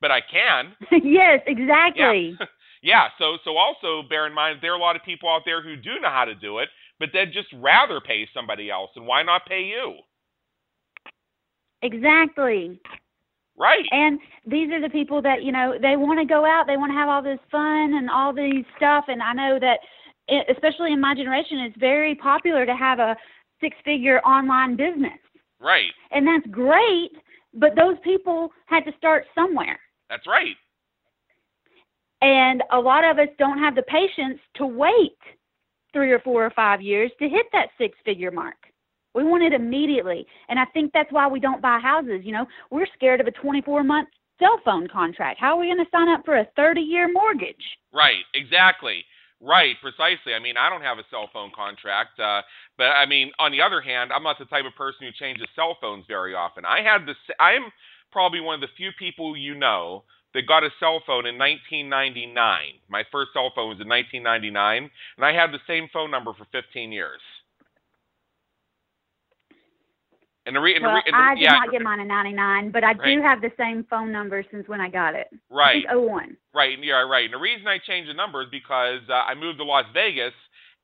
but 0.00 0.10
I 0.10 0.20
can. 0.22 0.72
yes, 1.04 1.40
exactly. 1.46 2.36
Yeah. 2.40 2.46
yeah. 2.82 3.08
So 3.18 3.36
so 3.44 3.56
also 3.58 4.08
bear 4.08 4.26
in 4.26 4.32
mind 4.32 4.60
there 4.62 4.72
are 4.72 4.78
a 4.78 4.80
lot 4.80 4.96
of 4.96 5.02
people 5.02 5.28
out 5.28 5.42
there 5.44 5.62
who 5.62 5.76
do 5.76 6.00
know 6.00 6.08
how 6.08 6.24
to 6.24 6.34
do 6.34 6.60
it, 6.60 6.70
but 6.98 7.10
they'd 7.12 7.32
just 7.32 7.48
rather 7.54 8.00
pay 8.00 8.28
somebody 8.34 8.70
else, 8.70 8.90
and 8.96 9.06
why 9.06 9.22
not 9.22 9.46
pay 9.46 9.62
you? 9.62 9.94
Exactly. 11.82 12.80
Right. 13.56 13.84
And 13.90 14.20
these 14.46 14.70
are 14.70 14.80
the 14.80 14.88
people 14.88 15.20
that, 15.22 15.42
you 15.42 15.50
know, 15.50 15.74
they 15.80 15.96
want 15.96 16.20
to 16.20 16.24
go 16.24 16.44
out, 16.44 16.66
they 16.66 16.76
want 16.76 16.90
to 16.90 16.96
have 16.96 17.08
all 17.08 17.22
this 17.22 17.40
fun 17.50 17.94
and 17.94 18.08
all 18.08 18.32
these 18.32 18.64
stuff. 18.76 19.06
And 19.08 19.20
I 19.20 19.32
know 19.32 19.58
that, 19.60 19.80
e- 20.30 20.52
especially 20.52 20.92
in 20.92 21.00
my 21.00 21.14
generation, 21.14 21.58
it's 21.58 21.76
very 21.78 22.14
popular 22.14 22.64
to 22.64 22.76
have 22.76 23.00
a 23.00 23.16
six 23.60 23.76
figure 23.84 24.20
online 24.20 24.76
business. 24.76 25.18
Right. 25.60 25.90
And 26.12 26.26
that's 26.26 26.46
great, 26.52 27.10
but 27.52 27.74
those 27.74 27.96
people 28.04 28.50
had 28.66 28.84
to 28.84 28.92
start 28.96 29.24
somewhere. 29.34 29.78
That's 30.08 30.26
right. 30.26 30.54
And 32.22 32.62
a 32.72 32.78
lot 32.78 33.04
of 33.04 33.18
us 33.18 33.28
don't 33.38 33.58
have 33.58 33.74
the 33.74 33.82
patience 33.82 34.38
to 34.56 34.66
wait 34.66 35.18
three 35.92 36.10
or 36.12 36.18
four 36.20 36.44
or 36.44 36.50
five 36.50 36.80
years 36.80 37.10
to 37.18 37.28
hit 37.28 37.46
that 37.52 37.68
six 37.78 37.96
figure 38.04 38.30
mark. 38.30 38.56
We 39.14 39.24
want 39.24 39.42
it 39.42 39.52
immediately. 39.52 40.26
And 40.48 40.58
I 40.58 40.64
think 40.66 40.92
that's 40.92 41.10
why 41.10 41.26
we 41.26 41.40
don't 41.40 41.62
buy 41.62 41.78
houses. 41.80 42.20
You 42.22 42.32
know, 42.32 42.46
we're 42.70 42.86
scared 42.94 43.20
of 43.20 43.26
a 43.26 43.32
24 43.32 43.82
month 43.82 44.08
cell 44.38 44.60
phone 44.64 44.86
contract. 44.88 45.40
How 45.40 45.56
are 45.56 45.60
we 45.60 45.66
going 45.66 45.78
to 45.78 45.90
sign 45.90 46.08
up 46.08 46.24
for 46.24 46.36
a 46.36 46.46
30 46.56 46.80
year 46.80 47.10
mortgage? 47.12 47.56
Right. 47.92 48.22
Exactly. 48.34 49.04
Right. 49.40 49.76
Precisely. 49.80 50.34
I 50.34 50.38
mean, 50.40 50.56
I 50.56 50.68
don't 50.68 50.82
have 50.82 50.98
a 50.98 51.06
cell 51.10 51.30
phone 51.32 51.50
contract, 51.54 52.18
uh, 52.20 52.42
but 52.76 52.88
I 52.94 53.06
mean, 53.06 53.30
on 53.38 53.52
the 53.52 53.60
other 53.60 53.80
hand, 53.80 54.12
I'm 54.12 54.22
not 54.22 54.38
the 54.38 54.44
type 54.46 54.64
of 54.66 54.74
person 54.74 55.06
who 55.06 55.12
changes 55.12 55.46
cell 55.54 55.76
phones 55.80 56.04
very 56.08 56.34
often. 56.34 56.64
I 56.64 56.82
had 56.82 57.06
this. 57.06 57.16
I'm 57.38 57.62
probably 58.10 58.40
one 58.40 58.56
of 58.56 58.60
the 58.60 58.74
few 58.76 58.90
people 58.98 59.36
you 59.36 59.54
know 59.54 60.04
that 60.34 60.46
got 60.46 60.64
a 60.64 60.70
cell 60.80 61.00
phone 61.06 61.26
in 61.26 61.38
1999. 61.38 62.34
My 62.88 63.04
first 63.10 63.32
cell 63.32 63.52
phone 63.54 63.70
was 63.70 63.80
in 63.80 63.88
1999, 63.88 64.90
and 65.16 65.24
I 65.24 65.32
had 65.32 65.52
the 65.52 65.60
same 65.66 65.88
phone 65.92 66.10
number 66.10 66.32
for 66.34 66.46
15 66.52 66.92
years. 66.92 67.20
And 70.46 70.56
the 70.56 70.60
re- 70.60 70.74
and 70.74 70.84
the 70.84 70.88
re- 70.88 71.02
and 71.04 71.12
the, 71.14 71.18
I 71.18 71.34
did 71.34 71.42
yeah, 71.42 71.50
not 71.52 71.70
get 71.70 71.82
mine 71.82 72.00
in 72.00 72.08
99, 72.08 72.70
but 72.70 72.82
I 72.82 72.92
Right. 72.94 73.16
do 73.16 73.22
have 73.22 73.42
the 73.42 73.52
same 73.58 73.84
phone 73.90 74.10
number 74.10 74.42
since 74.50 74.66
when 74.66 74.80
I 74.80 74.88
got 74.88 75.14
it. 75.14 75.28
I 75.32 75.54
right. 75.54 75.84
think 75.86 76.08
01. 76.08 76.36
Right, 76.54 76.78
yeah, 76.82 77.02
right. 77.02 77.26
And 77.26 77.34
the 77.34 77.38
reason 77.38 77.66
I 77.68 77.78
changed 77.78 78.08
the 78.08 78.14
number 78.14 78.42
is 78.42 78.48
because 78.50 79.00
uh, 79.10 79.12
I 79.28 79.34
moved 79.34 79.58
to 79.58 79.64
Las 79.64 79.84
Vegas, 79.92 80.32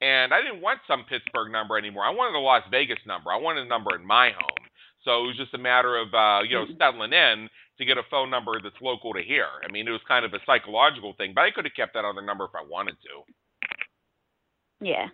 and 0.03 0.35
I 0.35 0.43
didn't 0.43 0.61
want 0.61 0.81
some 0.87 1.05
Pittsburgh 1.09 1.51
number 1.51 1.79
anymore. 1.79 2.05
I 2.05 2.11
wanted 2.11 2.37
a 2.37 2.41
Las 2.41 2.63
Vegas 2.71 2.99
number. 3.07 3.33
I 3.33 3.37
wanted 3.37 3.65
a 3.65 3.69
number 3.69 3.95
in 3.97 4.05
my 4.05 4.33
home. 4.33 4.69
So 5.03 5.25
it 5.25 5.27
was 5.29 5.37
just 5.37 5.55
a 5.55 5.59
matter 5.59 5.97
of 5.97 6.13
uh, 6.15 6.41
you 6.47 6.57
know 6.57 6.67
Mhm. 6.67 6.77
settling 6.79 7.13
in 7.15 7.49
to 7.79 7.85
get 7.85 7.99
a 7.99 8.03
phone 8.11 8.31
number 8.31 8.61
that's 8.63 8.81
local 8.81 9.13
to 9.15 9.23
here. 9.23 9.49
I 9.67 9.71
mean, 9.71 9.89
it 9.89 9.91
was 9.91 10.01
kind 10.07 10.25
of 10.25 10.33
a 10.33 10.39
psychological 10.47 11.15
thing, 11.17 11.33
but 11.35 11.43
I 11.43 11.51
could 11.51 11.65
have 11.65 11.75
kept 11.75 11.95
that 11.95 12.05
other 12.05 12.23
number 12.23 12.45
if 12.45 12.55
I 12.55 12.65
wanted 12.69 12.97
to. 13.03 13.25
Yeah. 14.81 15.07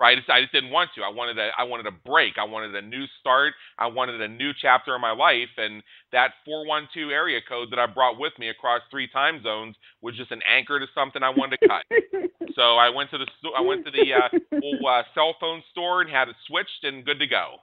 Right, 0.00 0.16
I 0.16 0.20
just, 0.20 0.30
I 0.30 0.40
just 0.40 0.52
didn't 0.52 0.70
want 0.70 0.90
to. 0.94 1.02
I 1.02 1.10
wanted 1.10 1.38
a, 1.38 1.50
I 1.58 1.64
wanted 1.64 1.86
a 1.86 1.90
break. 1.90 2.38
I 2.38 2.44
wanted 2.44 2.72
a 2.76 2.82
new 2.82 3.04
start. 3.18 3.54
I 3.78 3.88
wanted 3.88 4.20
a 4.20 4.28
new 4.28 4.52
chapter 4.62 4.94
in 4.94 5.00
my 5.00 5.10
life, 5.10 5.50
and 5.56 5.82
that 6.12 6.38
412 6.44 7.10
area 7.10 7.40
code 7.48 7.72
that 7.72 7.80
I 7.80 7.86
brought 7.86 8.16
with 8.16 8.32
me 8.38 8.48
across 8.48 8.80
three 8.92 9.08
time 9.08 9.42
zones 9.42 9.74
was 10.00 10.16
just 10.16 10.30
an 10.30 10.40
anchor 10.46 10.78
to 10.78 10.86
something 10.94 11.24
I 11.24 11.30
wanted 11.30 11.58
to 11.58 11.68
cut. 11.68 11.82
So 12.58 12.74
I 12.74 12.90
went 12.90 13.10
to 13.10 13.18
the 13.18 13.26
I 13.56 13.60
went 13.60 13.84
to 13.86 13.92
the 13.92 14.14
uh, 14.14 14.58
old 14.60 14.82
uh, 14.84 15.02
cell 15.14 15.36
phone 15.38 15.62
store 15.70 16.00
and 16.00 16.10
had 16.10 16.28
it 16.28 16.34
switched 16.48 16.82
and 16.82 17.04
good 17.04 17.20
to 17.20 17.26
go. 17.28 17.58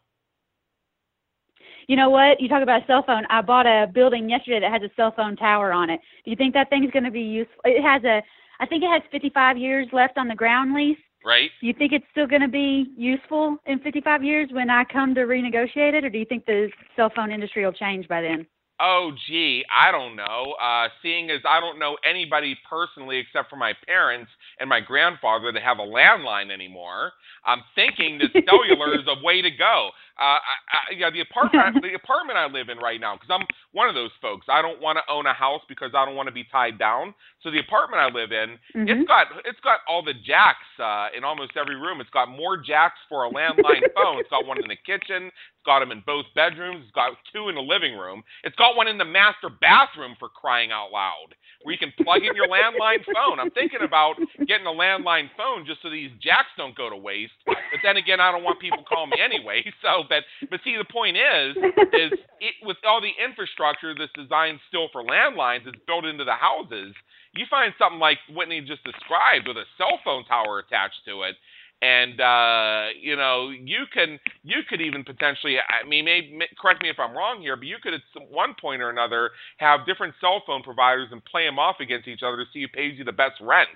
You 1.87 1.95
know 1.95 2.09
what? 2.09 2.41
You 2.41 2.47
talk 2.47 2.63
about 2.63 2.83
a 2.83 2.85
cell 2.85 3.03
phone. 3.05 3.25
I 3.29 3.41
bought 3.41 3.65
a 3.67 3.87
building 3.93 4.29
yesterday 4.29 4.59
that 4.59 4.71
has 4.71 4.81
a 4.81 4.93
cell 4.95 5.13
phone 5.15 5.35
tower 5.35 5.71
on 5.71 5.89
it. 5.89 5.99
Do 6.23 6.31
you 6.31 6.37
think 6.37 6.53
that 6.53 6.69
thing's 6.69 6.91
going 6.91 7.03
to 7.03 7.11
be 7.11 7.21
useful? 7.21 7.61
It 7.63 7.81
has 7.81 8.03
a, 8.03 8.21
I 8.59 8.65
think 8.65 8.83
it 8.83 8.89
has 8.89 9.01
55 9.11 9.57
years 9.57 9.87
left 9.91 10.17
on 10.17 10.27
the 10.27 10.35
ground 10.35 10.73
lease. 10.73 10.97
Right? 11.23 11.49
Do 11.59 11.67
you 11.67 11.73
think 11.73 11.91
it's 11.91 12.05
still 12.11 12.27
going 12.27 12.43
to 12.43 12.47
be 12.47 12.91
useful 12.95 13.57
in 13.65 13.79
55 13.79 14.23
years 14.23 14.49
when 14.51 14.69
I 14.69 14.83
come 14.83 15.15
to 15.15 15.21
renegotiate 15.21 15.93
it, 15.93 16.05
or 16.05 16.09
do 16.09 16.19
you 16.19 16.25
think 16.25 16.45
the 16.45 16.69
cell 16.95 17.11
phone 17.15 17.31
industry 17.31 17.65
will 17.65 17.73
change 17.73 18.07
by 18.07 18.21
then? 18.21 18.45
Oh, 18.79 19.11
gee, 19.27 19.63
I 19.73 19.91
don't 19.91 20.17
know. 20.17 20.55
Uh, 20.61 20.89
seeing 21.01 21.29
as 21.29 21.39
I 21.47 21.61
don't 21.61 21.79
know 21.79 21.97
anybody 22.07 22.57
personally 22.69 23.19
except 23.19 23.49
for 23.49 23.55
my 23.55 23.73
parents 23.87 24.29
and 24.59 24.67
my 24.69 24.81
grandfather 24.81 25.53
that 25.53 25.63
have 25.63 25.79
a 25.79 25.83
landline 25.83 26.51
anymore, 26.51 27.13
I'm 27.45 27.61
thinking 27.73 28.19
that 28.19 28.43
cellular 28.49 28.99
is 28.99 29.07
a 29.07 29.23
way 29.23 29.41
to 29.41 29.49
go. 29.49 29.91
Uh, 30.17 30.39
I, 30.39 30.55
I, 30.71 30.79
yeah, 30.97 31.09
the 31.09 31.19
apartment, 31.21 31.81
the 31.83 31.93
apartment 31.93 32.37
I 32.37 32.47
live 32.47 32.69
in 32.69 32.77
right 32.77 33.01
now, 33.01 33.15
because 33.15 33.29
I'm 33.29 33.45
one 33.73 33.89
of 33.89 33.95
those 33.95 34.11
folks. 34.21 34.47
I 34.49 34.61
don't 34.61 34.79
want 34.81 34.97
to 34.97 35.03
own 35.11 35.25
a 35.25 35.33
house 35.33 35.61
because 35.67 35.91
I 35.93 36.05
don't 36.05 36.15
want 36.15 36.27
to 36.27 36.33
be 36.33 36.45
tied 36.45 36.79
down. 36.79 37.13
So 37.43 37.51
the 37.51 37.59
apartment 37.59 38.01
I 38.01 38.07
live 38.07 38.31
in, 38.31 38.57
Mhm. 38.73 38.89
it's 38.89 39.07
got 39.07 39.27
it's 39.43 39.59
got 39.59 39.81
all 39.87 40.01
the 40.01 40.13
jacks 40.13 40.65
uh, 40.79 41.09
in 41.15 41.23
almost 41.25 41.57
every 41.57 41.75
room. 41.75 41.99
It's 41.99 42.09
got 42.11 42.29
more 42.29 42.55
jacks 42.57 42.99
for 43.09 43.25
a 43.25 43.29
landline 43.29 43.83
phone. 43.95 44.19
It's 44.19 44.29
got 44.29 44.45
one 44.45 44.57
in 44.61 44.67
the 44.69 44.75
kitchen. 44.77 45.27
It's 45.27 45.65
got 45.65 45.79
them 45.79 45.91
in 45.91 46.01
both 46.05 46.25
bedrooms. 46.33 46.83
It's 46.83 46.91
got 46.95 47.11
two 47.33 47.49
in 47.49 47.55
the 47.55 47.61
living 47.61 47.97
room. 47.97 48.23
It's 48.43 48.55
got 48.55 48.75
one 48.77 48.87
in 48.87 48.97
the 48.97 49.05
master 49.05 49.49
bathroom 49.49 50.15
for 50.17 50.29
crying 50.29 50.71
out 50.71 50.91
loud, 50.91 51.35
where 51.63 51.73
you 51.73 51.79
can 51.79 51.91
plug 52.03 52.23
in 52.23 52.35
your 52.35 52.47
landline 52.47 53.03
phone. 53.13 53.39
I'm 53.39 53.51
thinking 53.51 53.81
about 53.81 54.15
getting 54.47 54.65
a 54.65 54.71
landline 54.71 55.29
phone 55.35 55.65
just 55.65 55.81
so 55.81 55.89
these 55.89 56.11
jacks 56.21 56.49
don't 56.57 56.75
go 56.75 56.89
to 56.89 56.95
waste. 56.97 57.33
But 57.45 57.81
then 57.83 57.97
again, 57.97 58.19
I 58.21 58.31
don't 58.31 58.43
want 58.43 58.59
people 58.59 58.83
calling 58.87 59.09
me 59.11 59.17
anyway. 59.21 59.63
So, 59.81 60.04
but 60.09 60.23
but 60.49 60.59
see, 60.63 60.75
the 60.77 60.85
point 60.85 61.17
is, 61.17 61.57
is 61.93 62.11
it, 62.39 62.55
with 62.63 62.77
all 62.85 63.01
the 63.01 63.13
infrastructure 63.23 63.93
that's 63.97 64.11
designed 64.13 64.59
still 64.67 64.87
for 64.91 65.03
landlines, 65.03 65.67
it's 65.67 65.77
built 65.87 66.05
into 66.05 66.23
the 66.23 66.35
houses. 66.35 66.95
You 67.35 67.45
find 67.49 67.73
something 67.77 67.99
like 67.99 68.17
Whitney 68.33 68.61
just 68.61 68.83
described 68.83 69.47
with 69.47 69.57
a 69.57 69.67
cell 69.77 69.99
phone 70.03 70.25
tower 70.25 70.59
attached 70.59 71.03
to 71.05 71.23
it, 71.23 71.35
and 71.81 72.19
uh, 72.21 72.95
you 72.99 73.15
know 73.15 73.49
you 73.49 73.85
can 73.93 74.19
you 74.43 74.61
could 74.69 74.81
even 74.81 75.03
potentially 75.03 75.57
I 75.59 75.87
mean 75.87 76.05
maybe 76.05 76.39
correct 76.61 76.81
me 76.81 76.89
if 76.89 76.99
I'm 76.99 77.15
wrong 77.15 77.41
here, 77.41 77.55
but 77.55 77.67
you 77.67 77.77
could 77.81 77.93
at 77.93 78.01
some, 78.13 78.23
one 78.31 78.55
point 78.59 78.81
or 78.81 78.89
another 78.89 79.31
have 79.57 79.85
different 79.85 80.15
cell 80.21 80.43
phone 80.45 80.63
providers 80.63 81.09
and 81.11 81.23
play 81.25 81.45
them 81.45 81.59
off 81.59 81.77
against 81.79 82.07
each 82.07 82.23
other 82.23 82.37
to 82.37 82.45
see 82.53 82.61
who 82.61 82.67
pays 82.69 82.97
you 82.97 83.03
the 83.03 83.11
best 83.11 83.41
rent. 83.41 83.69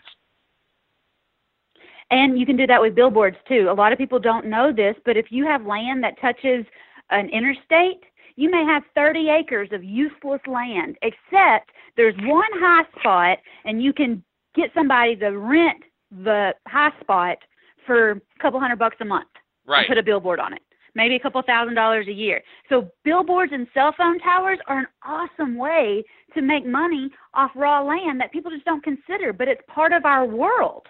And 2.11 2.39
you 2.39 2.45
can 2.45 2.57
do 2.57 2.65
that 2.67 2.81
with 2.81 2.95
billboards 2.95 3.37
too. 3.47 3.67
A 3.69 3.73
lot 3.73 3.91
of 3.91 3.97
people 3.97 4.19
don't 4.19 4.47
know 4.47 4.71
this, 4.73 4.95
but 5.05 5.15
if 5.17 5.27
you 5.31 5.45
have 5.45 5.65
land 5.65 6.03
that 6.03 6.19
touches 6.19 6.65
an 7.11 7.29
interstate, 7.29 8.03
you 8.35 8.49
may 8.49 8.63
have 8.63 8.83
30 8.95 9.29
acres 9.29 9.69
of 9.71 9.83
useless 9.83 10.41
land, 10.47 10.97
except 11.01 11.71
there's 11.97 12.15
one 12.23 12.49
high 12.53 12.83
spot 12.99 13.37
and 13.65 13.83
you 13.83 13.93
can 13.93 14.23
get 14.55 14.71
somebody 14.73 15.15
to 15.17 15.27
rent 15.29 15.83
the 16.23 16.53
high 16.67 16.91
spot 17.01 17.37
for 17.85 18.11
a 18.11 18.21
couple 18.41 18.59
hundred 18.59 18.79
bucks 18.79 18.97
a 19.01 19.05
month 19.05 19.27
Right. 19.65 19.79
and 19.79 19.87
put 19.87 19.97
a 19.97 20.03
billboard 20.03 20.39
on 20.39 20.53
it. 20.53 20.61
Maybe 20.95 21.15
a 21.15 21.19
couple 21.19 21.41
thousand 21.43 21.75
dollars 21.75 22.07
a 22.07 22.11
year. 22.11 22.41
So 22.67 22.89
billboards 23.03 23.51
and 23.53 23.67
cell 23.73 23.93
phone 23.95 24.19
towers 24.19 24.57
are 24.67 24.79
an 24.79 24.87
awesome 25.05 25.55
way 25.55 26.03
to 26.33 26.41
make 26.41 26.65
money 26.65 27.11
off 27.35 27.51
raw 27.55 27.81
land 27.83 28.19
that 28.21 28.31
people 28.31 28.49
just 28.51 28.65
don't 28.65 28.83
consider, 28.83 29.31
but 29.31 29.47
it's 29.47 29.61
part 29.67 29.93
of 29.93 30.05
our 30.05 30.25
world. 30.25 30.87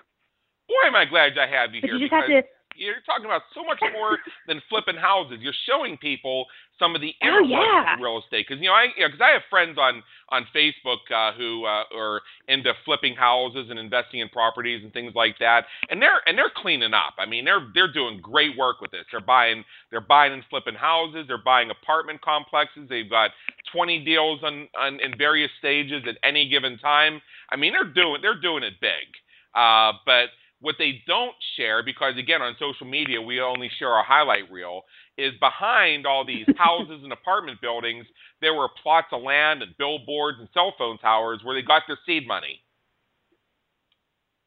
Boy, 0.70 0.88
am 0.88 0.96
I 0.96 1.06
glad 1.06 1.34
I 1.38 1.50
have 1.50 1.74
you 1.74 1.82
here 1.82 1.98
you 1.98 2.06
because 2.06 2.30
to 2.30 2.44
you're 2.80 3.04
talking 3.06 3.26
about 3.26 3.42
so 3.54 3.64
much 3.64 3.80
more 3.92 4.18
than 4.48 4.62
flipping 4.70 4.96
houses. 4.96 5.40
You're 5.42 5.58
showing 5.68 5.98
people 5.98 6.46
some 6.80 6.96
of 6.96 7.02
the 7.02 7.14
Oh, 7.22 7.44
yeah. 7.44 7.96
of 7.96 8.00
real 8.00 8.20
estate. 8.20 8.46
Because 8.48 8.62
you 8.62 8.70
know, 8.70 8.74
I 8.74 8.88
because 8.96 9.20
I 9.20 9.32
have 9.36 9.44
friends 9.50 9.78
on 9.78 10.02
on 10.30 10.48
Facebook 10.56 11.04
uh, 11.12 11.36
who 11.36 11.66
uh, 11.66 11.84
are 11.96 12.22
into 12.48 12.72
flipping 12.86 13.16
houses 13.16 13.68
and 13.70 13.78
investing 13.78 14.22
in 14.22 14.30
properties 14.30 14.82
and 14.84 14.94
things 14.94 15.14
like 15.14 15.36
that, 15.40 15.66
and 15.90 16.02
they're 16.02 16.22
and 16.26 16.38
they're 16.38 16.54
cleaning 16.56 16.94
up. 16.94 17.16
I 17.20 17.26
mean, 17.26 17.46
they're 17.46 17.68
they're 17.74 17.92
doing 17.92 18.22
great 18.22 18.58
work 18.58 18.80
with 18.82 18.92
this. 18.92 19.06
They're 19.12 19.20
buying 19.20 19.66
they're 19.92 20.02
buying 20.02 20.34
and 20.34 20.44
flipping 20.50 20.76
houses. 20.76 21.26
They're 21.28 21.44
buying 21.44 21.70
apartment 21.70 22.22
complexes. 22.22 22.88
They've 22.88 23.10
got 23.10 23.32
20 23.74 24.06
deals 24.06 24.40
on, 24.44 24.68
on 24.80 25.00
in 25.02 25.18
various 25.18 25.52
stages 25.60 26.04
at 26.08 26.16
any 26.24 26.48
given 26.48 26.78
time. 26.78 27.22
I 27.52 27.56
mean, 27.58 27.74
they're 27.74 27.92
doing 27.92 28.22
they're 28.22 28.40
doing 28.40 28.64
it 28.64 28.74
big. 28.80 29.10
Uh, 29.54 29.94
but 30.06 30.30
what 30.62 30.76
they 30.78 31.01
don't 31.07 31.36
share, 31.55 31.84
because 31.84 32.18
again, 32.18 32.41
on 32.41 32.55
social 32.60 32.86
media, 32.86 33.22
we 33.22 33.39
only 33.39 33.70
share 33.80 33.89
our 33.89 34.03
highlight 34.03 34.51
reel, 34.51 34.82
is 35.18 35.34
behind 35.39 36.05
all 36.05 36.26
these 36.26 36.47
houses 36.57 36.99
and 37.03 37.14
apartment 37.14 37.62
buildings, 37.62 38.05
there 38.41 38.53
were 38.53 38.68
plots 38.82 39.07
of 39.12 39.22
land 39.24 39.62
and 39.62 39.76
billboards 39.78 40.38
and 40.39 40.49
cell 40.53 40.74
phone 40.78 40.97
towers 40.97 41.39
where 41.43 41.55
they 41.55 41.66
got 41.66 41.84
their 41.88 41.97
seed 42.05 42.28
money. 42.28 42.62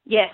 yes, 0.04 0.30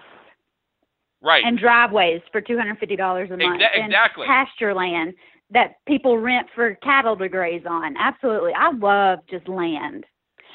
Right. 1.20 1.44
and 1.44 1.58
driveways 1.58 2.20
for 2.30 2.40
two 2.40 2.56
hundred 2.56 2.78
fifty 2.78 2.96
dollars 2.96 3.30
a 3.30 3.36
month, 3.36 3.60
Exa- 3.60 3.74
and 3.74 3.86
exactly. 3.86 4.26
pasture 4.26 4.72
land 4.74 5.14
that 5.50 5.76
people 5.86 6.18
rent 6.18 6.46
for 6.54 6.74
cattle 6.76 7.16
to 7.16 7.28
graze 7.28 7.64
on. 7.68 7.96
Absolutely, 7.96 8.52
I 8.54 8.70
love 8.72 9.20
just 9.28 9.48
land, 9.48 10.04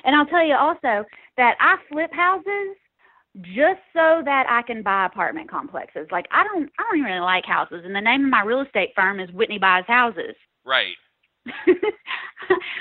and 0.06 0.16
I'll 0.16 0.26
tell 0.26 0.46
you 0.46 0.56
also 0.56 1.06
that 1.38 1.56
I 1.60 1.76
flip 1.90 2.12
houses 2.14 2.78
just 3.42 3.82
so 3.94 4.22
that 4.26 4.46
I 4.50 4.62
can 4.62 4.84
buy 4.84 5.06
apartment 5.06 5.50
complexes. 5.50 6.08
Like 6.12 6.26
I 6.32 6.44
don't, 6.44 6.70
I 6.78 6.84
don't 6.84 7.00
even 7.00 7.12
really 7.12 7.20
like 7.20 7.46
houses, 7.46 7.82
and 7.86 7.96
the 7.96 8.02
name 8.02 8.26
of 8.26 8.32
my 8.32 8.42
real 8.42 8.62
estate 8.62 8.92
firm 8.96 9.20
is 9.20 9.32
Whitney 9.32 9.58
Buys 9.58 9.86
Houses. 9.88 10.36
right. 10.66 10.96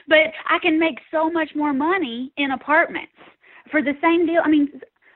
but 0.07 0.19
I 0.49 0.59
can 0.61 0.79
make 0.79 0.99
so 1.11 1.29
much 1.29 1.51
more 1.57 1.73
money 1.73 2.33
in 2.37 2.53
apartments 2.53 3.13
for 3.73 3.83
the 3.83 3.95
same 4.01 4.25
deal. 4.25 4.41
I 4.45 4.49
mean, 4.49 4.69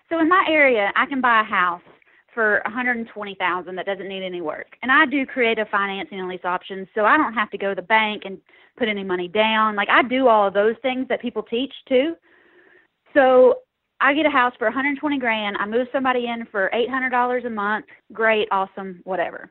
so 0.08 0.18
in 0.18 0.28
my 0.28 0.44
area, 0.48 0.90
I 0.96 1.06
can 1.06 1.20
buy 1.20 1.42
a 1.42 1.44
house 1.44 1.82
for 2.34 2.60
120,000 2.64 3.76
that 3.76 3.86
doesn't 3.86 4.08
need 4.08 4.24
any 4.24 4.40
work. 4.40 4.76
And 4.82 4.90
I 4.90 5.06
do 5.06 5.24
creative 5.24 5.68
financing 5.70 6.18
and 6.18 6.28
lease 6.28 6.44
options, 6.44 6.88
so 6.94 7.04
I 7.04 7.16
don't 7.16 7.34
have 7.34 7.50
to 7.50 7.58
go 7.58 7.70
to 7.70 7.74
the 7.74 7.86
bank 7.86 8.22
and 8.24 8.38
put 8.76 8.88
any 8.88 9.04
money 9.04 9.28
down. 9.28 9.76
Like 9.76 9.88
I 9.88 10.02
do 10.02 10.28
all 10.28 10.48
of 10.48 10.54
those 10.54 10.74
things 10.82 11.06
that 11.08 11.22
people 11.22 11.42
teach 11.42 11.72
too. 11.88 12.14
So 13.14 13.60
I 14.00 14.12
get 14.14 14.26
a 14.26 14.30
house 14.30 14.52
for 14.58 14.66
120 14.66 15.18
grand. 15.18 15.56
I 15.58 15.66
move 15.66 15.88
somebody 15.92 16.26
in 16.26 16.46
for 16.50 16.70
$800 16.74 17.46
a 17.46 17.50
month. 17.50 17.86
Great, 18.12 18.48
awesome, 18.50 19.00
whatever. 19.04 19.50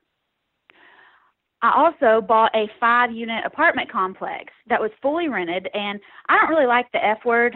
I 1.62 1.74
also 1.76 2.22
bought 2.22 2.56
a 2.56 2.70
five 2.80 3.12
unit 3.12 3.44
apartment 3.46 3.92
complex 3.92 4.54
that 4.68 4.80
was 4.80 4.92
fully 5.02 5.30
rented 5.30 5.68
and 5.74 6.00
I 6.30 6.38
don't 6.38 6.50
really 6.50 6.68
like 6.68 6.92
the 6.92 7.04
F 7.04 7.20
word 7.26 7.56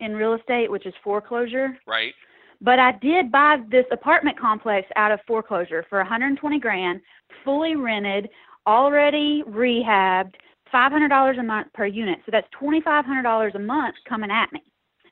in 0.00 0.14
real 0.14 0.34
estate, 0.34 0.70
which 0.70 0.84
is 0.84 0.92
foreclosure, 1.02 1.78
Right. 1.86 2.12
but 2.60 2.78
I 2.78 2.92
did 3.00 3.32
buy 3.32 3.56
this 3.70 3.86
apartment 3.90 4.38
complex 4.38 4.86
out 4.96 5.10
of 5.10 5.20
foreclosure 5.26 5.86
for 5.88 5.98
120 5.98 6.58
grand, 6.58 7.00
fully 7.44 7.76
rented, 7.76 8.28
already 8.66 9.42
rehabbed, 9.48 10.34
$500 10.70 11.38
a 11.38 11.42
month 11.42 11.72
per 11.72 11.86
unit. 11.86 12.18
So 12.26 12.32
that's 12.32 12.48
$2500 12.60 13.54
a 13.54 13.58
month 13.58 13.94
coming 14.06 14.30
at 14.30 14.52
me. 14.52 14.62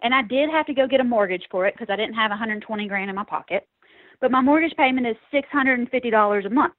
And 0.05 0.15
I 0.15 0.23
did 0.23 0.51
have 0.51 0.67
to 0.67 0.75
go 0.75 0.87
get 0.87 1.01
a 1.01 1.05
mortgage 1.05 1.45
for 1.51 1.67
it 1.67 1.75
because 1.75 1.91
I 1.91 1.97
didn't 1.97 2.15
have 2.15 2.31
120 2.31 2.87
grand 2.87 3.11
in 3.11 3.17
my 3.17 3.25
pocket. 3.25 3.67
But 4.21 4.31
my 4.31 4.41
mortgage 4.41 4.77
payment 4.77 5.07
is 5.07 5.17
$650 5.33 6.47
a 6.47 6.51
month. 6.51 6.75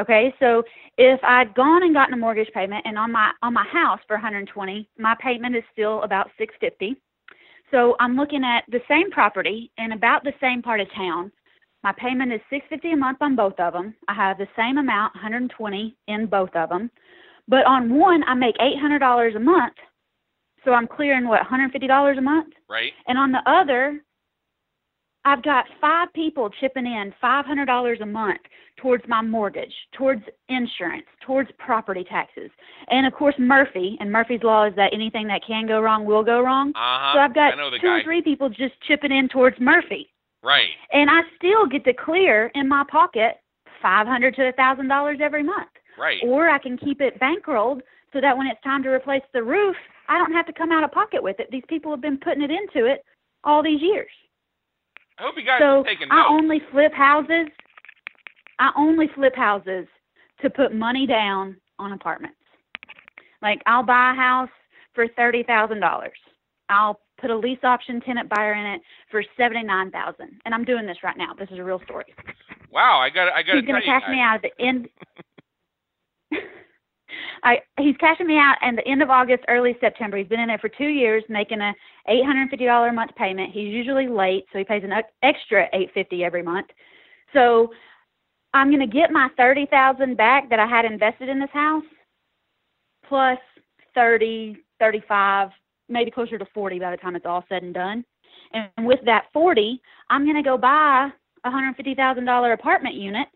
Okay, 0.00 0.32
so 0.38 0.62
if 0.96 1.18
I'd 1.24 1.54
gone 1.54 1.82
and 1.82 1.92
gotten 1.92 2.14
a 2.14 2.16
mortgage 2.16 2.52
payment 2.54 2.86
and 2.86 2.96
on 2.96 3.10
my 3.10 3.32
on 3.42 3.52
my 3.52 3.66
house 3.66 3.98
for 4.06 4.14
120, 4.14 4.88
my 4.96 5.16
payment 5.20 5.56
is 5.56 5.64
still 5.72 6.02
about 6.04 6.30
650. 6.38 6.96
So 7.72 7.96
I'm 7.98 8.16
looking 8.16 8.44
at 8.44 8.62
the 8.70 8.80
same 8.88 9.10
property 9.10 9.72
in 9.76 9.92
about 9.92 10.22
the 10.22 10.32
same 10.40 10.62
part 10.62 10.80
of 10.80 10.86
town. 10.94 11.32
My 11.82 11.92
payment 11.98 12.32
is 12.32 12.40
650 12.48 12.92
a 12.92 12.96
month 12.96 13.18
on 13.20 13.34
both 13.34 13.58
of 13.58 13.72
them. 13.72 13.94
I 14.06 14.14
have 14.14 14.38
the 14.38 14.46
same 14.56 14.78
amount, 14.78 15.16
120 15.16 15.96
in 16.06 16.26
both 16.26 16.54
of 16.54 16.68
them. 16.68 16.90
But 17.48 17.66
on 17.66 17.92
one, 17.92 18.22
I 18.24 18.34
make 18.34 18.56
$800 18.58 19.34
a 19.34 19.40
month. 19.40 19.74
So 20.64 20.72
I'm 20.72 20.86
clearing 20.86 21.28
what, 21.28 21.40
$150 21.42 22.18
a 22.18 22.20
month? 22.20 22.54
Right. 22.68 22.92
And 23.06 23.18
on 23.18 23.32
the 23.32 23.42
other, 23.46 24.00
I've 25.24 25.42
got 25.42 25.66
five 25.80 26.12
people 26.14 26.50
chipping 26.60 26.86
in 26.86 27.12
$500 27.22 28.00
a 28.00 28.06
month 28.06 28.40
towards 28.76 29.04
my 29.08 29.20
mortgage, 29.20 29.72
towards 29.92 30.22
insurance, 30.48 31.06
towards 31.26 31.50
property 31.58 32.04
taxes. 32.08 32.50
And 32.88 33.06
of 33.06 33.12
course, 33.12 33.34
Murphy, 33.38 33.96
and 34.00 34.10
Murphy's 34.10 34.42
Law 34.42 34.66
is 34.66 34.74
that 34.76 34.94
anything 34.94 35.26
that 35.28 35.42
can 35.46 35.66
go 35.66 35.80
wrong 35.80 36.04
will 36.04 36.22
go 36.22 36.40
wrong. 36.40 36.70
Uh 36.70 36.72
huh. 36.76 37.12
So 37.14 37.18
I've 37.20 37.34
got 37.34 37.54
I 37.54 37.56
know 37.56 37.70
the 37.70 37.78
two 37.78 37.86
guy. 37.88 37.98
or 37.98 38.04
three 38.04 38.22
people 38.22 38.48
just 38.48 38.80
chipping 38.86 39.12
in 39.12 39.28
towards 39.28 39.58
Murphy. 39.60 40.08
Right. 40.42 40.68
And 40.92 41.10
I 41.10 41.22
still 41.36 41.66
get 41.66 41.84
to 41.84 41.92
clear 41.92 42.50
in 42.54 42.68
my 42.68 42.84
pocket 42.90 43.36
500 43.82 44.34
to 44.36 44.48
a 44.48 44.52
$1,000 44.52 45.20
every 45.20 45.42
month. 45.42 45.68
Right. 45.98 46.20
Or 46.24 46.48
I 46.48 46.58
can 46.58 46.78
keep 46.78 47.00
it 47.00 47.20
bankrolled 47.20 47.80
so 48.12 48.20
that 48.20 48.36
when 48.36 48.46
it's 48.46 48.62
time 48.62 48.82
to 48.84 48.88
replace 48.88 49.22
the 49.34 49.42
roof, 49.42 49.76
I 50.08 50.18
don't 50.18 50.32
have 50.32 50.46
to 50.46 50.52
come 50.52 50.72
out 50.72 50.84
of 50.84 50.92
pocket 50.92 51.22
with 51.22 51.38
it. 51.38 51.48
These 51.50 51.64
people 51.68 51.90
have 51.90 52.00
been 52.00 52.18
putting 52.18 52.42
it 52.42 52.50
into 52.50 52.86
it 52.86 53.04
all 53.44 53.62
these 53.62 53.80
years. 53.80 54.10
I 55.18 55.22
hope 55.22 55.34
you 55.36 55.44
guys 55.44 55.60
So 55.60 55.80
are 55.80 55.84
taking 55.84 56.08
notes. 56.08 56.26
I 56.28 56.32
only 56.32 56.60
flip 56.72 56.92
houses. 56.92 57.48
I 58.58 58.70
only 58.76 59.08
flip 59.14 59.34
houses 59.36 59.86
to 60.42 60.50
put 60.50 60.74
money 60.74 61.06
down 61.06 61.56
on 61.78 61.92
apartments. 61.92 62.36
Like 63.42 63.60
I'll 63.66 63.82
buy 63.84 64.12
a 64.12 64.16
house 64.16 64.50
for 64.94 65.06
thirty 65.16 65.42
thousand 65.42 65.80
dollars. 65.80 66.16
I'll 66.68 67.00
put 67.20 67.30
a 67.30 67.36
lease 67.36 67.62
option 67.62 68.00
tenant 68.00 68.28
buyer 68.28 68.54
in 68.54 68.66
it 68.66 68.80
for 69.10 69.22
seventy 69.36 69.62
nine 69.64 69.90
thousand. 69.90 70.40
And 70.44 70.54
I'm 70.54 70.64
doing 70.64 70.86
this 70.86 70.98
right 71.02 71.16
now. 71.16 71.34
This 71.38 71.48
is 71.50 71.58
a 71.58 71.64
real 71.64 71.80
story. 71.84 72.06
wow. 72.72 72.98
I 72.98 73.10
got. 73.10 73.28
I 73.32 73.42
got 73.42 73.52
to 73.54 73.60
He's 73.60 73.66
gonna 73.66 73.82
cash 73.82 74.02
me 74.08 74.20
out 74.20 74.36
at 74.36 74.42
the 74.42 74.64
end 74.64 74.88
I 77.42 77.58
he's 77.78 77.96
cashing 77.98 78.26
me 78.26 78.36
out 78.36 78.56
at 78.62 78.76
the 78.76 78.86
end 78.86 79.02
of 79.02 79.10
August, 79.10 79.44
early 79.48 79.76
September. 79.80 80.16
He's 80.16 80.26
been 80.28 80.40
in 80.40 80.50
it 80.50 80.60
for 80.60 80.68
two 80.68 80.88
years, 80.88 81.22
making 81.28 81.60
a 81.60 81.72
eight 82.08 82.24
hundred 82.24 82.42
and 82.42 82.50
fifty 82.50 82.66
dollar 82.66 82.88
a 82.88 82.92
month 82.92 83.14
payment. 83.16 83.52
He's 83.52 83.72
usually 83.72 84.08
late, 84.08 84.44
so 84.52 84.58
he 84.58 84.64
pays 84.64 84.82
an 84.84 84.92
extra 85.22 85.66
eight 85.72 85.90
fifty 85.94 86.24
every 86.24 86.42
month. 86.42 86.68
So 87.32 87.70
I'm 88.54 88.70
going 88.70 88.80
to 88.80 88.86
get 88.86 89.10
my 89.10 89.28
thirty 89.36 89.66
thousand 89.66 90.16
back 90.16 90.50
that 90.50 90.58
I 90.58 90.66
had 90.66 90.84
invested 90.84 91.28
in 91.28 91.40
this 91.40 91.50
house, 91.52 91.84
plus 93.06 93.38
thirty, 93.94 94.56
thirty-five, 94.78 95.50
maybe 95.88 96.10
closer 96.10 96.38
to 96.38 96.46
forty 96.54 96.78
by 96.78 96.90
the 96.90 96.96
time 96.96 97.16
it's 97.16 97.26
all 97.26 97.44
said 97.48 97.62
and 97.62 97.74
done. 97.74 98.04
And 98.52 98.86
with 98.86 99.00
that 99.04 99.26
forty, 99.32 99.80
I'm 100.10 100.24
going 100.24 100.36
to 100.36 100.42
go 100.42 100.56
buy 100.58 101.10
a 101.44 101.50
hundred 101.50 101.76
fifty 101.76 101.94
thousand 101.94 102.24
dollar 102.24 102.52
apartment 102.52 102.94
unit 102.94 103.28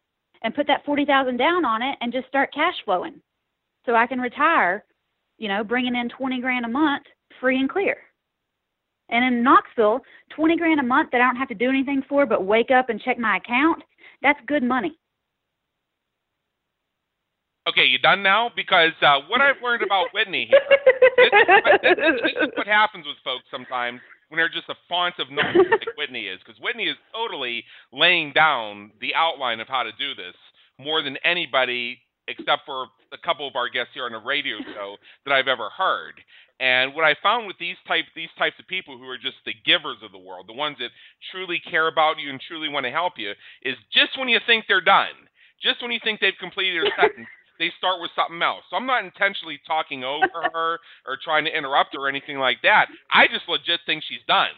and 0.42 0.54
put 0.54 0.66
that 0.66 0.84
forty 0.84 1.04
thousand 1.04 1.36
down 1.36 1.64
on 1.64 1.82
it 1.82 1.96
and 2.00 2.12
just 2.12 2.28
start 2.28 2.52
cash 2.52 2.74
flowing 2.84 3.20
so 3.86 3.94
I 3.94 4.06
can 4.06 4.20
retire, 4.20 4.84
you 5.38 5.48
know, 5.48 5.64
bringing 5.64 5.94
in 5.96 6.08
20 6.08 6.40
grand 6.40 6.64
a 6.64 6.68
month 6.68 7.04
free 7.40 7.58
and 7.58 7.68
clear. 7.68 7.96
And 9.08 9.24
in 9.24 9.42
Knoxville, 9.42 10.00
20 10.34 10.56
grand 10.56 10.80
a 10.80 10.82
month 10.82 11.10
that 11.12 11.20
I 11.20 11.24
don't 11.24 11.36
have 11.36 11.48
to 11.48 11.54
do 11.54 11.68
anything 11.68 12.02
for 12.08 12.24
but 12.26 12.44
wake 12.44 12.70
up 12.70 12.88
and 12.88 13.00
check 13.00 13.18
my 13.18 13.36
account, 13.38 13.82
that's 14.22 14.38
good 14.46 14.62
money. 14.62 14.96
Okay, 17.68 17.84
you 17.84 17.98
done 17.98 18.22
now? 18.22 18.50
Because 18.56 18.90
uh, 19.02 19.18
what 19.28 19.40
I've 19.40 19.62
learned 19.62 19.82
about 19.82 20.06
Whitney 20.12 20.48
here, 20.50 20.60
this, 21.16 21.26
is 21.26 21.48
what- 21.48 21.82
this, 21.82 21.96
this 22.22 22.42
is 22.42 22.48
what 22.56 22.66
happens 22.66 23.06
with 23.06 23.16
folks 23.22 23.44
sometimes 23.50 24.00
when 24.28 24.38
they're 24.38 24.48
just 24.48 24.68
a 24.68 24.74
font 24.88 25.14
of 25.20 25.30
knowledge 25.30 25.68
like 25.70 25.96
Whitney 25.96 26.26
is. 26.26 26.40
Because 26.44 26.60
Whitney 26.60 26.84
is 26.84 26.96
totally 27.14 27.64
laying 27.92 28.32
down 28.32 28.90
the 29.00 29.14
outline 29.14 29.60
of 29.60 29.68
how 29.68 29.82
to 29.84 29.92
do 29.98 30.14
this 30.14 30.34
more 30.78 31.02
than 31.02 31.16
anybody, 31.24 31.98
except 32.28 32.62
for 32.66 32.86
a 33.12 33.18
couple 33.18 33.46
of 33.46 33.56
our 33.56 33.68
guests 33.68 33.92
here 33.94 34.04
on 34.04 34.14
a 34.14 34.24
radio 34.24 34.58
show 34.74 34.96
that 35.24 35.32
I've 35.32 35.48
ever 35.48 35.68
heard. 35.70 36.14
And 36.60 36.94
what 36.94 37.04
I 37.04 37.16
found 37.22 37.46
with 37.46 37.58
these 37.58 37.76
type 37.88 38.04
these 38.14 38.30
types 38.38 38.54
of 38.60 38.66
people 38.68 38.96
who 38.96 39.08
are 39.08 39.18
just 39.18 39.42
the 39.44 39.54
givers 39.64 39.98
of 40.02 40.12
the 40.12 40.18
world, 40.18 40.46
the 40.46 40.52
ones 40.52 40.76
that 40.78 40.90
truly 41.32 41.60
care 41.68 41.88
about 41.88 42.20
you 42.20 42.30
and 42.30 42.40
truly 42.40 42.68
want 42.68 42.86
to 42.86 42.92
help 42.92 43.14
you, 43.16 43.32
is 43.62 43.76
just 43.92 44.18
when 44.18 44.28
you 44.28 44.38
think 44.46 44.66
they're 44.68 44.80
done, 44.80 45.26
just 45.60 45.82
when 45.82 45.90
you 45.90 45.98
think 46.04 46.20
they've 46.20 46.38
completed 46.38 46.84
their 46.84 46.92
sentence, 47.00 47.26
they 47.58 47.70
start 47.78 48.00
with 48.00 48.10
something 48.14 48.40
else. 48.42 48.62
So 48.70 48.76
I'm 48.76 48.86
not 48.86 49.04
intentionally 49.04 49.60
talking 49.66 50.04
over 50.04 50.26
her 50.54 50.78
or 51.06 51.18
trying 51.22 51.44
to 51.46 51.56
interrupt 51.56 51.94
her 51.94 52.02
or 52.02 52.08
anything 52.08 52.38
like 52.38 52.58
that. 52.62 52.86
I 53.10 53.26
just 53.26 53.48
legit 53.48 53.80
think 53.86 54.04
she's 54.06 54.24
done. 54.28 54.54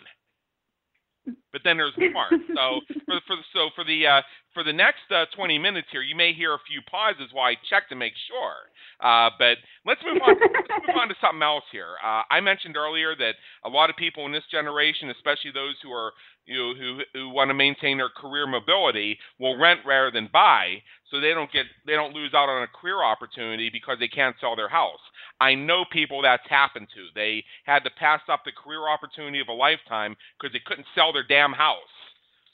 But 1.52 1.62
then 1.64 1.76
there's 1.76 1.96
more. 2.12 2.28
so 2.54 2.80
for 3.06 3.20
for 3.26 3.36
so 3.52 3.70
for 3.74 3.84
the 3.84 4.06
uh, 4.06 4.22
for 4.52 4.62
the 4.62 4.72
next 4.72 5.06
uh, 5.10 5.26
20 5.34 5.58
minutes 5.58 5.88
here, 5.90 6.02
you 6.02 6.14
may 6.14 6.32
hear 6.32 6.54
a 6.54 6.62
few 6.68 6.80
pauses 6.90 7.30
while 7.32 7.46
I 7.50 7.56
check 7.68 7.88
to 7.88 7.96
make 7.96 8.12
sure. 8.28 8.70
Uh, 9.02 9.30
but 9.38 9.58
let's 9.84 10.00
move 10.04 10.22
on. 10.22 10.34
let's 10.38 10.86
move 10.86 10.96
on 10.96 11.08
to 11.08 11.14
something 11.20 11.42
else 11.42 11.64
here. 11.72 11.98
Uh, 12.02 12.22
I 12.30 12.40
mentioned 12.40 12.76
earlier 12.76 13.14
that 13.16 13.34
a 13.64 13.68
lot 13.68 13.90
of 13.90 13.96
people 13.96 14.26
in 14.26 14.32
this 14.32 14.46
generation, 14.50 15.10
especially 15.10 15.50
those 15.52 15.74
who 15.82 15.90
are 15.90 16.12
you 16.46 16.58
know, 16.58 16.74
who 16.74 17.00
who 17.12 17.28
want 17.30 17.48
to 17.48 17.54
maintain 17.54 17.98
their 17.98 18.08
career 18.08 18.46
mobility, 18.46 19.18
will 19.38 19.58
rent 19.58 19.80
rather 19.86 20.10
than 20.10 20.28
buy, 20.32 20.82
so 21.10 21.20
they 21.20 21.30
don't 21.30 21.52
get 21.52 21.66
they 21.86 21.94
don't 21.94 22.14
lose 22.14 22.34
out 22.34 22.48
on 22.48 22.62
a 22.62 22.66
career 22.66 23.02
opportunity 23.02 23.70
because 23.70 23.98
they 23.98 24.08
can't 24.08 24.36
sell 24.40 24.56
their 24.56 24.68
house. 24.68 25.00
I 25.40 25.54
know 25.54 25.84
people 25.90 26.22
that's 26.22 26.48
happened 26.48 26.88
to. 26.94 27.06
They 27.14 27.44
had 27.64 27.84
to 27.84 27.90
pass 27.98 28.20
up 28.28 28.42
the 28.44 28.52
career 28.52 28.88
opportunity 28.88 29.40
of 29.40 29.48
a 29.48 29.52
lifetime 29.52 30.16
because 30.38 30.52
they 30.52 30.62
couldn't 30.64 30.86
sell 30.94 31.12
their 31.12 31.26
damn 31.26 31.52
house. 31.52 31.78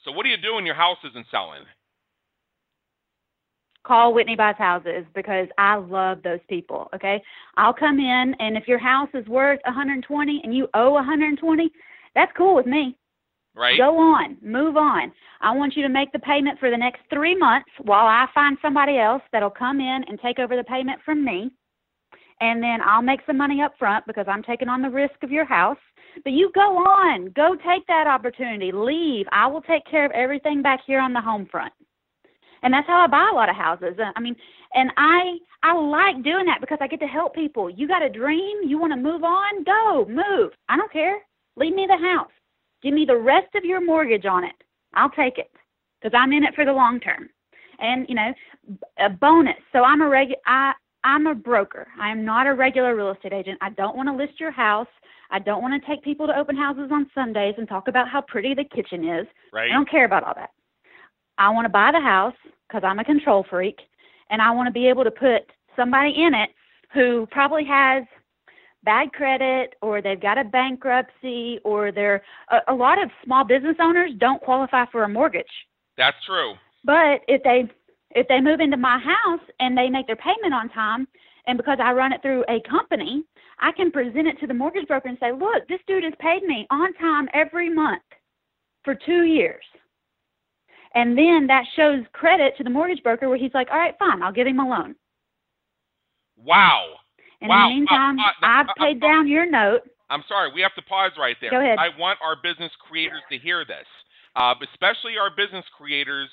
So 0.05 0.13
what 0.13 0.25
do 0.25 0.31
you 0.31 0.39
do 0.39 0.55
when 0.55 0.67
your 0.67 0.75
house 0.75 0.99
isn't 1.05 1.27
selling? 1.31 1.65
call 3.83 4.13
Whitney 4.13 4.37
Buys 4.37 4.57
Houses 4.59 5.05
because 5.15 5.49
I 5.59 5.77
love 5.77 6.23
those 6.23 6.41
people. 6.49 6.89
Okay, 6.95 7.23
I'll 7.57 7.73
come 7.73 7.99
in, 7.99 8.35
and 8.39 8.57
if 8.57 8.69
your 8.69 8.79
house 8.79 9.09
is 9.15 9.27
worth 9.27 9.61
120 9.65 10.41
and 10.45 10.55
you 10.55 10.69
owe 10.75 10.93
120, 10.93 11.71
that's 12.15 12.33
cool 12.37 12.55
with 12.55 12.67
me. 12.67 12.97
Right. 13.55 13.79
Go 13.79 13.99
on, 13.99 14.37
move 14.43 14.77
on. 14.77 15.13
I 15.41 15.55
want 15.55 15.75
you 15.77 15.83
to 15.83 15.89
make 15.89 16.13
the 16.13 16.19
payment 16.21 16.59
for 16.59 16.71
the 16.71 16.77
next 16.77 17.01
three 17.13 17.37
months 17.37 17.71
while 17.83 18.07
I 18.07 18.27
find 18.35 18.57
somebody 18.63 18.99
else 18.99 19.23
that'll 19.33 19.51
come 19.51 19.81
in 19.81 20.05
and 20.09 20.21
take 20.21 20.39
over 20.39 20.57
the 20.57 20.65
payment 20.65 21.01
from 21.05 21.25
me. 21.25 21.51
And 22.41 22.63
then 22.63 22.81
I'll 22.83 23.03
make 23.03 23.21
some 23.27 23.37
money 23.37 23.61
up 23.61 23.75
front 23.79 24.07
because 24.07 24.27
I'm 24.29 24.43
taking 24.43 24.69
on 24.69 24.81
the 24.81 24.89
risk 24.89 25.23
of 25.23 25.31
your 25.31 25.45
house. 25.45 25.77
But 26.25 26.33
you 26.33 26.51
go 26.55 26.79
on, 26.79 27.31
go 27.37 27.55
take 27.55 27.87
that 27.87 28.07
opportunity, 28.07 28.73
leave. 28.73 29.27
I 29.31 29.47
will 29.47 29.61
take 29.63 29.85
care 29.91 30.07
of 30.07 30.13
everything 30.13 30.63
back 30.63 30.81
here 30.87 31.01
on 31.01 31.13
the 31.13 31.21
home 31.21 31.47
front 31.51 31.73
and 32.63 32.73
that's 32.73 32.87
how 32.87 33.01
I 33.01 33.07
buy 33.07 33.29
a 33.33 33.35
lot 33.35 33.49
of 33.49 33.57
houses. 33.57 33.95
Uh, 33.99 34.13
I 34.17 34.21
mean, 34.21 34.37
and 34.75 34.91
I 34.97 35.39
I 35.63 35.75
like 35.75 36.23
doing 36.23 36.47
that 36.47 36.61
because 36.61 36.79
I 36.81 36.87
get 36.87 37.01
to 37.01 37.07
help 37.07 37.35
people. 37.35 37.71
You 37.71 37.89
got 37.89 38.03
a 38.03 38.09
dream, 38.09 38.59
you 38.65 38.79
want 38.79 38.93
to 38.93 38.97
move 38.97 39.25
on, 39.25 39.65
go 39.65 40.07
move. 40.09 40.53
I 40.69 40.77
don't 40.77 40.93
care. 40.93 41.19
Leave 41.57 41.75
me 41.75 41.87
the 41.89 41.97
house. 41.97 42.31
Give 42.83 42.95
me 42.95 43.05
the 43.05 43.17
rest 43.17 43.55
of 43.55 43.65
your 43.65 43.85
mortgage 43.85 44.27
on 44.27 44.45
it. 44.45 44.55
I'll 44.95 45.11
take 45.11 45.39
it 45.39 45.51
because 46.01 46.17
I'm 46.19 46.33
in 46.33 46.45
it 46.45 46.55
for 46.55 46.65
the 46.65 46.73
long 46.73 47.01
term. 47.01 47.29
And 47.79 48.07
you 48.09 48.15
know, 48.15 48.33
a 48.99 49.09
bonus. 49.09 49.57
So 49.73 49.85
I'm 49.85 50.03
a 50.03 50.09
reg. 50.09 50.29
I 50.47 50.73
I'm 51.05 51.27
a 51.27 51.35
broker. 51.35 51.87
I 51.99 52.11
am 52.11 52.25
not 52.25 52.47
a 52.47 52.55
regular 52.55 52.95
real 52.95 53.11
estate 53.11 53.33
agent. 53.33 53.59
I 53.61 53.71
don't 53.71 53.97
want 53.97 54.09
to 54.09 54.15
list 54.15 54.39
your 54.39 54.51
house. 54.51 54.89
I 55.31 55.39
don't 55.39 55.63
want 55.63 55.81
to 55.81 55.89
take 55.89 56.03
people 56.03 56.27
to 56.27 56.37
open 56.37 56.57
houses 56.57 56.91
on 56.93 57.09
Sundays 57.15 57.55
and 57.57 57.69
talk 57.69 57.89
about 57.89 58.09
how 58.09 58.21
pretty 58.21 58.55
the 58.55 58.65
kitchen 58.65 59.09
is. 59.09 59.27
Right. 59.53 59.71
I 59.71 59.75
don't 59.75 59.89
care 59.89 60.05
about 60.05 60.25
all 60.25 60.35
that. 60.35 60.51
I 61.39 61.49
want 61.51 61.65
to 61.65 61.71
buy 61.71 61.91
the 61.93 62.01
house 62.01 62.35
because 62.69 62.83
I'm 62.85 62.99
a 62.99 63.05
control 63.05 63.47
freak, 63.49 63.79
and 64.29 64.43
I 64.43 64.51
want 64.51 64.67
to 64.67 64.73
be 64.73 64.89
able 64.89 65.05
to 65.05 65.11
put 65.11 65.43
somebody 65.77 66.11
in 66.11 66.35
it 66.35 66.51
who 66.93 67.27
probably 67.31 67.65
has 67.65 68.05
bad 68.85 69.13
credit 69.13 69.75
or 69.83 70.01
they've 70.01 70.21
got 70.21 70.39
a 70.39 70.45
bankruptcy 70.45 71.59
or 71.65 71.93
they're 71.93 72.23
a, 72.51 72.73
a 72.73 72.75
lot 72.75 73.03
of 73.03 73.11
small 73.25 73.45
business 73.45 73.77
owners 73.81 74.11
don't 74.19 74.43
qualify 74.43 74.85
for 74.91 75.05
a 75.05 75.09
mortgage. 75.09 75.45
That's 75.97 76.17
true. 76.27 76.55
But 76.85 77.21
if 77.29 77.43
they 77.43 77.71
if 78.13 78.27
they 78.29 78.41
move 78.41 78.61
into 78.61 78.77
my 78.77 78.99
house 78.99 79.47
and 79.61 79.77
they 79.77 79.89
make 79.89 80.07
their 80.07 80.17
payment 80.17 80.55
on 80.55 80.69
time 80.71 81.07
and 81.47 81.57
because 81.57 81.79
I 81.83 81.93
run 81.93 82.13
it 82.13 82.23
through 82.23 82.45
a 82.49 82.61
company, 82.69 83.25
I 83.61 83.73
can 83.73 83.91
present 83.91 84.27
it 84.27 84.39
to 84.41 84.47
the 84.47 84.55
mortgage 84.55 84.89
broker 84.89 85.09
and 85.09 85.19
say, 85.21 85.33
"Look, 85.33 85.69
this 85.69 85.81
dude 85.87 86.05
has 86.05 86.15
paid 86.19 86.43
me 86.43 86.67
on 86.71 86.93
time 86.95 87.29
every 87.35 87.69
month 87.69 88.03
for 88.85 88.95
2 88.95 89.25
years." 89.25 89.65
And 90.95 91.17
then 91.17 91.47
that 91.47 91.65
shows 91.77 92.05
credit 92.13 92.57
to 92.57 92.65
the 92.65 92.71
mortgage 92.71 93.03
broker 93.03 93.29
where 93.29 93.39
he's 93.39 93.55
like, 93.55 93.69
all 93.71 93.79
right, 93.79 93.95
fine, 93.99 94.23
I'll 94.23 94.33
give 94.33 94.47
him 94.47 94.59
a 94.59 94.69
loan. 94.69 94.97
Wow. 96.37 96.95
In 97.41 97.49
wow. 97.49 97.69
the 97.69 97.75
meantime, 97.75 98.19
uh, 98.19 98.23
uh, 98.23 98.47
I've 98.47 98.69
uh, 98.69 98.73
paid 98.77 99.01
down 99.01 99.27
your 99.27 99.49
note. 99.51 99.81
I'm 100.11 100.25
sorry, 100.29 100.51
we 100.55 100.61
have 100.61 100.75
to 100.75 100.83
pause 100.83 101.13
right 101.19 101.37
there. 101.41 101.51
Go 101.51 101.61
ahead. 101.61 101.79
I 101.79 101.89
want 101.99 102.19
our 102.23 102.37
business 102.37 102.73
creators 102.87 103.23
to 103.31 103.39
hear 103.39 103.65
this, 103.65 103.87
uh, 104.37 104.55
especially 104.73 105.17
our 105.19 105.31
business 105.31 105.65
creators 105.77 106.29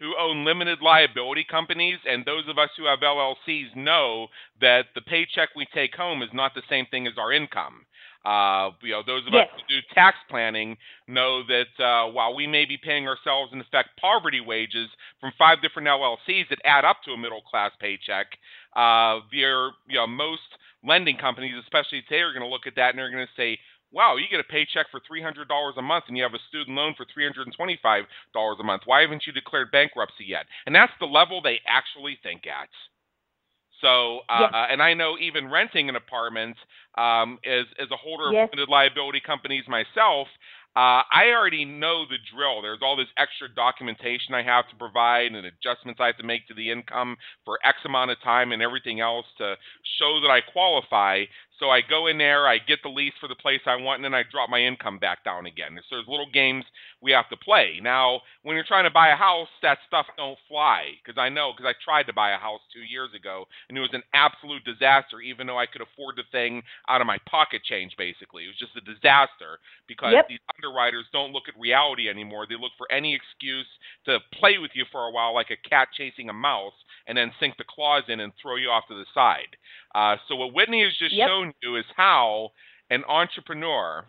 who 0.00 0.14
own 0.18 0.44
limited 0.44 0.80
liability 0.80 1.44
companies 1.48 1.98
and 2.08 2.24
those 2.24 2.48
of 2.48 2.56
us 2.56 2.70
who 2.76 2.86
have 2.86 3.00
LLCs 3.00 3.74
know 3.76 4.28
that 4.60 4.86
the 4.94 5.00
paycheck 5.02 5.50
we 5.56 5.66
take 5.74 5.94
home 5.94 6.22
is 6.22 6.30
not 6.32 6.54
the 6.54 6.62
same 6.70 6.86
thing 6.90 7.06
as 7.06 7.14
our 7.18 7.32
income. 7.32 7.84
Uh, 8.24 8.70
you 8.82 8.90
know, 8.90 9.02
those 9.06 9.26
of 9.26 9.32
yes. 9.32 9.46
us 9.46 9.60
who 9.60 9.76
do 9.76 9.80
tax 9.94 10.16
planning 10.28 10.76
know 11.06 11.42
that 11.46 11.82
uh, 11.82 12.10
while 12.10 12.34
we 12.34 12.46
may 12.46 12.64
be 12.64 12.76
paying 12.76 13.08
ourselves, 13.08 13.52
in 13.52 13.60
effect, 13.60 13.90
poverty 14.00 14.40
wages 14.40 14.88
from 15.20 15.32
five 15.38 15.62
different 15.62 15.88
LLCs 15.88 16.48
that 16.50 16.58
add 16.64 16.84
up 16.84 16.98
to 17.04 17.12
a 17.12 17.16
middle 17.16 17.42
class 17.42 17.70
paycheck, 17.80 18.26
uh, 18.78 19.20
you 19.32 19.72
know, 19.98 20.06
most 20.06 20.46
lending 20.86 21.16
companies, 21.16 21.54
especially 21.60 22.02
today, 22.02 22.20
are 22.20 22.32
going 22.32 22.46
to 22.46 22.48
look 22.48 22.66
at 22.66 22.76
that 22.76 22.90
and 22.90 22.98
they're 22.98 23.10
going 23.10 23.26
to 23.26 23.32
say, 23.36 23.58
wow, 23.90 24.16
you 24.16 24.26
get 24.30 24.38
a 24.38 24.44
paycheck 24.44 24.86
for 24.90 25.00
$300 25.00 25.44
a 25.76 25.82
month 25.82 26.04
and 26.08 26.16
you 26.16 26.22
have 26.22 26.34
a 26.34 26.44
student 26.48 26.76
loan 26.76 26.94
for 26.96 27.06
$325 27.06 28.04
a 28.60 28.62
month. 28.62 28.82
Why 28.84 29.00
haven't 29.00 29.24
you 29.26 29.32
declared 29.32 29.72
bankruptcy 29.72 30.24
yet? 30.26 30.46
And 30.66 30.74
that's 30.74 30.92
the 31.00 31.06
level 31.06 31.40
they 31.42 31.58
actually 31.66 32.18
think 32.22 32.46
at. 32.46 32.68
So, 33.80 34.20
uh, 34.28 34.48
yes. 34.52 34.68
and 34.70 34.82
I 34.82 34.94
know 34.94 35.16
even 35.20 35.50
renting 35.50 35.88
an 35.88 35.96
apartment 35.96 36.56
um, 36.96 37.38
as 37.46 37.64
as 37.78 37.88
a 37.92 37.96
holder 37.96 38.32
yes. 38.32 38.48
of 38.50 38.58
limited 38.58 38.68
liability 38.68 39.20
companies 39.24 39.62
myself, 39.68 40.26
uh, 40.76 41.02
I 41.10 41.32
already 41.34 41.64
know 41.64 42.04
the 42.06 42.18
drill. 42.32 42.62
There's 42.62 42.80
all 42.82 42.96
this 42.96 43.10
extra 43.16 43.48
documentation 43.52 44.34
I 44.34 44.42
have 44.42 44.68
to 44.70 44.76
provide 44.76 45.32
and 45.32 45.46
adjustments 45.46 46.00
I 46.00 46.06
have 46.06 46.18
to 46.18 46.26
make 46.26 46.46
to 46.48 46.54
the 46.54 46.70
income 46.70 47.16
for 47.44 47.58
X 47.64 47.78
amount 47.84 48.10
of 48.12 48.22
time 48.22 48.52
and 48.52 48.62
everything 48.62 49.00
else 49.00 49.26
to 49.38 49.56
show 49.98 50.20
that 50.22 50.30
I 50.30 50.40
qualify. 50.40 51.24
So 51.58 51.70
I 51.70 51.80
go 51.82 52.06
in 52.06 52.18
there, 52.18 52.46
I 52.46 52.58
get 52.58 52.78
the 52.82 52.88
lease 52.88 53.14
for 53.20 53.28
the 53.28 53.34
place 53.34 53.60
I 53.66 53.76
want, 53.76 53.98
and 53.98 54.04
then 54.04 54.14
I 54.14 54.22
drop 54.30 54.48
my 54.48 54.60
income 54.60 54.98
back 54.98 55.24
down 55.24 55.46
again. 55.46 55.78
So 55.88 55.96
there's 55.96 56.08
little 56.08 56.30
games 56.32 56.64
we 57.00 57.10
have 57.12 57.28
to 57.30 57.36
play. 57.36 57.80
Now, 57.82 58.20
when 58.42 58.54
you're 58.54 58.64
trying 58.64 58.84
to 58.84 58.90
buy 58.90 59.08
a 59.08 59.16
house, 59.16 59.48
that 59.62 59.78
stuff 59.86 60.06
don't 60.16 60.38
fly 60.48 60.94
because 61.02 61.18
I 61.18 61.28
know 61.28 61.52
because 61.52 61.68
I 61.68 61.74
tried 61.84 62.06
to 62.06 62.12
buy 62.12 62.30
a 62.30 62.38
house 62.38 62.60
two 62.72 62.82
years 62.86 63.10
ago 63.14 63.46
and 63.68 63.76
it 63.76 63.80
was 63.80 63.92
an 63.92 64.02
absolute 64.14 64.64
disaster. 64.64 65.20
Even 65.20 65.46
though 65.46 65.58
I 65.58 65.66
could 65.66 65.82
afford 65.82 66.16
the 66.16 66.28
thing 66.30 66.62
out 66.88 67.00
of 67.00 67.06
my 67.06 67.18
pocket 67.28 67.62
change, 67.64 67.94
basically, 67.98 68.44
it 68.44 68.54
was 68.54 68.62
just 68.62 68.76
a 68.78 68.84
disaster 68.86 69.58
because 69.86 70.12
yep. 70.14 70.28
these 70.28 70.42
underwriters 70.54 71.06
don't 71.12 71.32
look 71.32 71.48
at 71.48 71.58
reality 71.58 72.08
anymore. 72.08 72.46
They 72.48 72.54
look 72.54 72.72
for 72.78 72.90
any 72.90 73.14
excuse 73.14 73.66
to 74.06 74.18
play 74.38 74.58
with 74.58 74.70
you 74.74 74.84
for 74.92 75.06
a 75.06 75.10
while, 75.10 75.34
like 75.34 75.50
a 75.50 75.68
cat 75.68 75.88
chasing 75.96 76.28
a 76.28 76.32
mouse, 76.32 76.76
and 77.06 77.18
then 77.18 77.32
sink 77.40 77.56
the 77.56 77.64
claws 77.68 78.04
in 78.08 78.20
and 78.20 78.32
throw 78.40 78.56
you 78.56 78.68
off 78.68 78.86
to 78.88 78.94
the 78.94 79.06
side. 79.14 79.56
Uh, 79.94 80.16
so 80.28 80.36
what 80.36 80.54
Whitney 80.54 80.84
has 80.84 80.92
just 80.98 81.14
yep. 81.14 81.28
shown 81.28 81.52
you 81.62 81.76
is 81.76 81.84
how 81.96 82.50
an 82.90 83.04
entrepreneur 83.08 84.04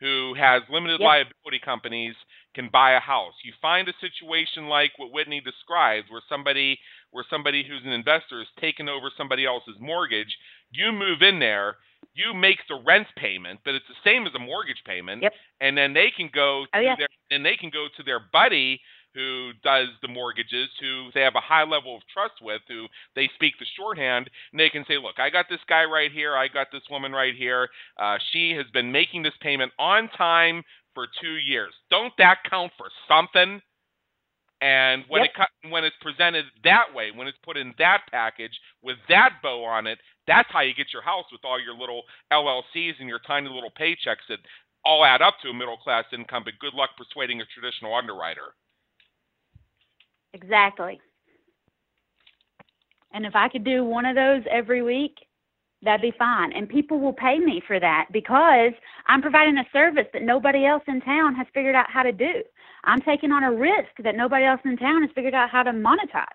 who 0.00 0.34
has 0.36 0.62
limited 0.68 1.00
yep. 1.00 1.06
liability 1.06 1.60
companies 1.64 2.14
can 2.54 2.68
buy 2.72 2.92
a 2.92 3.00
house. 3.00 3.34
You 3.44 3.52
find 3.62 3.88
a 3.88 3.92
situation 4.00 4.66
like 4.68 4.90
what 4.96 5.12
Whitney 5.12 5.40
describes, 5.40 6.10
where 6.10 6.22
somebody 6.28 6.78
where 7.12 7.24
somebody 7.30 7.64
who's 7.66 7.82
an 7.84 7.92
investor 7.92 8.40
is 8.40 8.48
taking 8.60 8.88
over 8.88 9.10
somebody 9.16 9.46
else's 9.46 9.76
mortgage. 9.78 10.36
You 10.72 10.90
move 10.92 11.22
in 11.22 11.38
there, 11.38 11.76
you 12.14 12.34
make 12.34 12.58
the 12.68 12.80
rent 12.84 13.06
payment, 13.16 13.60
but 13.64 13.74
it's 13.74 13.86
the 13.88 14.10
same 14.10 14.26
as 14.26 14.34
a 14.34 14.38
mortgage 14.38 14.82
payment, 14.84 15.22
yep. 15.22 15.32
and 15.60 15.76
then 15.78 15.94
they 15.94 16.10
can 16.14 16.30
go 16.34 16.66
oh, 16.74 16.78
to 16.78 16.84
yeah. 16.84 16.96
their 16.96 17.08
and 17.30 17.44
they 17.44 17.56
can 17.56 17.70
go 17.70 17.86
to 17.96 18.02
their 18.02 18.20
buddy 18.32 18.80
who 19.14 19.52
does 19.62 19.88
the 20.00 20.08
mortgages, 20.08 20.68
who 20.80 21.08
they 21.14 21.20
have 21.20 21.34
a 21.34 21.40
high 21.40 21.64
level 21.64 21.96
of 21.96 22.02
trust 22.12 22.34
with, 22.40 22.62
who 22.68 22.86
they 23.14 23.30
speak 23.34 23.54
the 23.58 23.66
shorthand, 23.76 24.30
and 24.52 24.60
they 24.60 24.70
can 24.70 24.84
say, 24.86 24.98
Look, 24.98 25.18
I 25.18 25.30
got 25.30 25.46
this 25.48 25.60
guy 25.68 25.84
right 25.84 26.10
here, 26.10 26.36
I 26.36 26.48
got 26.48 26.68
this 26.72 26.82
woman 26.90 27.12
right 27.12 27.34
here. 27.34 27.68
Uh, 27.98 28.18
she 28.32 28.52
has 28.52 28.66
been 28.72 28.92
making 28.92 29.22
this 29.22 29.36
payment 29.40 29.72
on 29.78 30.08
time 30.16 30.62
for 30.94 31.06
two 31.20 31.36
years. 31.36 31.72
Don't 31.90 32.12
that 32.18 32.38
count 32.48 32.72
for 32.76 32.88
something? 33.08 33.60
And 34.62 35.02
when 35.08 35.22
yep. 35.22 35.30
it 35.36 35.70
when 35.70 35.84
it's 35.84 35.96
presented 36.00 36.44
that 36.62 36.94
way, 36.94 37.10
when 37.10 37.26
it's 37.26 37.38
put 37.44 37.56
in 37.56 37.74
that 37.78 38.02
package 38.12 38.52
with 38.80 38.96
that 39.08 39.42
bow 39.42 39.64
on 39.64 39.88
it, 39.88 39.98
that's 40.28 40.48
how 40.52 40.60
you 40.60 40.72
get 40.72 40.92
your 40.92 41.02
house 41.02 41.24
with 41.32 41.40
all 41.44 41.60
your 41.60 41.74
little 41.74 42.02
LLCs 42.32 42.94
and 43.00 43.08
your 43.08 43.18
tiny 43.26 43.48
little 43.48 43.72
paychecks 43.72 44.22
that 44.28 44.38
all 44.84 45.04
add 45.04 45.20
up 45.20 45.34
to 45.42 45.50
a 45.50 45.54
middle 45.54 45.76
class 45.76 46.04
income. 46.12 46.42
But 46.44 46.60
good 46.60 46.74
luck 46.74 46.90
persuading 46.96 47.40
a 47.40 47.44
traditional 47.46 47.92
underwriter. 47.92 48.54
Exactly. 50.34 51.00
And 53.12 53.26
if 53.26 53.34
I 53.34 53.48
could 53.48 53.64
do 53.64 53.84
one 53.84 54.06
of 54.06 54.16
those 54.16 54.42
every 54.50 54.82
week, 54.82 55.14
that'd 55.82 56.00
be 56.00 56.16
fine. 56.18 56.52
And 56.52 56.68
people 56.68 57.00
will 57.00 57.12
pay 57.12 57.38
me 57.38 57.62
for 57.66 57.78
that 57.78 58.06
because 58.12 58.72
I'm 59.06 59.20
providing 59.20 59.58
a 59.58 59.64
service 59.72 60.06
that 60.12 60.22
nobody 60.22 60.64
else 60.64 60.82
in 60.88 61.00
town 61.00 61.34
has 61.34 61.46
figured 61.52 61.74
out 61.74 61.90
how 61.90 62.02
to 62.02 62.12
do. 62.12 62.42
I'm 62.84 63.00
taking 63.00 63.32
on 63.32 63.44
a 63.44 63.52
risk 63.52 63.90
that 64.02 64.16
nobody 64.16 64.44
else 64.44 64.60
in 64.64 64.76
town 64.76 65.02
has 65.02 65.10
figured 65.14 65.34
out 65.34 65.50
how 65.50 65.62
to 65.62 65.70
monetize. 65.70 66.26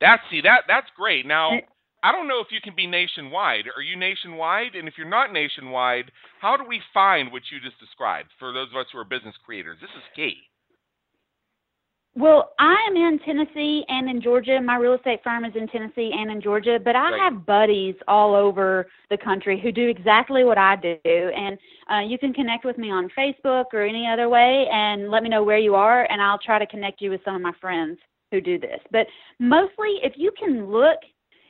That's 0.00 0.22
see 0.30 0.40
that 0.42 0.62
that's 0.66 0.86
great. 0.96 1.26
Now, 1.26 1.50
I 2.02 2.12
don't 2.12 2.28
know 2.28 2.40
if 2.40 2.46
you 2.50 2.60
can 2.62 2.74
be 2.74 2.86
nationwide. 2.86 3.66
Are 3.76 3.82
you 3.82 3.96
nationwide? 3.96 4.74
And 4.74 4.88
if 4.88 4.94
you're 4.96 5.08
not 5.08 5.32
nationwide, 5.32 6.10
how 6.40 6.56
do 6.56 6.64
we 6.66 6.80
find 6.94 7.30
what 7.30 7.42
you 7.52 7.60
just 7.60 7.78
described 7.78 8.30
for 8.38 8.52
those 8.52 8.68
of 8.70 8.76
us 8.76 8.86
who 8.92 8.98
are 8.98 9.04
business 9.04 9.34
creators? 9.44 9.76
This 9.80 9.90
is 9.90 10.02
key. 10.16 10.49
Well, 12.16 12.52
I 12.58 12.74
am 12.88 12.96
in 12.96 13.20
Tennessee 13.20 13.84
and 13.88 14.10
in 14.10 14.20
Georgia. 14.20 14.60
My 14.60 14.76
real 14.76 14.94
estate 14.94 15.20
firm 15.22 15.44
is 15.44 15.52
in 15.54 15.68
Tennessee 15.68 16.10
and 16.12 16.30
in 16.30 16.40
Georgia, 16.40 16.78
but 16.84 16.96
I 16.96 17.16
have 17.18 17.46
buddies 17.46 17.94
all 18.08 18.34
over 18.34 18.88
the 19.10 19.16
country 19.16 19.60
who 19.60 19.70
do 19.70 19.88
exactly 19.88 20.42
what 20.42 20.58
I 20.58 20.74
do. 20.74 20.98
And 21.04 21.56
uh, 21.88 22.00
you 22.00 22.18
can 22.18 22.34
connect 22.34 22.64
with 22.64 22.78
me 22.78 22.90
on 22.90 23.08
Facebook 23.16 23.66
or 23.72 23.82
any 23.82 24.08
other 24.08 24.28
way 24.28 24.66
and 24.72 25.08
let 25.08 25.22
me 25.22 25.28
know 25.28 25.44
where 25.44 25.58
you 25.58 25.76
are, 25.76 26.10
and 26.10 26.20
I'll 26.20 26.38
try 26.38 26.58
to 26.58 26.66
connect 26.66 27.00
you 27.00 27.10
with 27.10 27.20
some 27.24 27.36
of 27.36 27.42
my 27.42 27.52
friends 27.60 27.98
who 28.32 28.40
do 28.40 28.58
this. 28.58 28.80
But 28.90 29.06
mostly, 29.38 30.00
if 30.02 30.14
you 30.16 30.32
can 30.36 30.66
look, 30.66 30.98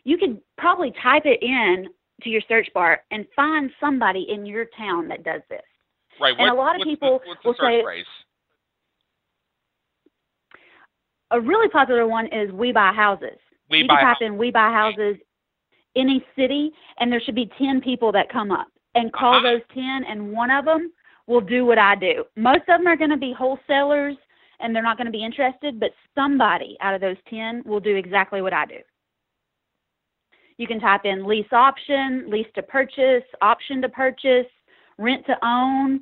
you 0.04 0.18
could 0.18 0.40
probably 0.58 0.92
type 1.02 1.22
it 1.24 1.42
in 1.42 1.86
to 2.22 2.28
your 2.28 2.42
search 2.48 2.68
bar 2.74 3.00
and 3.10 3.24
find 3.34 3.70
somebody 3.80 4.26
in 4.30 4.44
your 4.44 4.66
town 4.76 5.08
that 5.08 5.24
does 5.24 5.40
this. 5.48 5.62
Right. 6.20 6.34
And 6.38 6.50
a 6.50 6.54
lot 6.54 6.76
of 6.76 6.82
people 6.82 7.20
what's 7.24 7.44
will 7.44 7.54
say- 7.54 7.82
phrase? 7.82 8.04
A 11.32 11.40
really 11.40 11.68
popular 11.68 12.06
one 12.06 12.26
is 12.28 12.50
We 12.52 12.72
Buy 12.72 12.92
Houses. 12.92 13.38
We 13.70 13.78
you 13.78 13.86
buy 13.88 13.96
can 13.96 14.04
type 14.04 14.16
houses. 14.18 14.26
in 14.26 14.38
we 14.38 14.50
buy 14.50 14.70
houses 14.72 15.16
any 15.96 16.24
city 16.36 16.70
and 16.98 17.10
there 17.12 17.20
should 17.20 17.34
be 17.34 17.50
10 17.58 17.80
people 17.80 18.12
that 18.12 18.28
come 18.30 18.50
up 18.52 18.68
and 18.94 19.12
call 19.12 19.34
Uh-huh. 19.34 19.42
those 19.52 19.60
10 19.74 20.04
and 20.08 20.32
one 20.32 20.50
of 20.50 20.64
them 20.64 20.92
will 21.26 21.40
do 21.40 21.64
what 21.66 21.78
i 21.78 21.94
do 21.96 22.24
most 22.36 22.60
of 22.68 22.78
them 22.78 22.86
are 22.86 22.96
going 22.96 23.10
to 23.10 23.16
be 23.16 23.32
wholesalers 23.32 24.16
and 24.60 24.74
they're 24.74 24.82
not 24.84 24.96
going 24.96 25.06
to 25.06 25.12
be 25.12 25.24
interested 25.24 25.78
but 25.80 25.90
somebody 26.14 26.76
out 26.80 26.94
of 26.94 27.00
those 27.00 27.16
10 27.28 27.62
will 27.66 27.80
do 27.80 27.94
exactly 27.96 28.40
what 28.42 28.52
i 28.52 28.64
do 28.66 28.78
you 30.58 30.66
can 30.66 30.78
type 30.80 31.04
in 31.04 31.26
lease 31.26 31.52
option 31.52 32.28
lease 32.30 32.46
to 32.54 32.62
purchase 32.62 33.24
option 33.42 33.80
to 33.82 33.88
purchase 33.88 34.46
rent 34.98 35.24
to 35.26 35.36
own 35.44 36.00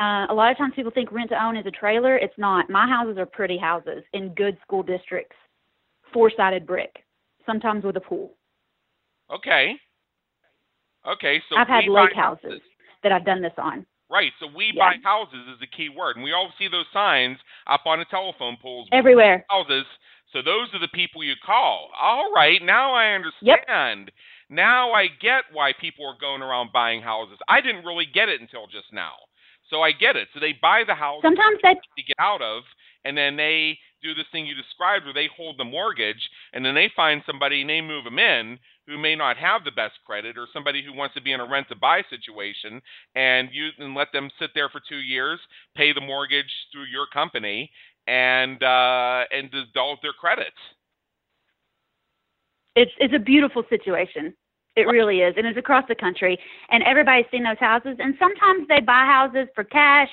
uh, 0.00 0.26
a 0.30 0.34
lot 0.34 0.50
of 0.50 0.58
times 0.58 0.72
people 0.74 0.90
think 0.90 1.12
rent 1.12 1.30
to 1.30 1.44
own 1.44 1.56
is 1.56 1.66
a 1.66 1.70
trailer 1.70 2.16
it's 2.16 2.38
not 2.38 2.70
my 2.70 2.86
houses 2.88 3.18
are 3.18 3.26
pretty 3.26 3.58
houses 3.58 4.02
in 4.12 4.34
good 4.34 4.56
school 4.64 4.82
districts 4.82 5.36
four 6.12 6.30
sided 6.36 6.66
brick, 6.66 7.04
sometimes 7.46 7.84
with 7.84 7.96
a 7.96 8.00
pool. 8.00 8.34
Okay. 9.32 9.76
Okay. 11.06 11.40
So 11.48 11.56
I've 11.56 11.68
had 11.68 11.84
lake 11.88 12.14
houses 12.14 12.60
that 13.02 13.12
I've 13.12 13.24
done 13.24 13.42
this 13.42 13.52
on. 13.58 13.86
Right. 14.10 14.32
So 14.40 14.46
we 14.48 14.72
Yeah. 14.74 14.90
buy 14.90 14.98
houses 15.02 15.46
is 15.48 15.58
the 15.60 15.66
key 15.66 15.88
word, 15.88 16.16
and 16.16 16.24
we 16.24 16.32
all 16.32 16.52
see 16.58 16.68
those 16.68 16.88
signs 16.92 17.38
up 17.66 17.86
on 17.86 18.00
the 18.00 18.04
telephone 18.06 18.56
poles. 18.56 18.88
Everywhere. 18.92 19.44
houses. 19.48 19.86
So 20.32 20.42
those 20.42 20.72
are 20.74 20.78
the 20.78 20.88
people 20.88 21.24
you 21.24 21.34
call. 21.36 21.90
All 22.00 22.32
right, 22.32 22.62
now 22.62 22.92
I 22.92 23.14
understand. 23.14 24.12
Now 24.48 24.92
I 24.92 25.08
get 25.08 25.44
why 25.52 25.72
people 25.72 26.06
are 26.06 26.16
going 26.20 26.40
around 26.40 26.70
buying 26.72 27.02
houses. 27.02 27.38
I 27.48 27.60
didn't 27.60 27.84
really 27.84 28.06
get 28.06 28.28
it 28.28 28.40
until 28.40 28.68
just 28.68 28.92
now. 28.92 29.16
So 29.70 29.82
I 29.82 29.92
get 29.92 30.16
it. 30.16 30.28
So 30.34 30.40
they 30.40 30.52
buy 30.60 30.82
the 30.86 30.94
house 30.94 31.22
Sometimes 31.22 31.58
they 31.62 31.74
to 31.74 32.02
get 32.02 32.16
out 32.18 32.42
of, 32.42 32.64
and 33.04 33.16
then 33.16 33.36
they 33.36 33.78
do 34.02 34.14
this 34.14 34.26
thing 34.32 34.46
you 34.46 34.54
described 34.54 35.04
where 35.04 35.14
they 35.14 35.28
hold 35.36 35.58
the 35.58 35.64
mortgage, 35.64 36.28
and 36.52 36.64
then 36.64 36.74
they 36.74 36.90
find 36.94 37.22
somebody 37.24 37.60
and 37.60 37.70
they 37.70 37.80
move 37.80 38.04
them 38.04 38.18
in 38.18 38.58
who 38.86 38.98
may 38.98 39.14
not 39.14 39.36
have 39.36 39.62
the 39.62 39.70
best 39.70 39.94
credit, 40.04 40.36
or 40.36 40.48
somebody 40.52 40.82
who 40.82 40.92
wants 40.92 41.14
to 41.14 41.22
be 41.22 41.32
in 41.32 41.38
a 41.38 41.48
rent 41.48 41.68
to 41.68 41.76
buy 41.76 42.02
situation, 42.10 42.82
and 43.14 43.48
you 43.52 43.68
and 43.78 43.94
let 43.94 44.08
them 44.12 44.28
sit 44.40 44.50
there 44.54 44.68
for 44.68 44.80
two 44.88 44.96
years, 44.96 45.38
pay 45.76 45.92
the 45.92 46.00
mortgage 46.00 46.50
through 46.72 46.84
your 46.84 47.06
company, 47.12 47.70
and 48.08 48.60
uh, 48.62 49.24
and 49.30 49.50
develop 49.50 50.00
their 50.02 50.12
credit. 50.12 50.52
it's 52.76 52.92
it's 52.98 53.14
a 53.14 53.18
beautiful 53.18 53.62
situation. 53.68 54.34
It 54.80 54.86
really 54.86 55.20
is, 55.20 55.34
and 55.36 55.46
it's 55.46 55.58
across 55.58 55.84
the 55.88 55.94
country, 55.94 56.38
and 56.70 56.82
everybody's 56.84 57.26
seen 57.30 57.42
those 57.42 57.58
houses. 57.58 57.96
And 57.98 58.14
sometimes 58.18 58.66
they 58.66 58.80
buy 58.80 59.04
houses 59.04 59.46
for 59.54 59.62
cash. 59.62 60.08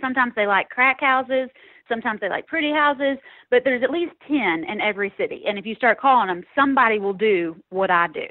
Sometimes 0.00 0.32
they 0.34 0.46
like 0.46 0.70
crack 0.70 1.00
houses. 1.00 1.48
Sometimes 1.88 2.20
they 2.20 2.28
like 2.28 2.46
pretty 2.48 2.72
houses. 2.72 3.18
But 3.48 3.62
there's 3.64 3.84
at 3.84 3.90
least 3.90 4.12
ten 4.26 4.64
in 4.68 4.80
every 4.80 5.12
city, 5.16 5.42
and 5.46 5.56
if 5.56 5.64
you 5.64 5.76
start 5.76 6.00
calling 6.00 6.26
them, 6.26 6.42
somebody 6.56 6.98
will 6.98 7.12
do 7.12 7.54
what 7.70 7.90
I 7.90 8.08
do. 8.08 8.26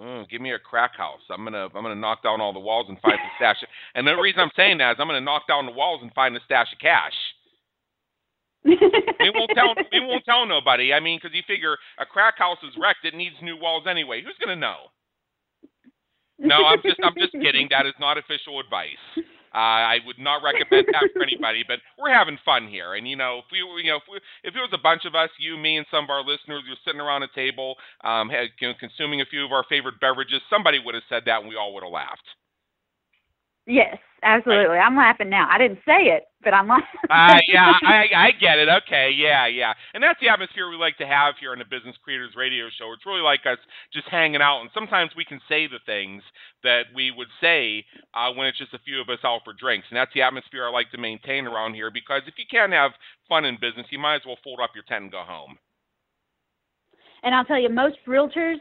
Mm, 0.00 0.28
give 0.28 0.40
me 0.40 0.52
a 0.52 0.58
crack 0.58 0.96
house. 0.96 1.22
I'm 1.30 1.44
gonna 1.44 1.66
I'm 1.66 1.82
gonna 1.82 1.94
knock 1.94 2.22
down 2.22 2.40
all 2.40 2.52
the 2.52 2.60
walls 2.60 2.86
and 2.88 3.00
find 3.00 3.14
the 3.14 3.30
stash. 3.38 3.64
And 3.94 4.06
the 4.06 4.14
reason 4.14 4.40
I'm 4.40 4.50
saying 4.56 4.78
that 4.78 4.92
is 4.92 4.96
I'm 4.98 5.06
gonna 5.06 5.20
knock 5.20 5.46
down 5.46 5.66
the 5.66 5.72
walls 5.72 6.00
and 6.02 6.12
find 6.14 6.34
the 6.34 6.40
stash 6.44 6.72
of 6.72 6.78
cash. 6.80 7.14
We 8.64 9.30
won't 9.30 9.52
tell 9.54 9.74
we 9.92 10.00
won't 10.00 10.24
tell 10.24 10.44
nobody. 10.44 10.92
I 10.92 11.00
mean, 11.00 11.18
because 11.22 11.34
you 11.34 11.42
figure 11.46 11.76
a 11.98 12.04
crack 12.04 12.36
house 12.36 12.58
is 12.62 12.74
wrecked. 12.78 13.04
It 13.04 13.14
needs 13.14 13.36
new 13.42 13.56
walls 13.56 13.84
anyway. 13.88 14.22
Who's 14.22 14.36
gonna 14.38 14.56
know? 14.56 14.90
No, 16.38 16.64
I'm 16.66 16.82
just 16.82 17.00
I'm 17.02 17.14
just 17.16 17.32
kidding. 17.44 17.68
That 17.70 17.86
is 17.86 17.94
not 17.98 18.18
official 18.18 18.60
advice. 18.60 19.00
Uh, 19.54 19.96
I 19.96 19.98
would 20.04 20.18
not 20.18 20.44
recommend 20.44 20.86
that 20.92 21.08
for 21.14 21.22
anybody. 21.22 21.64
But 21.66 21.80
we're 21.98 22.12
having 22.12 22.38
fun 22.44 22.68
here, 22.68 22.94
and 22.94 23.08
you 23.08 23.16
know, 23.16 23.40
if 23.40 23.46
we 23.50 23.58
you 23.58 23.90
know 23.90 23.96
if, 23.96 24.02
we, 24.10 24.18
if 24.44 24.54
it 24.54 24.60
was 24.60 24.72
a 24.72 24.78
bunch 24.78 25.04
of 25.06 25.14
us, 25.14 25.30
you, 25.38 25.56
me, 25.56 25.78
and 25.78 25.86
some 25.90 26.04
of 26.04 26.10
our 26.10 26.20
listeners, 26.20 26.62
were 26.68 26.76
sitting 26.84 27.00
around 27.00 27.22
a 27.22 27.32
table, 27.34 27.76
um, 28.04 28.28
had, 28.28 28.48
you 28.60 28.68
know, 28.68 28.74
consuming 28.78 29.22
a 29.22 29.26
few 29.26 29.44
of 29.44 29.52
our 29.52 29.64
favorite 29.68 29.98
beverages, 30.00 30.42
somebody 30.50 30.78
would 30.84 30.94
have 30.94 31.08
said 31.08 31.22
that, 31.24 31.40
and 31.40 31.48
we 31.48 31.56
all 31.56 31.72
would 31.72 31.84
have 31.84 31.92
laughed. 31.92 32.28
Yes, 33.66 33.96
absolutely. 34.22 34.76
I'm 34.78 34.96
laughing 34.96 35.30
now. 35.30 35.48
I 35.50 35.58
didn't 35.58 35.80
say 35.86 36.12
it, 36.12 36.24
but 36.42 36.54
I'm 36.54 36.68
laughing. 36.68 36.86
Uh, 37.08 37.38
yeah, 37.48 37.72
I, 37.82 38.06
I 38.14 38.30
get 38.32 38.58
it. 38.58 38.68
Okay, 38.68 39.10
yeah, 39.14 39.46
yeah. 39.46 39.72
And 39.94 40.02
that's 40.02 40.20
the 40.20 40.28
atmosphere 40.28 40.68
we 40.68 40.76
like 40.76 40.96
to 40.98 41.06
have 41.06 41.34
here 41.40 41.52
on 41.52 41.58
the 41.58 41.64
Business 41.64 41.96
Creators 42.02 42.34
Radio 42.36 42.66
Show. 42.78 42.92
It's 42.92 43.06
really 43.06 43.22
like 43.22 43.40
us 43.46 43.58
just 43.92 44.08
hanging 44.08 44.42
out, 44.42 44.60
and 44.60 44.70
sometimes 44.72 45.12
we 45.16 45.24
can 45.24 45.40
say 45.48 45.66
the 45.66 45.80
things 45.86 46.22
that 46.62 46.86
we 46.94 47.10
would 47.10 47.28
say 47.40 47.84
uh, 48.14 48.32
when 48.32 48.46
it's 48.46 48.58
just 48.58 48.74
a 48.74 48.84
few 48.84 49.00
of 49.00 49.08
us 49.08 49.20
out 49.24 49.40
for 49.44 49.52
drinks. 49.52 49.86
And 49.90 49.96
that's 49.96 50.12
the 50.14 50.22
atmosphere 50.22 50.66
I 50.66 50.70
like 50.70 50.90
to 50.92 50.98
maintain 50.98 51.46
around 51.46 51.74
here 51.74 51.90
because 51.90 52.22
if 52.26 52.34
you 52.38 52.44
can't 52.50 52.72
have 52.72 52.92
fun 53.28 53.44
in 53.44 53.56
business, 53.60 53.86
you 53.90 53.98
might 53.98 54.16
as 54.16 54.26
well 54.26 54.38
fold 54.42 54.60
up 54.62 54.70
your 54.74 54.84
tent 54.88 55.04
and 55.04 55.12
go 55.12 55.22
home. 55.22 55.58
And 57.22 57.34
I'll 57.34 57.44
tell 57.44 57.60
you, 57.60 57.68
most 57.68 57.96
realtors 58.06 58.56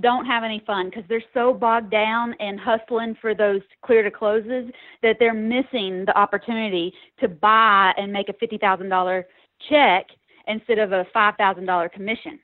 don't 0.00 0.26
have 0.26 0.44
any 0.44 0.62
fun 0.66 0.86
because 0.86 1.04
they're 1.08 1.22
so 1.32 1.52
bogged 1.52 1.90
down 1.90 2.34
and 2.40 2.58
hustling 2.60 3.16
for 3.20 3.34
those 3.34 3.60
clear 3.84 4.02
to 4.02 4.10
closes 4.10 4.70
that 5.02 5.16
they're 5.18 5.34
missing 5.34 6.04
the 6.04 6.16
opportunity 6.16 6.92
to 7.20 7.28
buy 7.28 7.92
and 7.96 8.12
make 8.12 8.28
a 8.28 8.32
fifty 8.34 8.58
thousand 8.58 8.88
dollar 8.88 9.26
check 9.70 10.06
instead 10.46 10.78
of 10.78 10.92
a 10.92 11.04
five 11.12 11.34
thousand 11.36 11.66
dollar 11.66 11.88
commission. 11.88 12.38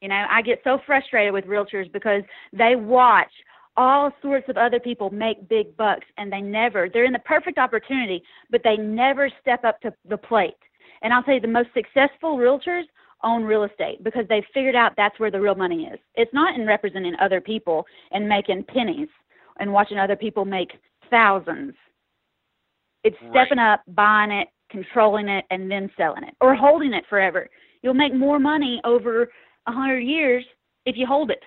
You 0.00 0.08
know, 0.08 0.24
I 0.28 0.42
get 0.42 0.60
so 0.64 0.78
frustrated 0.86 1.32
with 1.32 1.44
realtors 1.44 1.90
because 1.92 2.22
they 2.52 2.74
watch 2.76 3.30
all 3.76 4.10
sorts 4.20 4.48
of 4.48 4.56
other 4.56 4.80
people 4.80 5.10
make 5.10 5.48
big 5.48 5.76
bucks 5.76 6.06
and 6.18 6.30
they 6.30 6.40
never 6.40 6.88
they're 6.92 7.04
in 7.04 7.12
the 7.12 7.18
perfect 7.20 7.58
opportunity, 7.58 8.22
but 8.50 8.62
they 8.64 8.76
never 8.76 9.30
step 9.40 9.64
up 9.64 9.80
to 9.80 9.92
the 10.08 10.16
plate. 10.16 10.54
And 11.02 11.12
I'll 11.12 11.22
tell 11.22 11.34
you 11.34 11.40
the 11.40 11.48
most 11.48 11.70
successful 11.74 12.36
realtors 12.36 12.84
own 13.24 13.44
real 13.44 13.64
estate 13.64 14.02
because 14.02 14.24
they've 14.28 14.44
figured 14.54 14.74
out 14.74 14.92
that's 14.96 15.18
where 15.18 15.30
the 15.30 15.40
real 15.40 15.54
money 15.54 15.84
is. 15.84 15.98
It's 16.14 16.32
not 16.32 16.58
in 16.58 16.66
representing 16.66 17.14
other 17.20 17.40
people 17.40 17.84
and 18.10 18.28
making 18.28 18.64
pennies 18.64 19.08
and 19.58 19.72
watching 19.72 19.98
other 19.98 20.16
people 20.16 20.44
make 20.44 20.72
thousands. 21.10 21.74
It's 23.04 23.16
stepping 23.30 23.58
up, 23.58 23.82
buying 23.88 24.30
it, 24.30 24.48
controlling 24.70 25.28
it, 25.28 25.44
and 25.50 25.70
then 25.70 25.90
selling 25.96 26.24
it 26.24 26.34
or 26.40 26.54
holding 26.54 26.92
it 26.92 27.04
forever. 27.08 27.48
You'll 27.82 27.94
make 27.94 28.14
more 28.14 28.38
money 28.38 28.80
over 28.84 29.28
a 29.66 29.72
hundred 29.72 30.00
years 30.00 30.44
if 30.86 30.96
you 30.96 31.06
hold 31.06 31.30
it. 31.30 31.42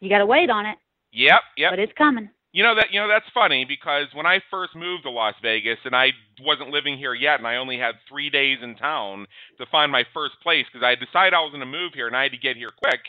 You 0.00 0.08
got 0.08 0.18
to 0.18 0.26
wait 0.26 0.48
on 0.50 0.66
it, 0.66 0.78
Yep, 1.12 1.40
yep. 1.56 1.72
but 1.72 1.78
it's 1.78 1.92
coming. 1.98 2.30
You 2.52 2.64
know 2.64 2.74
that 2.74 2.90
you 2.90 3.00
know 3.00 3.06
that's 3.06 3.30
funny 3.32 3.64
because 3.64 4.06
when 4.12 4.26
I 4.26 4.40
first 4.50 4.74
moved 4.74 5.04
to 5.04 5.10
Las 5.10 5.34
Vegas 5.40 5.78
and 5.84 5.94
I 5.94 6.10
wasn't 6.40 6.70
living 6.70 6.98
here 6.98 7.14
yet 7.14 7.38
and 7.38 7.46
I 7.46 7.56
only 7.56 7.78
had 7.78 7.94
three 8.08 8.28
days 8.28 8.58
in 8.62 8.74
town 8.74 9.26
to 9.58 9.66
find 9.70 9.92
my 9.92 10.02
first 10.12 10.34
place 10.42 10.66
because 10.66 10.84
I 10.84 10.96
decided 10.96 11.34
I 11.34 11.46
was 11.46 11.52
going 11.52 11.60
to 11.60 11.66
move 11.66 11.92
here 11.94 12.08
and 12.08 12.16
I 12.16 12.24
had 12.24 12.32
to 12.32 12.38
get 12.38 12.56
here 12.56 12.72
quick. 12.76 13.00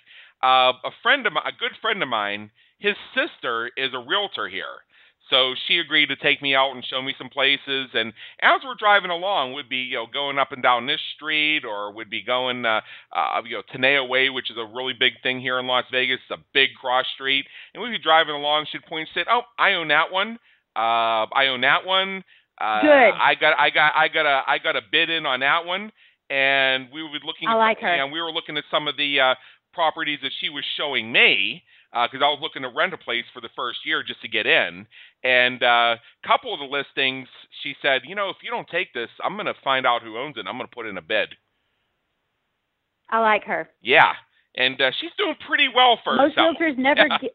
Uh, 0.43 0.77
a 0.85 0.91
friend 1.01 1.25
of 1.25 1.33
my, 1.33 1.41
a 1.41 1.57
good 1.57 1.73
friend 1.81 2.03
of 2.03 2.09
mine, 2.09 2.51
his 2.77 2.95
sister 3.17 3.71
is 3.77 3.93
a 3.93 4.05
realtor 4.05 4.47
here, 4.47 4.85
so 5.31 5.55
she 5.67 5.79
agreed 5.79 6.07
to 6.07 6.15
take 6.17 6.41
me 6.41 6.53
out 6.53 6.75
and 6.75 6.85
show 6.85 7.01
me 7.01 7.15
some 7.17 7.29
places. 7.29 7.89
And 7.93 8.13
as 8.41 8.59
we're 8.63 8.75
driving 8.77 9.09
along, 9.09 9.53
we'd 9.53 9.69
be 9.69 9.77
you 9.77 9.95
know 9.95 10.05
going 10.05 10.37
up 10.37 10.51
and 10.51 10.61
down 10.61 10.85
this 10.85 10.99
street 11.15 11.63
or 11.65 11.91
would 11.93 12.09
be 12.09 12.21
going 12.21 12.65
uh, 12.65 12.81
uh, 13.15 13.41
you 13.43 13.55
know 13.55 13.63
Tenaya 13.73 14.07
Way, 14.07 14.29
which 14.29 14.51
is 14.51 14.57
a 14.57 14.65
really 14.65 14.93
big 14.93 15.13
thing 15.23 15.39
here 15.39 15.57
in 15.57 15.65
Las 15.65 15.85
Vegas. 15.91 16.19
It's 16.29 16.39
a 16.39 16.43
big 16.53 16.69
cross 16.79 17.05
street, 17.15 17.45
and 17.73 17.81
we'd 17.81 17.91
be 17.91 17.97
driving 17.97 18.35
along. 18.35 18.67
She'd 18.71 18.83
point 18.83 19.07
and 19.15 19.23
say, 19.23 19.29
"Oh, 19.31 19.41
I 19.57 19.73
own 19.73 19.87
that 19.87 20.11
one. 20.11 20.37
Uh, 20.75 21.25
I 21.33 21.47
own 21.49 21.61
that 21.61 21.85
one. 21.85 22.23
Uh, 22.59 22.81
Good. 22.81 22.89
I 22.89 23.33
got, 23.39 23.59
I 23.59 23.69
got, 23.71 23.93
I 23.95 24.07
got 24.07 24.25
a, 24.25 24.41
I 24.47 24.57
got 24.59 24.75
a 24.75 24.81
bid 24.91 25.09
in 25.09 25.25
on 25.25 25.39
that 25.39 25.65
one." 25.65 25.91
And 26.29 26.87
we 26.93 27.03
were 27.03 27.09
looking. 27.25 27.47
I 27.49 27.55
like 27.55 27.79
her. 27.79 27.87
And 27.87 28.11
we 28.11 28.21
were 28.21 28.31
looking 28.31 28.57
at 28.57 28.63
some 28.69 28.87
of 28.87 28.95
the 28.95 29.19
uh, 29.19 29.35
properties 29.73 30.19
that 30.23 30.31
she 30.39 30.49
was 30.49 30.63
showing 30.77 31.11
me 31.11 31.63
because 31.93 32.21
I 32.23 32.29
was 32.29 32.39
looking 32.41 32.61
to 32.61 32.69
rent 32.69 32.93
a 32.93 32.97
place 32.97 33.25
for 33.33 33.41
the 33.41 33.49
first 33.55 33.79
year 33.85 34.01
just 34.03 34.21
to 34.21 34.27
get 34.27 34.45
in. 34.47 34.85
And 35.23 35.61
a 35.61 35.65
uh, 35.65 35.95
couple 36.25 36.53
of 36.53 36.59
the 36.59 36.65
listings, 36.65 37.27
she 37.63 37.75
said, 37.81 38.01
you 38.05 38.15
know, 38.15 38.29
if 38.29 38.37
you 38.43 38.49
don't 38.49 38.67
take 38.69 38.93
this, 38.93 39.09
I'm 39.23 39.33
going 39.35 39.45
to 39.45 39.53
find 39.63 39.85
out 39.85 40.01
who 40.01 40.17
owns 40.17 40.37
it. 40.37 40.45
I'm 40.47 40.57
going 40.57 40.69
to 40.69 40.73
put 40.75 40.85
in 40.85 40.97
a 40.97 41.01
bid. 41.01 41.29
I 43.09 43.19
like 43.19 43.43
her. 43.43 43.69
Yeah. 43.81 44.13
and 44.55 44.79
uh, 44.81 44.91
she's 44.99 45.11
doing 45.17 45.35
pretty 45.47 45.67
well 45.73 45.99
for 46.03 46.15
most 46.15 46.35
herself. 46.35 46.55
realtors 46.59 46.77
never 46.77 47.07
Yeah. 47.07 47.17
get. 47.19 47.31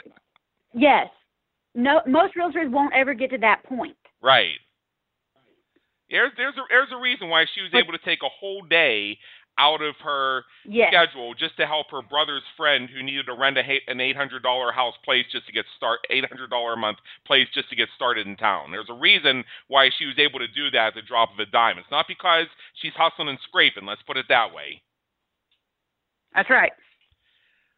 Yes, 0.74 1.08
no, 1.74 2.00
most 2.06 2.34
realtors 2.34 2.70
won't 2.70 2.94
ever 2.94 3.14
get 3.14 3.30
to 3.30 3.38
that 3.38 3.62
point. 3.64 3.96
Right. 4.22 4.56
There's 6.10 6.32
there's 6.36 6.54
a 6.56 6.62
there's 6.68 6.88
a 6.92 7.00
reason 7.00 7.28
why 7.28 7.46
she 7.54 7.62
was 7.62 7.74
able 7.74 7.92
to 7.92 8.04
take 8.04 8.20
a 8.22 8.28
whole 8.28 8.62
day 8.62 9.18
out 9.58 9.82
of 9.82 9.94
her 10.04 10.44
Yes, 10.64 10.90
schedule 10.90 11.34
just 11.34 11.56
to 11.56 11.66
help 11.66 11.90
her 11.90 12.02
brother's 12.02 12.42
friend 12.56 12.88
who 12.90 13.02
needed 13.02 13.26
to 13.26 13.34
rent 13.34 13.56
a, 13.56 13.62
an 13.88 14.00
eight 14.00 14.16
hundred 14.16 14.42
dollar 14.42 14.72
house 14.72 14.94
place 15.04 15.24
just 15.30 15.46
to 15.46 15.52
get 15.52 15.64
start 15.76 16.00
eight 16.10 16.24
hundred 16.26 16.50
dollar 16.50 16.74
a 16.74 16.76
month 16.76 16.98
place 17.26 17.48
just 17.54 17.70
to 17.70 17.76
get 17.76 17.88
started 17.94 18.26
in 18.26 18.36
town. 18.36 18.70
There's 18.70 18.90
a 18.90 18.94
reason 18.94 19.44
why 19.68 19.90
she 19.98 20.06
was 20.06 20.18
able 20.18 20.38
to 20.40 20.48
do 20.48 20.70
that 20.72 20.88
at 20.88 20.94
the 20.94 21.02
drop 21.02 21.32
of 21.32 21.38
a 21.38 21.46
dime. 21.46 21.78
It's 21.78 21.90
not 21.90 22.06
because 22.08 22.46
she's 22.80 22.92
hustling 22.96 23.28
and 23.28 23.38
scraping. 23.48 23.86
Let's 23.86 24.02
put 24.02 24.16
it 24.16 24.26
that 24.28 24.52
way. 24.54 24.82
that's 26.34 26.50
right. 26.50 26.72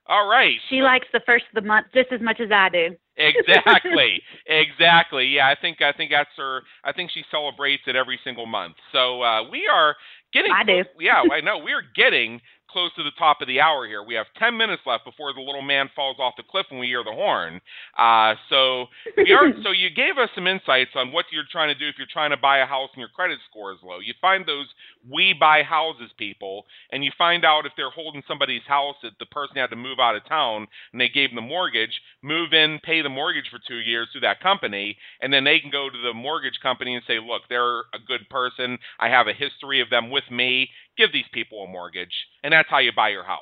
All 0.08 0.26
right. 0.26 0.56
She 0.70 0.80
likes 0.82 1.06
the 1.12 1.20
first 1.26 1.44
of 1.54 1.62
the 1.62 1.66
month 1.66 1.88
just 1.94 2.10
as 2.12 2.20
much 2.20 2.40
as 2.40 2.50
I 2.50 2.68
do. 2.70 2.96
exactly 3.16 4.22
exactly 4.46 5.26
yeah 5.26 5.48
i 5.48 5.56
think 5.60 5.82
i 5.82 5.92
think 5.92 6.10
that's 6.12 6.30
her 6.36 6.62
i 6.84 6.92
think 6.92 7.10
she 7.10 7.24
celebrates 7.32 7.82
it 7.88 7.96
every 7.96 8.18
single 8.22 8.46
month 8.46 8.76
so 8.92 9.22
uh 9.22 9.42
we 9.50 9.66
are 9.66 9.96
getting 10.32 10.52
I 10.52 10.62
do. 10.62 10.84
yeah 11.00 11.22
i 11.32 11.40
know 11.40 11.58
we're 11.58 11.82
getting 11.96 12.40
close 12.70 12.90
to 12.96 13.02
the 13.02 13.12
top 13.18 13.38
of 13.40 13.48
the 13.48 13.60
hour 13.60 13.86
here 13.86 14.02
we 14.02 14.14
have 14.14 14.26
10 14.38 14.56
minutes 14.56 14.82
left 14.86 15.04
before 15.04 15.32
the 15.32 15.40
little 15.40 15.62
man 15.62 15.88
falls 15.94 16.16
off 16.18 16.34
the 16.36 16.42
cliff 16.50 16.66
when 16.70 16.80
we 16.80 16.86
hear 16.86 17.04
the 17.04 17.12
horn 17.12 17.60
uh 17.98 18.34
so 18.48 18.86
we 19.16 19.32
are, 19.32 19.52
so 19.62 19.70
you 19.70 19.90
gave 19.90 20.18
us 20.18 20.30
some 20.34 20.46
insights 20.46 20.90
on 20.94 21.12
what 21.12 21.26
you're 21.32 21.48
trying 21.50 21.68
to 21.72 21.78
do 21.78 21.88
if 21.88 21.96
you're 21.98 22.06
trying 22.10 22.30
to 22.30 22.36
buy 22.36 22.58
a 22.58 22.66
house 22.66 22.90
and 22.94 23.00
your 23.00 23.08
credit 23.10 23.38
score 23.50 23.72
is 23.72 23.78
low. 23.82 23.98
You 23.98 24.14
find 24.20 24.46
those 24.46 24.66
we 25.08 25.32
buy 25.38 25.62
houses 25.62 26.10
people, 26.18 26.66
and 26.92 27.04
you 27.04 27.10
find 27.16 27.44
out 27.44 27.66
if 27.66 27.72
they're 27.76 27.90
holding 27.90 28.22
somebody's 28.26 28.62
house 28.66 28.96
that 29.02 29.12
the 29.18 29.26
person 29.26 29.56
had 29.56 29.70
to 29.70 29.76
move 29.76 29.98
out 30.00 30.16
of 30.16 30.26
town 30.28 30.66
and 30.92 31.00
they 31.00 31.08
gave 31.08 31.30
them 31.30 31.36
the 31.36 31.42
mortgage, 31.42 32.00
move 32.22 32.52
in, 32.52 32.78
pay 32.82 33.02
the 33.02 33.08
mortgage 33.08 33.48
for 33.50 33.60
two 33.66 33.78
years 33.78 34.08
through 34.12 34.22
that 34.22 34.40
company, 34.40 34.96
and 35.20 35.32
then 35.32 35.44
they 35.44 35.60
can 35.60 35.70
go 35.70 35.88
to 35.88 36.02
the 36.02 36.12
mortgage 36.14 36.58
company 36.62 36.94
and 36.94 37.04
say, 37.06 37.18
look, 37.18 37.42
they're 37.48 37.80
a 37.80 38.00
good 38.06 38.28
person. 38.30 38.78
I 38.98 39.08
have 39.08 39.28
a 39.28 39.32
history 39.32 39.80
of 39.80 39.90
them 39.90 40.10
with 40.10 40.24
me. 40.30 40.70
Give 40.98 41.12
these 41.12 41.28
people 41.32 41.64
a 41.64 41.68
mortgage, 41.68 42.14
and 42.44 42.52
that's 42.52 42.68
how 42.70 42.78
you 42.80 42.92
buy 42.92 43.10
your 43.10 43.24
house. 43.24 43.40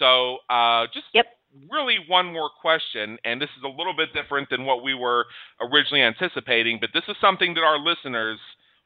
So 0.00 0.38
uh, 0.50 0.88
just 0.94 1.06
Yep. 1.14 1.26
really 1.70 1.98
one 2.08 2.32
more 2.32 2.50
question, 2.60 3.18
and 3.24 3.40
this 3.40 3.50
is 3.58 3.64
a 3.64 3.68
little 3.68 3.94
bit 3.94 4.14
different 4.14 4.50
than 4.50 4.64
what 4.66 4.82
we 4.82 4.94
were 4.94 5.26
originally 5.60 6.02
anticipating, 6.02 6.78
but 6.80 6.90
this 6.94 7.04
is 7.08 7.16
something 7.20 7.54
that 7.54 7.64
our 7.64 7.78
listeners 7.78 8.40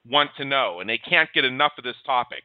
want 0.07 0.31
to 0.39 0.45
know, 0.45 0.81
and 0.81 0.91
they 0.91 0.99
can't 0.99 1.31
get 1.35 1.45
enough 1.45 1.73
of 1.79 1.85
this 1.85 1.97
topic. 2.07 2.45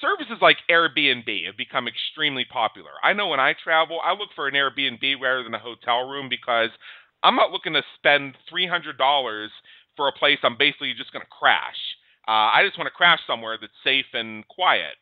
Services 0.00 0.38
like 0.40 0.58
Airbnb 0.70 1.46
have 1.46 1.56
become 1.56 1.88
extremely 1.88 2.44
popular. 2.44 2.92
I 3.02 3.12
know 3.14 3.28
when 3.28 3.40
I 3.40 3.54
travel, 3.54 4.00
I 4.02 4.12
look 4.12 4.30
for 4.34 4.46
an 4.48 4.54
Airbnb 4.54 5.20
rather 5.20 5.42
than 5.42 5.54
a 5.54 5.58
hotel 5.58 6.08
room 6.08 6.28
because 6.28 6.70
I'm 7.22 7.36
not 7.36 7.50
looking 7.52 7.74
to 7.74 7.82
spend 7.96 8.36
$300 8.48 9.50
for 9.96 10.08
a 10.08 10.12
place 10.12 10.38
I'm 10.44 10.56
basically 10.56 10.94
just 10.94 11.12
going 11.12 11.24
to 11.24 11.30
crash. 11.30 11.76
Uh, 12.28 12.52
I 12.52 12.62
just 12.66 12.78
want 12.78 12.88
to 12.88 12.92
crash 12.94 13.20
somewhere 13.26 13.56
that's 13.60 13.72
safe 13.82 14.06
and 14.12 14.46
quiet. 14.48 14.96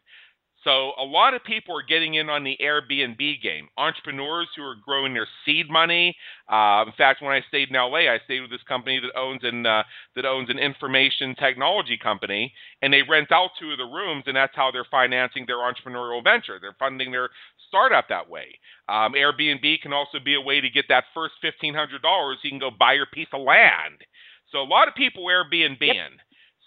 So 0.67 0.93
a 0.99 1.05
lot 1.05 1.35
of 1.35 1.45
people 1.45 1.77
are 1.79 1.83
getting 1.83 2.15
in 2.15 2.29
on 2.29 2.43
the 2.43 2.57
Airbnb 2.61 3.41
game. 3.41 3.69
Entrepreneurs 3.77 4.49
who 4.57 4.65
are 4.65 4.75
growing 4.85 5.15
their 5.15 5.29
seed 5.45 5.71
money. 5.71 6.17
Uh, 6.51 6.85
in 6.87 6.93
fact, 6.99 7.23
when 7.23 7.33
I 7.33 7.41
stayed 7.47 7.69
in 7.69 7.77
LA, 7.77 8.11
I 8.11 8.19
stayed 8.25 8.41
with 8.41 8.51
this 8.51 8.65
company 8.67 8.99
that 8.99 9.17
owns 9.17 9.43
an 9.45 9.65
uh, 9.65 9.85
that 10.17 10.25
owns 10.27 10.51
an 10.51 10.59
information 10.59 11.37
technology 11.37 11.97
company, 11.97 12.53
and 12.83 12.93
they 12.93 13.03
rent 13.03 13.31
out 13.31 13.51
two 13.61 13.71
of 13.71 13.79
the 13.79 13.85
rooms, 13.85 14.25
and 14.27 14.37
that's 14.37 14.57
how 14.57 14.73
they're 14.73 14.87
financing 14.91 15.45
their 15.47 15.59
entrepreneurial 15.59 16.25
venture. 16.25 16.59
They're 16.61 16.77
funding 16.81 17.13
their 17.13 17.29
startup 17.69 18.09
that 18.09 18.29
way. 18.29 18.59
Um, 18.89 19.13
Airbnb 19.13 19.81
can 19.83 19.93
also 19.93 20.19
be 20.25 20.35
a 20.35 20.41
way 20.41 20.61
to 20.61 20.71
get 20.71 20.87
that 20.89 21.05
first 21.15 21.35
fifteen 21.41 21.75
hundred 21.75 22.03
dollars. 22.03 22.39
You 22.43 22.51
can 22.51 22.59
go 22.59 22.71
buy 22.77 22.95
your 22.95 23.07
piece 23.07 23.29
of 23.33 23.43
land. 23.43 24.03
So 24.51 24.63
a 24.63 24.65
lot 24.65 24.89
of 24.89 24.95
people 24.97 25.27
Airbnb 25.27 25.79
Yep. 25.81 25.97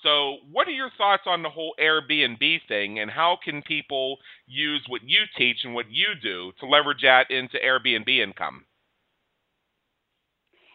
So, 0.03 0.37
what 0.51 0.67
are 0.67 0.71
your 0.71 0.91
thoughts 0.97 1.23
on 1.25 1.43
the 1.43 1.49
whole 1.49 1.75
Airbnb 1.79 2.59
thing, 2.67 2.99
and 2.99 3.11
how 3.11 3.37
can 3.43 3.61
people 3.61 4.17
use 4.47 4.83
what 4.87 5.01
you 5.03 5.19
teach 5.37 5.57
and 5.63 5.73
what 5.73 5.89
you 5.89 6.07
do 6.21 6.51
to 6.59 6.65
leverage 6.65 7.01
that 7.03 7.29
into 7.29 7.57
Airbnb 7.57 8.07
income? 8.07 8.65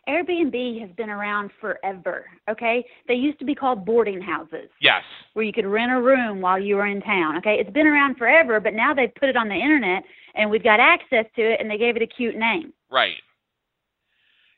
Airbnb 0.07 0.81
has 0.83 0.91
been 0.97 1.09
around 1.09 1.51
forever. 1.61 2.27
Okay, 2.51 2.85
they 3.09 3.15
used 3.15 3.39
to 3.39 3.45
be 3.45 3.55
called 3.55 3.87
boarding 3.87 4.21
houses. 4.21 4.69
Yes. 4.81 5.03
where 5.33 5.45
you 5.45 5.53
could 5.53 5.67
rent 5.67 5.93
a 5.93 6.01
room 6.01 6.41
while 6.41 6.59
you 6.59 6.77
were 6.77 6.87
in 6.87 7.01
town. 7.01 7.39
Okay, 7.39 7.57
it's 7.59 7.71
been 7.71 7.87
around 7.87 8.17
forever, 8.17 8.61
but 8.61 8.75
now 8.75 8.93
they've 8.93 9.15
put 9.15 9.31
it 9.31 9.37
on 9.37 9.49
the 9.49 9.55
internet 9.55 10.03
and 10.35 10.51
we've 10.51 10.63
got 10.63 10.81
access 10.81 11.25
to 11.37 11.43
it, 11.43 11.61
and 11.61 11.71
they 11.71 11.79
gave 11.79 11.97
it 11.97 12.03
a 12.03 12.07
cute 12.07 12.37
name. 12.37 12.73
Right. 12.91 13.15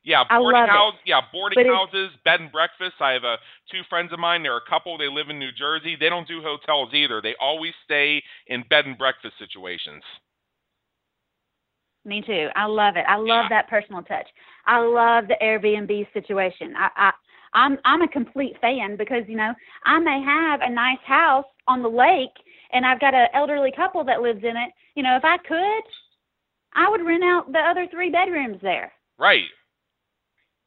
Yeah, 0.06 0.22
boarding 0.30 0.60
love 0.68 0.94
it. 0.94 1.00
Yeah, 1.04 1.20
boarding 1.32 1.66
houses, 1.66 2.10
bed 2.24 2.38
and 2.40 2.52
breakfast. 2.52 2.94
I 3.00 3.10
have 3.10 3.24
uh, 3.24 3.36
two 3.68 3.80
friends 3.90 4.12
of 4.12 4.20
mine. 4.20 4.44
They're 4.44 4.56
a 4.56 4.70
couple. 4.70 4.96
They 4.96 5.08
live 5.08 5.30
in 5.30 5.38
New 5.40 5.50
Jersey. 5.50 5.96
They 5.98 6.08
don't 6.08 6.28
do 6.28 6.40
hotels 6.40 6.94
either. 6.94 7.20
They 7.20 7.34
always 7.40 7.72
stay 7.84 8.22
in 8.46 8.62
bed 8.70 8.86
and 8.86 8.96
breakfast 8.96 9.34
situations. 9.36 10.04
Me 12.04 12.22
too. 12.24 12.48
I 12.54 12.66
love 12.66 12.94
it. 12.96 13.04
I 13.08 13.16
love 13.16 13.26
Yeah. 13.26 13.48
that 13.48 13.68
personal 13.68 14.00
touch. 14.02 14.28
I 14.64 14.78
love 14.78 15.26
the 15.26 15.36
Airbnb 15.42 16.06
situation. 16.12 16.76
I, 16.76 16.88
I 16.96 17.12
I'm 17.52 17.78
I'm 17.84 18.02
a 18.02 18.08
complete 18.08 18.56
fan 18.60 18.94
because 18.96 19.24
you 19.26 19.36
know 19.36 19.52
I 19.84 19.98
may 19.98 20.22
have 20.22 20.60
a 20.60 20.70
nice 20.70 21.02
house 21.04 21.46
on 21.66 21.82
the 21.82 21.88
lake 21.88 22.30
and 22.72 22.86
I've 22.86 23.00
got 23.00 23.14
an 23.14 23.26
elderly 23.34 23.72
couple 23.74 24.04
that 24.04 24.22
lives 24.22 24.44
in 24.44 24.56
it. 24.56 24.70
You 24.94 25.02
know, 25.02 25.16
if 25.16 25.24
I 25.24 25.36
could, 25.38 25.82
I 26.74 26.88
would 26.88 27.04
rent 27.04 27.24
out 27.24 27.50
the 27.50 27.58
other 27.58 27.88
three 27.90 28.10
bedrooms 28.10 28.58
there. 28.62 28.92
Right. 29.18 29.46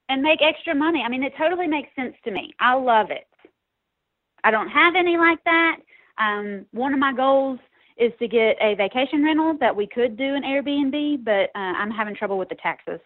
And 0.09 0.21
make 0.21 0.39
extra 0.41 0.75
money. 0.75 1.03
I 1.05 1.09
mean, 1.09 1.23
it 1.23 1.33
totally 1.37 1.67
makes 1.67 1.89
sense 1.95 2.15
to 2.25 2.31
me. 2.31 2.53
I 2.59 2.73
love 2.73 3.11
it. 3.11 3.27
I 4.43 4.51
don't 4.51 4.69
have 4.69 4.95
any 4.97 5.17
like 5.17 5.43
that. 5.45 5.77
Um, 6.17 6.65
one 6.71 6.93
of 6.93 6.99
my 6.99 7.13
goals 7.13 7.59
is 7.97 8.11
to 8.19 8.27
get 8.27 8.55
a 8.61 8.75
vacation 8.75 9.23
rental 9.23 9.55
that 9.59 9.75
we 9.75 9.85
could 9.87 10.17
do 10.17 10.35
an 10.35 10.43
Airbnb, 10.43 11.23
but 11.23 11.49
uh, 11.55 11.73
I'm 11.77 11.91
having 11.91 12.15
trouble 12.15 12.37
with 12.37 12.49
the 12.49 12.55
taxes, 12.55 12.99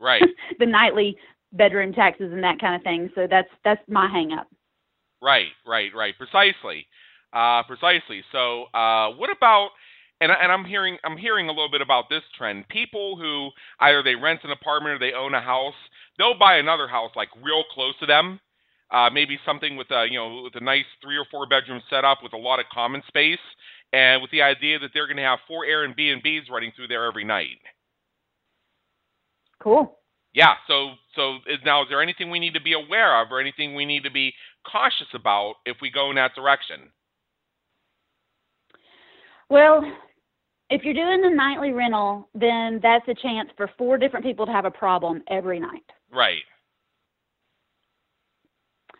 Right. 0.00 0.22
the 0.58 0.66
nightly 0.66 1.16
bedroom 1.52 1.92
taxes 1.92 2.32
and 2.32 2.42
that 2.42 2.58
kind 2.60 2.74
of 2.74 2.82
thing. 2.82 3.10
So 3.14 3.26
that's 3.28 3.48
that's 3.64 3.80
my 3.88 4.08
hang 4.10 4.32
up. 4.32 4.48
Right, 5.20 5.48
right, 5.66 5.90
right. 5.94 6.14
Precisely, 6.16 6.86
uh, 7.32 7.62
precisely. 7.64 8.22
So, 8.32 8.64
uh, 8.74 9.10
what 9.12 9.30
about? 9.34 9.70
And, 10.20 10.32
and 10.32 10.50
I'm 10.50 10.64
hearing 10.64 10.98
I'm 11.04 11.16
hearing 11.16 11.48
a 11.48 11.52
little 11.52 11.70
bit 11.70 11.80
about 11.80 12.08
this 12.10 12.22
trend. 12.36 12.68
People 12.68 13.16
who 13.16 13.50
either 13.80 14.02
they 14.02 14.16
rent 14.16 14.40
an 14.44 14.50
apartment 14.50 14.96
or 14.96 14.98
they 14.98 15.14
own 15.14 15.34
a 15.34 15.40
house, 15.40 15.74
they'll 16.18 16.38
buy 16.38 16.56
another 16.56 16.88
house 16.88 17.12
like 17.14 17.28
real 17.42 17.64
close 17.72 17.94
to 18.00 18.06
them. 18.06 18.40
Uh, 18.90 19.10
maybe 19.10 19.38
something 19.44 19.76
with 19.76 19.90
a 19.90 20.06
you 20.10 20.18
know 20.18 20.42
with 20.42 20.56
a 20.56 20.64
nice 20.64 20.86
three 21.02 21.16
or 21.16 21.26
four 21.30 21.46
bedroom 21.46 21.80
setup 21.88 22.18
with 22.22 22.32
a 22.32 22.36
lot 22.36 22.58
of 22.58 22.66
common 22.72 23.02
space, 23.06 23.38
and 23.92 24.20
with 24.20 24.30
the 24.30 24.42
idea 24.42 24.78
that 24.78 24.90
they're 24.92 25.06
going 25.06 25.18
to 25.18 25.22
have 25.22 25.38
four 25.46 25.64
Airbnbs 25.64 26.50
running 26.50 26.72
through 26.74 26.88
there 26.88 27.04
every 27.04 27.24
night. 27.24 27.60
Cool. 29.62 29.98
Yeah. 30.32 30.54
So 30.66 30.94
so 31.14 31.36
is, 31.46 31.58
now 31.64 31.82
is 31.82 31.88
there 31.90 32.02
anything 32.02 32.30
we 32.30 32.40
need 32.40 32.54
to 32.54 32.62
be 32.62 32.72
aware 32.72 33.20
of 33.22 33.28
or 33.30 33.40
anything 33.40 33.74
we 33.74 33.84
need 33.84 34.04
to 34.04 34.10
be 34.10 34.32
cautious 34.70 35.08
about 35.14 35.54
if 35.64 35.76
we 35.80 35.90
go 35.90 36.10
in 36.10 36.16
that 36.16 36.34
direction? 36.34 36.90
Well, 39.50 39.82
if 40.70 40.82
you're 40.84 40.94
doing 40.94 41.22
the 41.22 41.30
nightly 41.30 41.72
rental, 41.72 42.28
then 42.34 42.80
that's 42.82 43.08
a 43.08 43.14
chance 43.14 43.48
for 43.56 43.70
four 43.78 43.98
different 43.98 44.24
people 44.24 44.46
to 44.46 44.52
have 44.52 44.64
a 44.64 44.70
problem 44.70 45.22
every 45.30 45.58
night. 45.60 45.84
Right. 46.12 46.42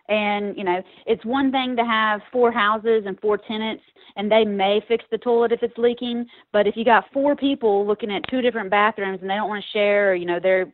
And, 0.08 0.56
you 0.56 0.64
know, 0.64 0.82
it's 1.04 1.24
one 1.26 1.52
thing 1.52 1.76
to 1.76 1.84
have 1.84 2.22
four 2.32 2.50
houses 2.50 3.04
and 3.06 3.20
four 3.20 3.36
tenants, 3.36 3.82
and 4.16 4.32
they 4.32 4.44
may 4.44 4.80
fix 4.88 5.04
the 5.10 5.18
toilet 5.18 5.52
if 5.52 5.62
it's 5.62 5.76
leaking. 5.76 6.24
But 6.50 6.66
if 6.66 6.76
you 6.76 6.84
got 6.84 7.04
four 7.12 7.36
people 7.36 7.86
looking 7.86 8.10
at 8.10 8.22
two 8.30 8.40
different 8.40 8.70
bathrooms 8.70 9.18
and 9.20 9.28
they 9.28 9.34
don't 9.34 9.50
want 9.50 9.62
to 9.62 9.78
share, 9.78 10.12
or, 10.12 10.14
you 10.14 10.24
know, 10.24 10.40
they're 10.42 10.72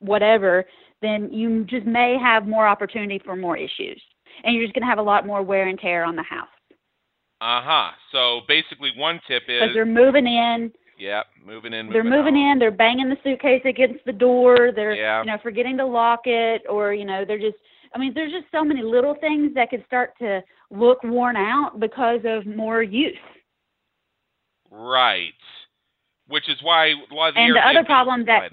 whatever, 0.00 0.64
then 1.02 1.32
you 1.32 1.64
just 1.64 1.86
may 1.86 2.18
have 2.20 2.48
more 2.48 2.66
opportunity 2.66 3.20
for 3.24 3.36
more 3.36 3.56
issues. 3.56 4.02
And 4.42 4.54
you're 4.54 4.64
just 4.64 4.74
going 4.74 4.82
to 4.82 4.88
have 4.88 4.98
a 4.98 5.02
lot 5.02 5.24
more 5.24 5.42
wear 5.42 5.68
and 5.68 5.78
tear 5.78 6.04
on 6.04 6.16
the 6.16 6.22
house. 6.24 6.48
Uh 7.44 7.60
huh. 7.62 7.90
So 8.10 8.40
basically, 8.48 8.90
one 8.96 9.20
tip 9.28 9.42
is 9.48 9.60
Because 9.60 9.74
they're 9.74 9.84
moving 9.84 10.26
in, 10.26 10.72
yeah, 10.98 11.20
moving 11.44 11.74
in. 11.74 11.90
they're 11.90 12.02
moving 12.02 12.34
out. 12.36 12.52
in, 12.52 12.58
they're 12.58 12.70
banging 12.70 13.10
the 13.10 13.18
suitcase 13.22 13.60
against 13.66 14.02
the 14.06 14.12
door, 14.12 14.70
they're, 14.74 14.94
Yeah. 14.94 15.20
you 15.20 15.26
know, 15.26 15.36
forgetting 15.42 15.76
to 15.76 15.84
lock 15.84 16.20
it, 16.24 16.62
or, 16.70 16.94
you 16.94 17.04
know, 17.04 17.24
they're 17.26 17.38
just, 17.38 17.58
I 17.94 17.98
mean, 17.98 18.12
there's 18.14 18.32
just 18.32 18.46
so 18.50 18.64
many 18.64 18.80
little 18.82 19.14
things 19.20 19.52
that 19.56 19.68
could 19.68 19.84
start 19.86 20.14
to 20.20 20.42
look 20.70 21.02
worn 21.04 21.36
out 21.36 21.78
because 21.80 22.20
of 22.24 22.46
more 22.46 22.82
use. 22.82 23.18
Right. 24.70 25.34
Which 26.28 26.48
is 26.48 26.56
why 26.62 26.86
a 26.88 27.14
lot 27.14 27.28
of 27.28 27.34
the 27.34 27.40
And 27.42 27.54
the 27.56 27.60
other 27.60 27.84
problem 27.84 28.24
that- 28.24 28.52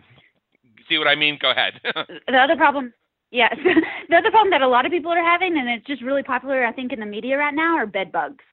see 0.90 0.98
what 0.98 1.08
I 1.08 1.16
mean? 1.16 1.38
Go 1.42 1.52
ahead. 1.52 1.80
The 2.28 2.38
other 2.38 2.58
problem, 2.58 2.94
yeah, 3.32 3.48
the 4.10 4.16
other 4.18 4.32
problem 4.32 4.52
that 4.52 4.62
a 4.62 4.68
lot 4.68 4.86
of 4.86 4.92
people 4.92 5.12
are 5.14 5.24
having, 5.24 5.58
and 5.58 5.70
it's 5.70 5.86
just 5.88 6.02
really 6.02 6.24
popular, 6.24 6.66
I 6.66 6.74
think, 6.74 6.92
in 6.92 7.00
the 7.00 7.06
media 7.06 7.38
right 7.38 7.54
now, 7.54 7.78
are 7.78 7.86
bed 7.86 8.12
bugs. 8.12 8.44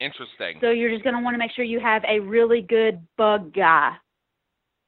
Interesting. 0.00 0.58
So 0.60 0.70
you're 0.70 0.90
just 0.90 1.04
going 1.04 1.16
to 1.16 1.22
want 1.22 1.34
to 1.34 1.38
make 1.38 1.52
sure 1.52 1.64
you 1.64 1.80
have 1.80 2.02
a 2.08 2.20
really 2.20 2.60
good 2.60 3.00
bug 3.16 3.54
guy 3.54 3.92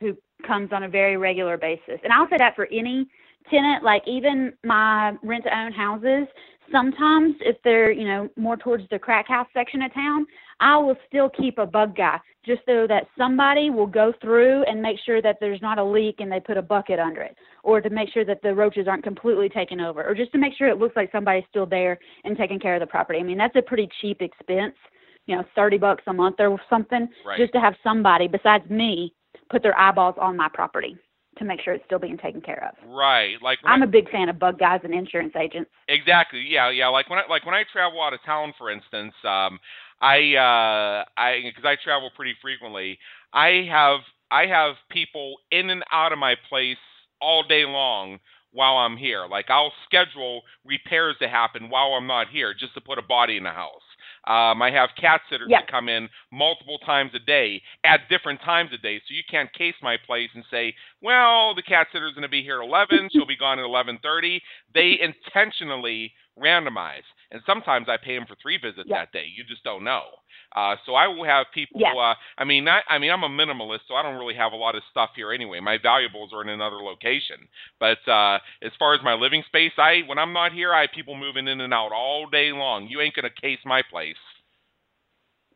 who 0.01 0.17
comes 0.47 0.73
on 0.73 0.83
a 0.83 0.89
very 0.89 1.17
regular 1.17 1.57
basis. 1.57 2.01
And 2.05 2.13
I'll 2.13 2.29
say 2.29 2.37
that 2.39 2.57
for 2.57 2.67
any 2.67 3.07
tenant, 3.51 3.85
like 3.85 4.03
even 4.07 4.53
my 4.65 5.15
rent 5.23 5.45
to 5.45 5.57
own 5.57 5.73
houses, 5.73 6.27
sometimes 6.73 7.37
if 7.41 7.57
they're, 7.63 7.93
you 7.93 8.07
know, 8.07 8.29
more 8.37 8.57
towards 8.57 8.85
the 8.91 8.99
crack 8.99 9.29
house 9.29 9.47
section 9.55 9.83
of 9.83 9.95
town, 9.95 10.27
I 10.61 10.77
will 10.79 10.97
still 11.07 11.29
keep 11.31 11.59
a 11.59 11.67
bug 11.67 11.97
guy 11.97 12.19
just 12.45 12.63
so 12.67 12.87
that 12.87 13.07
somebody 13.19 13.71
will 13.71 13.87
go 13.87 14.13
through 14.21 14.63
and 14.65 14.81
make 14.81 14.99
sure 15.05 15.21
that 15.21 15.37
there's 15.41 15.61
not 15.61 15.79
a 15.79 15.85
leak 15.85 16.17
and 16.19 16.31
they 16.31 16.41
put 16.41 16.57
a 16.57 16.63
bucket 16.63 16.99
under 16.99 17.21
it 17.23 17.37
or 17.63 17.81
to 17.81 17.91
make 17.91 18.09
sure 18.13 18.25
that 18.25 18.41
the 18.43 18.55
roaches 18.55 18.87
aren't 18.89 19.05
completely 19.05 19.49
taken 19.49 19.81
over 19.81 20.05
or 20.05 20.15
just 20.15 20.33
to 20.33 20.39
make 20.39 20.55
sure 20.57 20.69
it 20.69 20.79
looks 20.79 20.97
like 20.97 21.11
somebody's 21.13 21.45
still 21.51 21.67
there 21.67 21.99
and 22.25 22.37
taking 22.37 22.59
care 22.59 22.75
of 22.75 22.81
the 22.81 22.87
property. 22.87 23.19
I 23.19 23.23
mean, 23.23 23.39
that's 23.39 23.57
a 23.57 23.63
pretty 23.63 23.89
cheap 24.01 24.23
expense, 24.23 24.75
you 25.27 25.37
know, 25.37 25.45
30 25.55 25.79
bucks 25.79 26.05
a 26.07 26.13
month 26.13 26.37
or 26.39 26.59
something 26.71 27.09
right. 27.27 27.39
just 27.39 27.53
to 27.53 27.61
have 27.61 27.75
somebody 27.83 28.29
besides 28.29 28.69
me 28.71 29.13
put 29.51 29.63
their 29.63 29.79
eyeballs 29.79 30.15
on 30.21 30.37
my 30.37 30.49
property 30.53 30.97
to 31.39 31.45
make 31.45 31.61
sure 31.61 31.75
it's 31.75 31.85
still 31.85 31.99
being 31.99 32.17
taken 32.17 32.41
care 32.41 32.71
of. 32.71 32.91
Right. 32.91 33.37
Like 33.43 33.59
I'm 33.65 33.83
I, 33.83 33.87
a 33.87 33.89
big 33.89 34.11
fan 34.11 34.29
of 34.29 34.39
bug 34.39 34.59
guys 34.59 34.81
and 34.85 34.95
insurance 34.95 35.35
agents. 35.37 35.71
Exactly. 35.89 36.45
Yeah. 36.49 36.71
Yeah. 36.71 36.89
Like 36.89 37.11
when 37.11 37.19
I 37.19 37.25
like 37.29 37.45
when 37.45 37.55
I 37.55 37.65
travel 37.73 38.01
out 38.03 38.15
of 38.15 38.21
town, 38.25 38.55
for 38.57 38.71
instance, 38.71 39.13
um, 39.25 39.59
I 40.01 40.35
uh, 40.35 41.05
I 41.21 41.43
because 41.45 41.65
I 41.65 41.77
travel 41.83 42.11
pretty 42.15 42.35
frequently. 42.41 42.99
I 43.33 43.67
have 43.71 44.01
I 44.31 44.47
have 44.47 44.77
people 44.91 45.37
in 45.51 45.71
and 45.71 45.85
out 45.93 46.13
of 46.13 46.19
my 46.19 46.37
place 46.49 46.79
all 47.21 47.43
day 47.43 47.65
long 47.65 48.19
while 48.53 48.77
I'm 48.77 48.97
here. 48.97 49.27
Like 49.27 49.51
I'll 49.51 49.73
schedule 49.85 50.43
repairs 50.65 51.17
to 51.21 51.29
happen 51.29 51.69
while 51.69 51.93
I'm 51.93 52.07
not 52.07 52.29
here 52.29 52.55
just 52.59 52.75
to 52.75 52.81
put 52.81 52.99
a 52.99 53.03
body 53.03 53.37
in 53.37 53.45
the 53.45 53.51
house. 53.51 53.83
Um, 54.27 54.61
I 54.61 54.71
have 54.73 54.91
cat 55.01 55.21
sitters 55.31 55.49
Yep. 55.51 55.61
that 55.63 55.71
come 55.71 55.89
in 55.89 56.09
multiple 56.33 56.79
times 56.81 57.13
a 57.15 57.19
day 57.21 57.63
at 57.85 58.09
different 58.09 58.41
times 58.43 58.73
a 58.73 58.79
day, 58.79 58.99
so 58.99 59.15
you 59.15 59.23
can't 59.31 59.53
case 59.53 59.75
my 59.83 59.97
place 59.97 60.31
and 60.35 60.45
say, 60.51 60.75
"Well, 61.01 61.55
the 61.55 61.63
cat 61.63 61.89
sitter's 61.93 62.13
going 62.13 62.23
to 62.23 62.29
be 62.29 62.43
here 62.43 62.61
at 62.61 62.67
11, 62.67 63.09
she'll 63.13 63.27
be 63.27 63.37
gone 63.37 63.59
at 63.59 63.65
11:30." 63.65 64.43
They 64.75 64.99
intentionally 65.01 66.13
randomize, 66.39 67.07
and 67.31 67.41
sometimes 67.47 67.89
I 67.89 67.97
pay 67.97 68.15
them 68.15 68.27
for 68.27 68.37
three 68.41 68.59
visits 68.59 68.89
that 68.91 69.13
day. 69.13 69.27
You 69.35 69.45
just 69.45 69.65
don't 69.65 69.85
know. 69.85 70.03
Uh, 70.55 70.77
so 70.87 70.95
I 70.95 71.09
will 71.09 71.25
have 71.25 71.47
people. 71.53 71.81
Yeah. 71.81 71.95
Uh, 71.95 72.15
I 72.39 72.45
mean, 72.45 72.65
not, 72.65 72.85
I 72.89 72.99
mean, 72.99 73.11
I'm 73.11 73.25
a 73.25 73.29
minimalist, 73.29 73.81
so 73.89 73.95
I 73.95 74.03
don't 74.03 74.19
really 74.19 74.35
have 74.35 74.53
a 74.53 74.57
lot 74.57 74.75
of 74.75 74.83
stuff 74.91 75.11
here 75.17 75.33
anyway. 75.33 75.61
My 75.61 75.79
valuables 75.83 76.33
are 76.33 76.43
in 76.43 76.49
another 76.49 76.77
location. 76.77 77.37
But 77.81 77.99
uh, 78.09 78.39
as 78.63 78.73
far 78.79 78.95
as 78.95 79.01
my 79.03 79.15
living 79.15 79.43
space, 79.47 79.73
I 79.79 80.03
when 80.07 80.19
I'm 80.19 80.33
not 80.33 80.53
here, 80.53 80.73
I 80.73 80.83
have 80.83 80.91
people 80.95 81.17
moving 81.17 81.49
in 81.49 81.61
and 81.61 81.75
out 81.75 81.93
all 81.93 82.29
day 82.29 82.53
long. 82.53 82.87
You 82.89 83.01
ain't 83.01 83.15
gonna 83.15 83.31
case 83.31 83.59
my 83.65 83.83
place. 83.91 84.17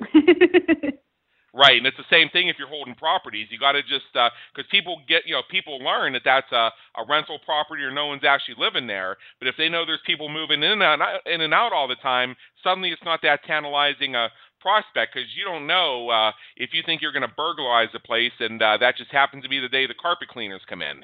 Right, 1.53 1.78
and 1.78 1.86
it's 1.86 1.96
the 1.96 2.05
same 2.11 2.28
thing 2.30 2.46
if 2.48 2.57
you're 2.61 2.68
holding 2.68 2.94
properties. 2.94 3.48
You 3.51 3.59
got 3.59 3.72
to 3.72 3.82
just 3.82 4.07
because 4.14 4.70
people 4.70 5.03
get, 5.09 5.26
you 5.26 5.34
know, 5.34 5.42
people 5.51 5.78
learn 5.78 6.12
that 6.12 6.22
that's 6.24 6.51
a, 6.53 6.70
a 6.94 7.05
rental 7.09 7.40
property 7.44 7.82
or 7.82 7.90
no 7.90 8.07
one's 8.07 8.22
actually 8.22 8.55
living 8.57 8.86
there. 8.86 9.16
But 9.40 9.48
if 9.48 9.57
they 9.59 9.68
know 9.68 9.84
there's 9.84 9.98
people 10.07 10.28
moving 10.28 10.62
in 10.62 10.80
and 10.80 11.03
out, 11.03 11.26
in 11.26 11.40
and 11.40 11.53
out 11.53 11.72
all 11.72 11.88
the 11.88 11.96
time, 11.96 12.36
suddenly 12.62 12.90
it's 12.90 13.03
not 13.05 13.20
that 13.22 13.42
tantalizing 13.44 14.14
a 14.14 14.28
prospect 14.61 15.14
because 15.14 15.28
you 15.36 15.44
don't 15.44 15.66
know 15.66 16.09
uh, 16.11 16.30
if 16.57 16.70
you 16.72 16.82
think 16.86 17.03
you're 17.03 17.12
going 17.12 17.26
to 17.26 17.34
burglarize 17.36 17.88
the 17.92 17.98
place, 18.01 18.32
and 18.38 18.62
uh, 18.62 18.76
that 18.78 18.96
just 18.96 19.11
happens 19.11 19.42
to 19.42 19.48
be 19.48 19.59
the 19.59 19.68
day 19.68 19.86
the 19.88 19.94
carpet 19.94 20.28
cleaners 20.28 20.62
come 20.68 20.82
in. 20.82 21.03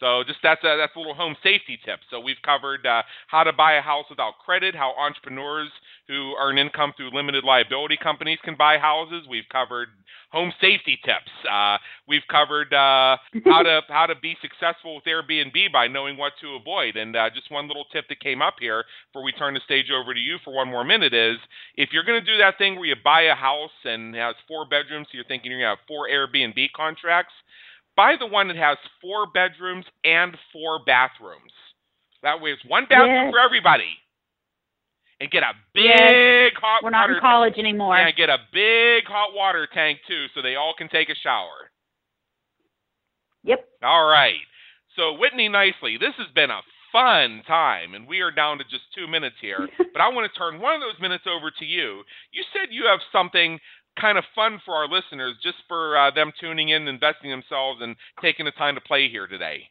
So 0.00 0.22
just 0.26 0.38
that's 0.42 0.62
a 0.64 0.76
that's 0.78 0.94
a 0.94 0.98
little 0.98 1.14
home 1.14 1.36
safety 1.42 1.78
tip. 1.84 2.00
So 2.10 2.20
we've 2.20 2.40
covered 2.44 2.86
uh, 2.86 3.02
how 3.26 3.44
to 3.44 3.52
buy 3.52 3.74
a 3.74 3.82
house 3.82 4.06
without 4.08 4.38
credit, 4.44 4.74
how 4.74 4.94
entrepreneurs 4.98 5.70
who 6.06 6.34
earn 6.40 6.56
income 6.56 6.92
through 6.96 7.14
limited 7.14 7.44
liability 7.44 7.98
companies 8.02 8.38
can 8.42 8.56
buy 8.56 8.78
houses. 8.78 9.26
We've 9.28 9.48
covered 9.50 9.88
home 10.30 10.52
safety 10.60 10.98
tips. 11.04 11.30
Uh, 11.50 11.78
we've 12.06 12.26
covered 12.30 12.72
uh, 12.72 13.16
how 13.44 13.62
to 13.62 13.80
how 13.88 14.06
to 14.06 14.14
be 14.14 14.36
successful 14.40 14.96
with 14.96 15.04
Airbnb 15.04 15.72
by 15.72 15.88
knowing 15.88 16.16
what 16.16 16.32
to 16.40 16.54
avoid. 16.54 16.96
And 16.96 17.16
uh, 17.16 17.30
just 17.34 17.50
one 17.50 17.66
little 17.66 17.84
tip 17.92 18.06
that 18.08 18.20
came 18.20 18.40
up 18.40 18.54
here 18.60 18.84
before 19.10 19.24
we 19.24 19.32
turn 19.32 19.54
the 19.54 19.60
stage 19.64 19.90
over 19.90 20.14
to 20.14 20.20
you 20.20 20.38
for 20.44 20.54
one 20.54 20.68
more 20.68 20.84
minute 20.84 21.14
is 21.14 21.38
if 21.76 21.90
you're 21.92 22.04
going 22.04 22.20
to 22.20 22.32
do 22.32 22.38
that 22.38 22.58
thing 22.58 22.76
where 22.76 22.86
you 22.86 22.96
buy 23.02 23.22
a 23.22 23.34
house 23.34 23.74
and 23.84 24.14
it 24.14 24.18
has 24.18 24.36
four 24.46 24.64
bedrooms, 24.64 25.08
so 25.10 25.16
you're 25.16 25.24
thinking 25.24 25.50
you're 25.50 25.60
going 25.60 25.74
to 25.74 25.80
have 25.80 25.88
four 25.88 26.08
Airbnb 26.08 26.72
contracts 26.76 27.32
buy 27.98 28.14
the 28.18 28.26
one 28.26 28.46
that 28.46 28.56
has 28.56 28.78
four 29.02 29.26
bedrooms 29.34 29.84
and 30.04 30.36
four 30.52 30.78
bathrooms. 30.86 31.50
That 32.22 32.40
way, 32.40 32.52
it's 32.52 32.64
one 32.64 32.86
bathroom 32.88 33.26
Yes. 33.26 33.32
for 33.32 33.40
everybody. 33.40 33.90
And 35.20 35.28
get 35.32 35.42
a 35.42 35.52
big 35.74 35.84
Yes. 35.84 36.52
hot 36.54 36.84
We're 36.84 36.90
not 36.90 37.02
water 37.10 37.14
in 37.14 37.20
college 37.20 37.58
anymore. 37.58 37.96
and 37.96 38.14
get 38.14 38.30
a 38.30 38.38
big 38.52 39.04
hot 39.06 39.32
water 39.34 39.66
tank 39.66 39.98
too, 40.06 40.28
so 40.28 40.40
they 40.40 40.54
all 40.54 40.74
can 40.74 40.88
take 40.88 41.08
a 41.08 41.14
shower. 41.16 41.72
Yep. 43.42 43.68
All 43.82 44.06
right. 44.06 44.38
So 44.94 45.14
Whitney, 45.14 45.48
Nicley, 45.48 45.96
this 45.96 46.14
has 46.18 46.28
been 46.34 46.50
a 46.50 46.62
fun 46.92 47.42
time, 47.46 47.94
and 47.94 48.06
we 48.06 48.20
are 48.20 48.30
down 48.30 48.58
to 48.58 48.64
just 48.64 48.92
two 48.94 49.08
minutes 49.08 49.36
here. 49.40 49.68
but 49.92 50.00
I 50.00 50.08
want 50.08 50.30
to 50.32 50.38
turn 50.38 50.60
one 50.60 50.74
of 50.74 50.80
those 50.80 51.00
minutes 51.00 51.24
over 51.26 51.50
to 51.50 51.64
you. 51.64 52.04
You 52.30 52.44
said 52.52 52.68
you 52.72 52.86
have 52.86 53.00
something 53.12 53.58
kind 54.00 54.18
of 54.18 54.24
fun 54.34 54.60
for 54.64 54.74
our 54.74 54.88
listeners, 54.88 55.34
just 55.42 55.56
for 55.68 55.96
uh, 55.96 56.10
them 56.10 56.32
tuning 56.40 56.70
in, 56.70 56.88
investing 56.88 57.30
themselves, 57.30 57.80
and 57.82 57.94
taking 58.22 58.44
the 58.46 58.52
time 58.52 58.74
to 58.74 58.80
play 58.80 59.08
here 59.08 59.26
today. 59.26 59.68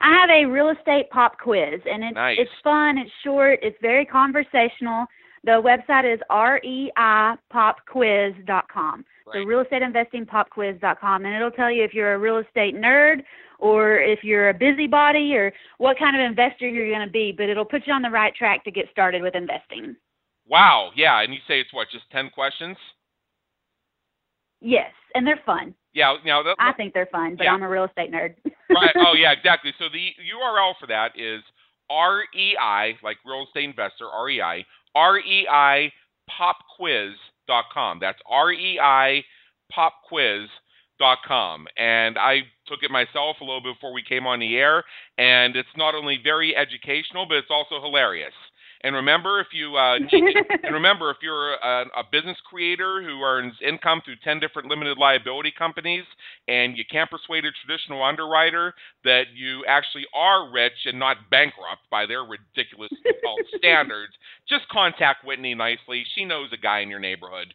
I 0.00 0.10
have 0.20 0.30
a 0.30 0.44
real 0.44 0.68
estate 0.70 1.08
pop 1.10 1.38
quiz, 1.38 1.80
and 1.90 2.04
it's 2.04 2.14
Nice. 2.14 2.36
it's 2.38 2.50
fun. 2.62 2.98
It's 2.98 3.10
short. 3.24 3.60
It's 3.62 3.76
very 3.80 4.04
conversational. 4.04 5.06
The 5.44 5.52
website 5.62 6.12
is 6.12 6.20
reipopquiz.com. 6.30 9.04
So 9.32 9.38
Right. 9.38 9.46
realestateinvestingpopquiz.com, 9.46 11.24
and 11.24 11.34
it'll 11.34 11.50
tell 11.50 11.70
you 11.70 11.82
if 11.82 11.94
you're 11.94 12.14
a 12.14 12.18
real 12.18 12.38
estate 12.38 12.74
nerd 12.76 13.24
or 13.58 13.98
if 13.98 14.22
you're 14.22 14.50
a 14.50 14.54
busybody 14.54 15.34
or 15.36 15.52
what 15.78 15.98
kind 15.98 16.14
of 16.16 16.22
investor 16.22 16.68
you're 16.68 16.88
going 16.88 17.04
to 17.06 17.10
be. 17.12 17.32
But 17.32 17.48
it'll 17.48 17.64
put 17.64 17.86
you 17.86 17.92
on 17.92 18.02
the 18.02 18.10
right 18.10 18.34
track 18.34 18.64
to 18.64 18.70
get 18.70 18.88
started 18.90 19.22
with 19.22 19.34
investing. 19.34 19.96
Wow. 20.48 20.90
Yeah. 20.94 21.20
And 21.22 21.32
you 21.32 21.40
say 21.48 21.60
it's 21.60 21.72
what? 21.72 21.88
Just 21.90 22.10
ten 22.10 22.30
questions? 22.30 22.76
Yes, 24.60 24.92
and 25.14 25.26
they're 25.26 25.40
fun. 25.44 25.74
Yeah. 25.92 26.16
Now 26.24 26.42
that, 26.42 26.56
I 26.58 26.72
think 26.72 26.94
they're 26.94 27.06
fun, 27.06 27.36
but 27.36 27.44
Yeah. 27.44 27.52
I'm 27.52 27.62
a 27.62 27.68
real 27.68 27.84
estate 27.84 28.10
nerd. 28.12 28.34
right. 28.70 28.94
Oh, 28.96 29.14
yeah, 29.14 29.32
exactly. 29.32 29.72
So 29.78 29.86
the 29.92 30.10
URL 30.32 30.74
for 30.80 30.86
that 30.86 31.12
is 31.16 31.42
REI, 31.90 32.96
like 33.02 33.18
real 33.24 33.44
estate 33.44 33.64
investor, 33.64 34.06
REI, 34.24 34.64
REI 34.96 35.92
popquiz.com. 36.30 37.98
That's 38.00 38.18
REI 38.30 39.24
popquiz.com. 39.72 41.66
And 41.78 42.18
I 42.18 42.40
took 42.66 42.82
it 42.82 42.90
myself 42.90 43.36
a 43.40 43.44
little 43.44 43.62
before 43.62 43.92
we 43.92 44.02
came 44.02 44.26
on 44.26 44.40
the 44.40 44.56
air, 44.56 44.82
and 45.18 45.54
it's 45.54 45.68
not 45.76 45.94
only 45.94 46.18
very 46.22 46.56
educational, 46.56 47.26
but 47.26 47.36
it's 47.36 47.50
also 47.50 47.80
hilarious. 47.80 48.34
And 48.82 48.94
remember, 48.94 49.40
if 49.40 49.48
you 49.52 49.76
uh, 49.76 49.96
and 50.64 50.74
remember, 50.74 51.10
if 51.10 51.18
you're 51.22 51.54
a, 51.54 51.84
a 51.96 52.04
business 52.10 52.36
creator 52.48 53.02
who 53.02 53.22
earns 53.22 53.54
income 53.66 54.02
through 54.04 54.16
10 54.24 54.40
different 54.40 54.68
limited 54.68 54.98
liability 54.98 55.52
companies 55.56 56.04
and 56.48 56.76
you 56.76 56.84
can't 56.90 57.10
persuade 57.10 57.44
a 57.44 57.50
traditional 57.64 58.02
underwriter 58.02 58.74
that 59.04 59.24
you 59.34 59.64
actually 59.66 60.04
are 60.14 60.50
rich 60.50 60.84
and 60.84 60.98
not 60.98 61.16
bankrupt 61.30 61.82
by 61.90 62.06
their 62.06 62.22
ridiculous 62.22 62.92
standards, 63.56 64.12
just 64.48 64.68
contact 64.68 65.24
Whitney 65.24 65.54
Nicley. 65.54 66.04
She 66.14 66.24
knows 66.24 66.50
a 66.52 66.56
guy 66.56 66.80
in 66.80 66.90
your 66.90 67.00
neighborhood. 67.00 67.54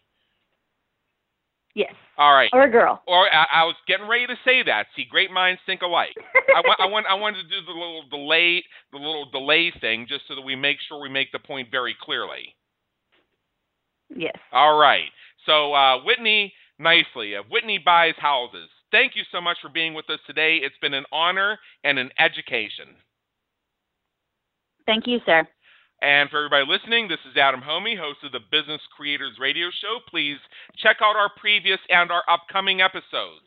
Yes, 1.74 1.94
All 2.18 2.34
right. 2.34 2.50
or 2.52 2.64
a 2.64 2.70
girl. 2.70 3.02
Or 3.08 3.34
I, 3.34 3.46
I 3.62 3.64
was 3.64 3.76
getting 3.88 4.08
ready 4.08 4.28
to 4.28 4.36
say 4.44 4.62
that. 4.64 4.88
See, 4.96 5.06
great 5.10 5.32
minds 5.32 5.62
think 5.66 5.82
alike. 5.82 6.16
I, 6.54 6.62
I 6.80 6.86
want 6.88 7.06
I 7.10 7.14
wanted 7.14 7.44
to 7.44 7.50
do 7.50 7.66
the 7.66 7.72
little 7.72 8.04
delay 8.10 8.64
the 8.92 8.98
little 8.98 9.30
delay 9.32 9.72
thing 9.80 10.06
just 10.10 10.24
so 10.28 10.36
that 10.36 10.42
we 10.42 10.56
make 10.56 10.78
sure 10.88 11.00
we 11.00 11.10
make 11.10 11.32
the 11.32 11.40
point 11.40 11.70
very 11.72 11.96
clearly. 12.02 12.56
yes. 14.14 14.36
All 14.52 14.78
right. 14.78 15.10
So 15.46 15.74
uh, 15.74 16.04
Whitney 16.04 16.54
Nicley 16.78 17.36
of 17.36 17.46
Whitney 17.50 17.78
buys 17.78 18.16
houses. 18.18 18.70
Thank 18.92 19.16
you 19.16 19.24
so 19.32 19.40
much 19.40 19.58
for 19.62 19.70
being 19.70 19.94
with 19.94 20.10
us 20.10 20.20
today. 20.28 20.58
It's 20.58 20.76
been 20.82 20.94
an 20.94 21.06
honor 21.14 21.58
and 21.86 21.98
an 21.98 22.10
education. 22.20 22.88
Thank 24.86 25.08
you, 25.08 25.20
sir. 25.26 25.48
And 26.02 26.30
for 26.32 26.38
everybody 26.38 26.66
listening, 26.68 27.08
this 27.08 27.20
is 27.30 27.38
Adam 27.38 27.62
Hommey, 27.62 27.96
host 27.96 28.24
of 28.24 28.32
the 28.32 28.40
Business 28.52 28.82
Creators 28.98 29.38
Radio 29.40 29.70
Show. 29.70 30.00
Please 30.10 30.40
check 30.78 30.98
out 31.00 31.16
our 31.16 31.30
previous 31.38 31.78
and 31.90 32.10
our 32.12 32.24
upcoming 32.28 32.82
episodes 32.82 33.46